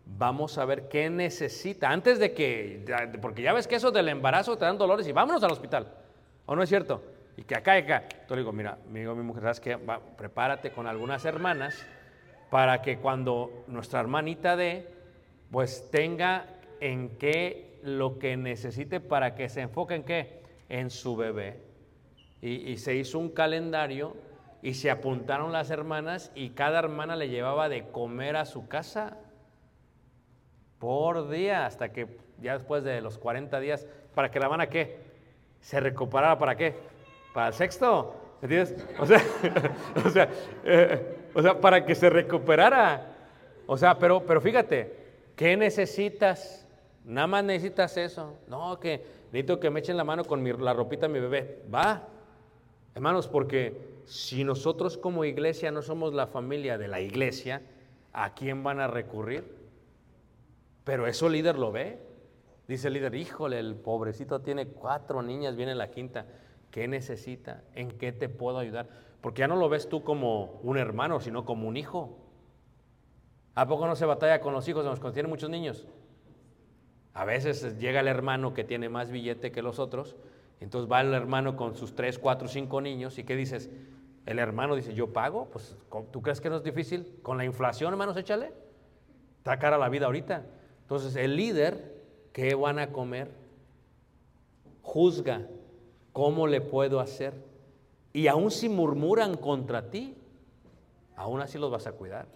vamos 0.06 0.56
a 0.56 0.64
ver 0.64 0.88
qué 0.88 1.10
necesita. 1.10 1.90
Antes 1.90 2.18
de 2.18 2.32
que, 2.32 2.82
porque 3.20 3.42
ya 3.42 3.52
ves 3.52 3.66
que 3.68 3.74
eso 3.74 3.90
del 3.90 4.08
embarazo 4.08 4.56
te 4.56 4.64
dan 4.64 4.78
dolores 4.78 5.06
y 5.06 5.12
vámonos 5.12 5.44
al 5.44 5.52
hospital. 5.52 5.86
¿O 6.46 6.56
no 6.56 6.62
es 6.62 6.70
cierto? 6.70 7.02
Y 7.36 7.42
que 7.42 7.54
acá 7.54 7.74
acá. 7.74 8.04
Entonces 8.04 8.30
le 8.30 8.36
digo, 8.38 8.52
mira, 8.52 8.78
me 8.90 9.00
digo 9.00 9.14
mi 9.14 9.22
mujer, 9.22 9.42
¿sabes 9.42 9.60
qué? 9.60 9.76
Va, 9.76 10.00
prepárate 10.00 10.70
con 10.70 10.86
algunas 10.86 11.26
hermanas 11.26 11.86
para 12.48 12.80
que 12.80 12.98
cuando 13.00 13.64
nuestra 13.66 14.00
hermanita 14.00 14.56
dé, 14.56 14.88
pues 15.50 15.90
tenga 15.90 16.46
en 16.80 17.18
qué 17.18 17.78
lo 17.82 18.18
que 18.18 18.38
necesite 18.38 19.00
para 19.00 19.34
que 19.34 19.50
se 19.50 19.60
enfoque 19.60 19.94
en 19.94 20.04
qué? 20.04 20.40
En 20.70 20.88
su 20.88 21.16
bebé. 21.16 21.60
Y 22.40 22.76
se 22.76 22.94
hizo 22.94 23.18
un 23.18 23.30
calendario 23.30 24.14
y 24.62 24.74
se 24.74 24.90
apuntaron 24.90 25.52
las 25.52 25.70
hermanas 25.70 26.32
y 26.34 26.50
cada 26.50 26.78
hermana 26.78 27.16
le 27.16 27.28
llevaba 27.28 27.68
de 27.68 27.88
comer 27.88 28.36
a 28.36 28.44
su 28.46 28.68
casa 28.68 29.16
por 30.78 31.28
día 31.30 31.66
hasta 31.66 31.92
que 31.92 32.18
ya 32.40 32.54
después 32.54 32.84
de 32.84 33.00
los 33.00 33.18
40 33.18 33.58
días, 33.60 33.86
para 34.14 34.30
que 34.30 34.38
la 34.38 34.46
hermana 34.46 34.68
qué? 34.68 35.00
Se 35.60 35.80
recuperara 35.80 36.38
para 36.38 36.54
qué? 36.56 36.74
Para 37.32 37.48
el 37.48 37.54
sexto. 37.54 38.14
¿Entiendes? 38.42 38.84
O 38.98 39.06
sea, 39.06 39.20
o 40.04 40.10
sea, 40.10 40.28
eh, 40.64 41.16
o 41.34 41.40
sea, 41.42 41.58
para 41.60 41.84
que 41.84 41.94
se 41.94 42.10
recuperara. 42.10 43.14
O 43.66 43.76
sea, 43.76 43.98
pero, 43.98 44.24
pero 44.26 44.40
fíjate, 44.40 44.96
¿qué 45.34 45.56
necesitas? 45.56 46.68
Nada 47.04 47.26
más 47.26 47.44
necesitas 47.44 47.96
eso. 47.96 48.34
No, 48.46 48.78
que 48.78 49.02
necesito 49.32 49.58
que 49.58 49.70
me 49.70 49.80
echen 49.80 49.96
la 49.96 50.04
mano 50.04 50.24
con 50.24 50.42
mi- 50.42 50.52
la 50.52 50.74
ropita 50.74 51.06
de 51.08 51.12
mi 51.14 51.20
bebé. 51.20 51.62
Va. 51.74 52.02
Hermanos, 52.94 53.26
porque 53.28 53.95
si 54.06 54.44
nosotros 54.44 54.96
como 54.96 55.24
iglesia 55.24 55.70
no 55.70 55.82
somos 55.82 56.14
la 56.14 56.26
familia 56.26 56.78
de 56.78 56.88
la 56.88 57.00
iglesia, 57.00 57.62
¿a 58.12 58.34
quién 58.34 58.62
van 58.62 58.80
a 58.80 58.86
recurrir? 58.86 59.44
Pero 60.84 61.06
eso 61.06 61.26
el 61.26 61.34
líder 61.34 61.58
lo 61.58 61.72
ve. 61.72 61.98
Dice 62.68 62.88
el 62.88 62.94
líder, 62.94 63.14
híjole, 63.14 63.58
el 63.58 63.74
pobrecito 63.74 64.40
tiene 64.40 64.68
cuatro 64.68 65.22
niñas, 65.22 65.56
viene 65.56 65.74
la 65.74 65.90
quinta. 65.90 66.26
¿Qué 66.70 66.88
necesita? 66.88 67.64
¿En 67.74 67.90
qué 67.90 68.12
te 68.12 68.28
puedo 68.28 68.58
ayudar? 68.58 68.88
Porque 69.20 69.40
ya 69.40 69.48
no 69.48 69.56
lo 69.56 69.68
ves 69.68 69.88
tú 69.88 70.04
como 70.04 70.60
un 70.62 70.78
hermano, 70.78 71.20
sino 71.20 71.44
como 71.44 71.68
un 71.68 71.76
hijo. 71.76 72.16
¿A 73.56 73.66
poco 73.66 73.86
no 73.86 73.96
se 73.96 74.04
batalla 74.04 74.40
con 74.40 74.52
los 74.52 74.68
hijos 74.68 74.80
hermanos, 74.80 75.00
cuando 75.00 75.14
tienen 75.14 75.30
muchos 75.30 75.50
niños? 75.50 75.86
A 77.14 77.24
veces 77.24 77.78
llega 77.78 78.00
el 78.00 78.08
hermano 78.08 78.54
que 78.54 78.62
tiene 78.62 78.88
más 78.88 79.10
billete 79.10 79.50
que 79.50 79.62
los 79.62 79.78
otros, 79.78 80.14
entonces 80.60 80.90
va 80.90 81.00
el 81.00 81.14
hermano 81.14 81.56
con 81.56 81.74
sus 81.74 81.94
tres, 81.94 82.18
cuatro, 82.18 82.46
cinco 82.46 82.80
niños, 82.82 83.18
¿y 83.18 83.24
qué 83.24 83.34
dices? 83.34 83.70
El 84.26 84.40
hermano 84.40 84.74
dice, 84.74 84.92
¿yo 84.92 85.12
pago? 85.12 85.46
Pues, 85.46 85.76
¿tú 86.10 86.20
crees 86.20 86.40
que 86.40 86.50
no 86.50 86.56
es 86.56 86.64
difícil? 86.64 87.20
Con 87.22 87.38
la 87.38 87.44
inflación, 87.44 87.92
hermanos, 87.92 88.16
échale. 88.16 88.52
Está 89.38 89.58
cara 89.58 89.78
la 89.78 89.88
vida 89.88 90.06
ahorita. 90.06 90.44
Entonces, 90.82 91.14
el 91.14 91.36
líder, 91.36 92.02
¿qué 92.32 92.56
van 92.56 92.80
a 92.80 92.92
comer? 92.92 93.30
Juzga, 94.82 95.46
¿cómo 96.12 96.48
le 96.48 96.60
puedo 96.60 96.98
hacer? 96.98 97.34
Y 98.12 98.26
aun 98.26 98.50
si 98.50 98.68
murmuran 98.68 99.36
contra 99.36 99.90
ti, 99.90 100.16
aún 101.14 101.40
así 101.40 101.58
los 101.58 101.70
vas 101.70 101.86
a 101.86 101.92
cuidar. 101.92 102.26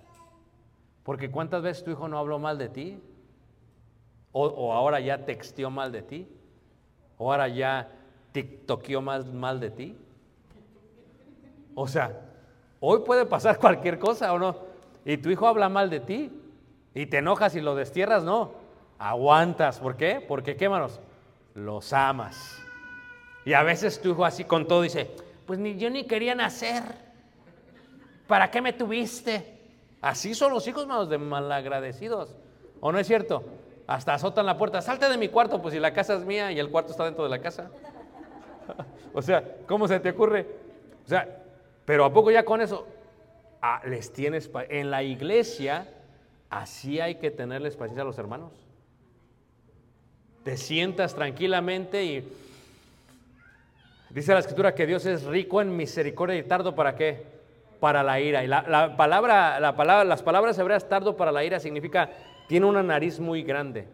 Porque 1.03 1.31
¿cuántas 1.31 1.63
veces 1.63 1.83
tu 1.83 1.91
hijo 1.91 2.07
no 2.07 2.19
habló 2.19 2.39
mal 2.39 2.59
de 2.59 2.69
ti? 2.69 3.03
O, 4.33 4.73
ahora 4.73 5.01
ya 5.01 5.25
texteó 5.25 5.71
mal 5.71 5.91
de 5.91 6.03
ti. 6.03 6.29
O 7.19 7.33
ahora 7.33 7.49
ya 7.49 7.91
tiktokeó 8.33 9.03
más 9.03 9.27
mal 9.27 9.59
de 9.59 9.71
ti. 9.71 9.97
O 11.75 11.87
sea, 11.89 12.21
hoy 12.81 13.01
puede 13.01 13.27
pasar 13.27 13.59
cualquier 13.61 13.99
cosa 13.99 14.33
o 14.33 14.39
no. 14.39 14.57
Y 15.05 15.17
tu 15.17 15.31
hijo 15.31 15.47
habla 15.47 15.69
mal 15.69 15.91
de 15.91 16.01
ti. 16.01 16.31
Y 16.95 17.07
te 17.07 17.19
enojas 17.19 17.55
y 17.55 17.61
lo 17.61 17.75
destierras, 17.75 18.25
no. 18.25 18.53
Aguantas. 18.99 19.79
¿Por 19.79 19.97
qué? 19.97 20.25
Porque, 20.27 20.57
¿qué, 20.57 20.69
manos? 20.69 21.01
Los 21.55 21.93
amas. 21.93 22.63
Y 23.45 23.55
a 23.55 23.63
veces 23.63 24.01
tu 24.01 24.11
hijo 24.11 24.25
así 24.25 24.45
con 24.45 24.67
todo 24.67 24.83
dice, 24.83 25.11
pues 25.47 25.59
ni 25.59 25.77
yo 25.77 25.89
ni 25.91 26.05
quería 26.05 26.35
nacer. 26.35 26.83
¿Para 28.27 28.51
qué 28.51 28.61
me 28.61 28.73
tuviste? 28.73 29.59
Así 30.01 30.35
son 30.35 30.53
los 30.53 30.67
hijos, 30.69 30.87
manos, 30.87 31.09
de 31.09 31.19
malagradecidos. 31.19 32.37
¿O 32.81 32.93
no 32.93 32.99
es 32.99 33.07
cierto? 33.07 33.45
Hasta 33.87 34.15
azotan 34.15 34.47
la 34.47 34.57
puerta. 34.57 34.81
Salte 34.81 35.09
de 35.09 35.19
mi 35.19 35.29
cuarto, 35.29 35.61
pues 35.61 35.75
si 35.75 35.81
la 35.81 35.93
casa 35.93 36.15
es 36.15 36.25
mía 36.25 36.53
y 36.53 36.59
el 36.59 36.71
cuarto 36.71 36.93
está 36.93 37.05
dentro 37.05 37.25
de 37.25 37.31
la 37.31 37.41
casa. 37.41 37.71
o 39.15 39.21
sea, 39.21 39.43
¿cómo 39.67 39.89
se 39.89 40.01
te 40.01 40.11
ocurre? 40.11 40.47
O 41.05 41.09
sea, 41.09 41.40
pero 41.91 42.05
¿a 42.05 42.13
poco 42.13 42.31
ya 42.31 42.45
con 42.45 42.61
eso? 42.61 42.87
Ah, 43.61 43.83
les 43.85 44.13
tienes... 44.13 44.49
En 44.69 44.93
la 44.93 45.03
iglesia, 45.03 45.89
así 46.49 47.01
hay 47.01 47.17
que 47.17 47.33
tenerles 47.33 47.75
paciencia 47.75 48.03
a 48.03 48.05
los 48.05 48.17
hermanos. 48.17 48.53
Te 50.45 50.57
sientas 50.57 51.17
tranquilamente 51.17 52.05
y... 52.05 52.33
Dice 54.11 54.33
la 54.33 54.39
escritura 54.39 54.73
que 54.73 54.87
Dios 54.87 55.05
es 55.05 55.25
rico 55.25 55.61
en 55.61 55.77
misericordia 55.77 56.37
y 56.37 56.45
tardo 56.45 56.77
para 56.77 56.95
qué? 56.95 57.25
Para 57.81 58.05
la 58.05 58.21
ira. 58.21 58.45
Y 58.45 58.47
la, 58.47 58.63
la 58.69 58.97
palabra, 58.97 59.59
la 59.59 59.75
palabra, 59.75 60.05
las 60.05 60.23
palabras 60.23 60.57
hebreas 60.61 60.89
tardo 60.89 61.17
para 61.17 61.33
la 61.33 61.43
ira 61.43 61.59
significa 61.59 62.11
tiene 62.47 62.67
una 62.67 62.85
nariz 62.85 63.19
muy 63.19 63.43
grande 63.43 63.89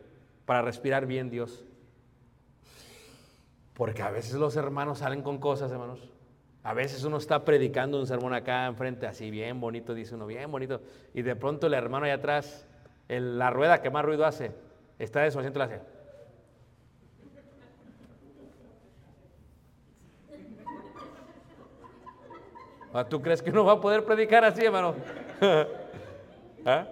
para 0.45 0.61
respirar 0.61 1.07
bien 1.07 1.31
Dios. 1.31 1.65
Porque 3.73 4.03
a 4.03 4.11
veces 4.11 4.35
los 4.35 4.55
hermanos 4.55 4.99
salen 4.99 5.23
con 5.23 5.39
cosas, 5.39 5.73
hermanos. 5.73 6.11
A 6.67 6.75
veces 6.75 7.05
uno 7.05 7.19
está 7.19 7.45
predicando 7.45 7.97
un 7.97 8.09
sermón 8.09 8.35
acá 8.35 8.67
enfrente, 8.67 9.07
así 9.07 9.31
bien 9.31 9.61
bonito, 9.61 9.95
dice 9.95 10.17
uno, 10.17 10.27
bien 10.27 10.51
bonito. 10.51 10.81
Y 11.15 11.23
de 11.23 11.37
pronto 11.37 11.69
el 11.69 11.75
hermano 11.75 12.07
allá 12.07 12.15
atrás, 12.15 12.67
la 13.07 13.51
rueda 13.51 13.81
que 13.81 13.89
más 13.89 14.05
ruido 14.05 14.27
hace, 14.27 14.51
está 14.99 15.21
de 15.21 15.31
su 15.31 15.39
asiento 15.39 15.61
le 15.61 15.65
hace. 15.65 15.81
Ah, 22.93 23.05
¿Tú 23.09 23.23
crees 23.23 23.41
que 23.41 23.51
uno 23.51 23.65
va 23.65 23.75
a 23.75 23.81
poder 23.81 24.05
predicar 24.05 24.45
así, 24.45 24.65
hermano? 24.65 24.97
¿Ah? 26.67 26.89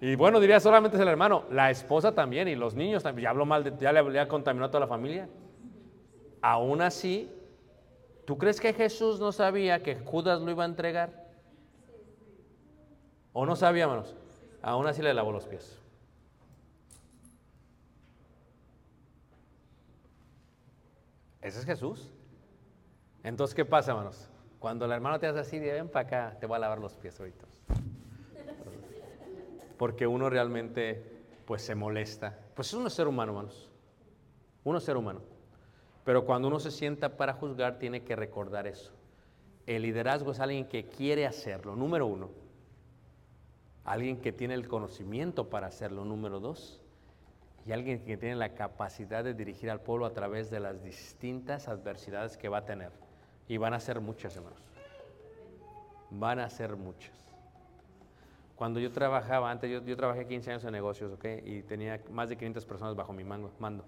Y 0.00 0.16
bueno, 0.16 0.40
diría 0.40 0.58
solamente 0.58 0.96
es 0.96 1.02
el 1.02 1.08
hermano, 1.08 1.44
la 1.50 1.70
esposa 1.70 2.14
también 2.14 2.48
y 2.48 2.54
los 2.54 2.74
niños 2.74 3.02
también. 3.02 3.24
Ya 3.24 3.30
habló 3.30 3.44
mal, 3.44 3.62
de, 3.62 3.74
ya 3.78 3.92
le 3.92 4.10
ya 4.10 4.26
contaminó 4.26 4.64
a 4.64 4.68
toda 4.68 4.80
la 4.80 4.86
familia. 4.86 5.28
Aún 6.40 6.80
así, 6.80 7.30
¿Tú 8.24 8.38
crees 8.38 8.60
que 8.60 8.72
Jesús 8.72 9.18
no 9.18 9.32
sabía 9.32 9.82
que 9.82 9.96
Judas 9.96 10.40
lo 10.40 10.50
iba 10.50 10.62
a 10.62 10.66
entregar? 10.66 11.28
¿O 13.32 13.46
no 13.46 13.56
sabía, 13.56 13.84
hermanos? 13.84 14.14
Aún 14.62 14.86
así 14.86 15.02
le 15.02 15.12
lavó 15.12 15.32
los 15.32 15.46
pies. 15.46 15.78
Ese 21.40 21.58
es 21.58 21.64
Jesús. 21.64 22.10
Entonces, 23.24 23.54
¿qué 23.54 23.64
pasa, 23.64 23.90
hermanos? 23.90 24.28
Cuando 24.60 24.84
el 24.84 24.92
hermano 24.92 25.18
te 25.18 25.26
hace 25.26 25.40
así, 25.40 25.58
ven 25.58 25.88
para 25.88 26.06
acá, 26.06 26.36
te 26.38 26.46
voy 26.46 26.56
a 26.56 26.60
lavar 26.60 26.78
los 26.78 26.94
pies 26.94 27.18
ahorita. 27.18 27.44
Porque 29.76 30.06
uno 30.06 30.30
realmente, 30.30 31.24
pues, 31.44 31.62
se 31.62 31.74
molesta. 31.74 32.38
Pues 32.54 32.72
uno 32.72 32.86
es 32.86 32.92
ser 32.92 33.08
humano, 33.08 33.32
hermanos. 33.32 33.68
Uno 34.62 34.78
es 34.78 34.84
ser 34.84 34.96
humano. 34.96 35.31
Pero 36.04 36.24
cuando 36.24 36.48
uno 36.48 36.58
se 36.58 36.70
sienta 36.70 37.16
para 37.16 37.34
juzgar, 37.34 37.78
tiene 37.78 38.02
que 38.02 38.16
recordar 38.16 38.66
eso. 38.66 38.92
El 39.66 39.82
liderazgo 39.82 40.32
es 40.32 40.40
alguien 40.40 40.66
que 40.66 40.86
quiere 40.86 41.26
hacerlo, 41.26 41.76
número 41.76 42.06
uno. 42.06 42.30
Alguien 43.84 44.20
que 44.20 44.32
tiene 44.32 44.54
el 44.54 44.66
conocimiento 44.66 45.48
para 45.48 45.68
hacerlo, 45.68 46.04
número 46.04 46.40
dos. 46.40 46.80
Y 47.64 47.72
alguien 47.72 48.04
que 48.04 48.16
tiene 48.16 48.34
la 48.34 48.54
capacidad 48.54 49.22
de 49.22 49.34
dirigir 49.34 49.70
al 49.70 49.80
pueblo 49.80 50.06
a 50.06 50.12
través 50.12 50.50
de 50.50 50.58
las 50.58 50.82
distintas 50.82 51.68
adversidades 51.68 52.36
que 52.36 52.48
va 52.48 52.58
a 52.58 52.64
tener. 52.64 52.90
Y 53.46 53.56
van 53.56 53.74
a 53.74 53.80
ser 53.80 54.00
muchas, 54.00 54.34
hermanos. 54.36 54.58
Van 56.10 56.40
a 56.40 56.50
ser 56.50 56.76
muchas. 56.76 57.12
Cuando 58.56 58.80
yo 58.80 58.90
trabajaba, 58.90 59.50
antes 59.50 59.70
yo, 59.70 59.96
trabajé 59.96 60.26
15 60.26 60.50
años 60.50 60.64
en 60.64 60.72
negocios, 60.72 61.12
¿ok? 61.12 61.24
Y 61.44 61.62
tenía 61.62 62.00
más 62.10 62.28
de 62.28 62.36
500 62.36 62.64
personas 62.64 62.96
bajo 62.96 63.12
mi 63.12 63.24
mando. 63.24 63.84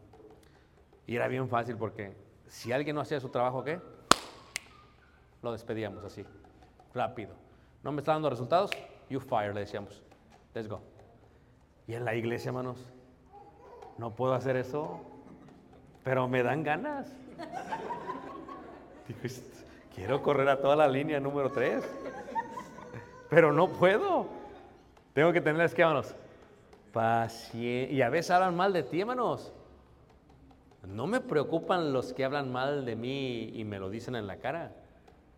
Y 1.06 1.16
era 1.16 1.28
bien 1.28 1.48
fácil 1.48 1.76
porque 1.76 2.16
si 2.46 2.72
alguien 2.72 2.96
no 2.96 3.02
hacía 3.02 3.20
su 3.20 3.28
trabajo, 3.28 3.62
¿qué? 3.64 3.80
Lo 5.42 5.52
despedíamos 5.52 6.02
así, 6.04 6.24
rápido. 6.94 7.34
No 7.82 7.92
me 7.92 8.00
está 8.00 8.12
dando 8.12 8.30
resultados, 8.30 8.70
you 9.10 9.20
fire, 9.20 9.52
le 9.54 9.60
decíamos. 9.60 10.02
Let's 10.54 10.68
go. 10.68 10.80
Y 11.86 11.94
en 11.94 12.04
la 12.04 12.14
iglesia, 12.14 12.48
hermanos, 12.48 12.78
no 13.98 14.14
puedo 14.16 14.32
hacer 14.34 14.56
eso, 14.56 15.00
pero 16.02 16.26
me 16.28 16.42
dan 16.42 16.62
ganas. 16.62 17.12
Digo, 19.06 19.20
"Est- 19.22 19.64
quiero 19.94 20.22
correr 20.22 20.48
a 20.48 20.60
toda 20.60 20.76
la 20.76 20.88
línea 20.88 21.20
número 21.20 21.50
3, 21.50 21.84
pero 23.28 23.52
no 23.52 23.68
puedo. 23.68 24.26
Tengo 25.12 25.32
que 25.32 25.42
tenerles 25.42 25.74
que, 25.74 25.82
hermanos, 25.82 26.14
paciencia. 26.92 27.94
Y 27.94 28.00
a 28.00 28.08
veces 28.08 28.30
hablan 28.30 28.56
mal 28.56 28.72
de 28.72 28.82
ti, 28.82 29.00
hermanos. 29.00 29.52
No 30.86 31.06
me 31.06 31.20
preocupan 31.20 31.92
los 31.92 32.12
que 32.12 32.24
hablan 32.24 32.52
mal 32.52 32.84
de 32.84 32.96
mí 32.96 33.50
y 33.54 33.64
me 33.64 33.78
lo 33.78 33.90
dicen 33.90 34.16
en 34.16 34.26
la 34.26 34.36
cara, 34.36 34.72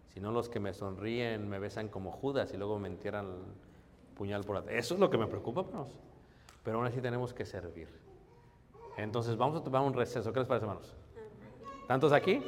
sino 0.08 0.32
los 0.32 0.48
que 0.48 0.60
me 0.60 0.72
sonríen, 0.72 1.48
me 1.48 1.58
besan 1.58 1.88
como 1.88 2.10
Judas 2.10 2.52
y 2.52 2.56
luego 2.56 2.78
me 2.78 2.88
entierran 2.88 3.26
puñal 4.16 4.44
por 4.44 4.56
atrás. 4.56 4.74
Eso 4.76 4.94
es 4.94 5.00
lo 5.00 5.10
que 5.10 5.18
me 5.18 5.26
preocupa, 5.26 5.60
hermanos. 5.60 6.00
Pero 6.64 6.78
aún 6.78 6.86
así 6.86 7.00
tenemos 7.00 7.32
que 7.32 7.44
servir. 7.44 7.88
Entonces 8.96 9.36
vamos 9.36 9.60
a 9.60 9.62
tomar 9.62 9.82
un 9.82 9.94
receso. 9.94 10.32
¿Qué 10.32 10.40
les 10.40 10.48
parece, 10.48 10.64
hermanos? 10.64 10.94
¿Tantos 11.86 12.12
aquí? 12.12 12.42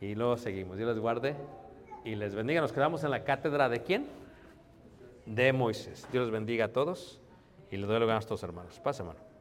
Y 0.00 0.14
luego 0.14 0.36
seguimos. 0.36 0.76
Dios 0.76 0.88
les 0.88 0.98
guarde 0.98 1.34
y 2.04 2.14
les 2.14 2.34
bendiga. 2.34 2.60
Nos 2.60 2.72
quedamos 2.72 3.02
en 3.02 3.10
la 3.10 3.24
cátedra 3.24 3.68
de 3.68 3.82
quién? 3.82 4.06
De 5.26 5.52
Moisés. 5.52 6.06
Dios 6.12 6.24
les 6.24 6.32
bendiga 6.32 6.66
a 6.66 6.72
todos 6.72 7.20
y 7.70 7.76
les 7.76 7.88
doy 7.88 7.98
lugar 7.98 8.16
a 8.16 8.20
estos 8.20 8.42
hermanos. 8.42 8.78
Pase, 8.78 9.02
hermano. 9.02 9.31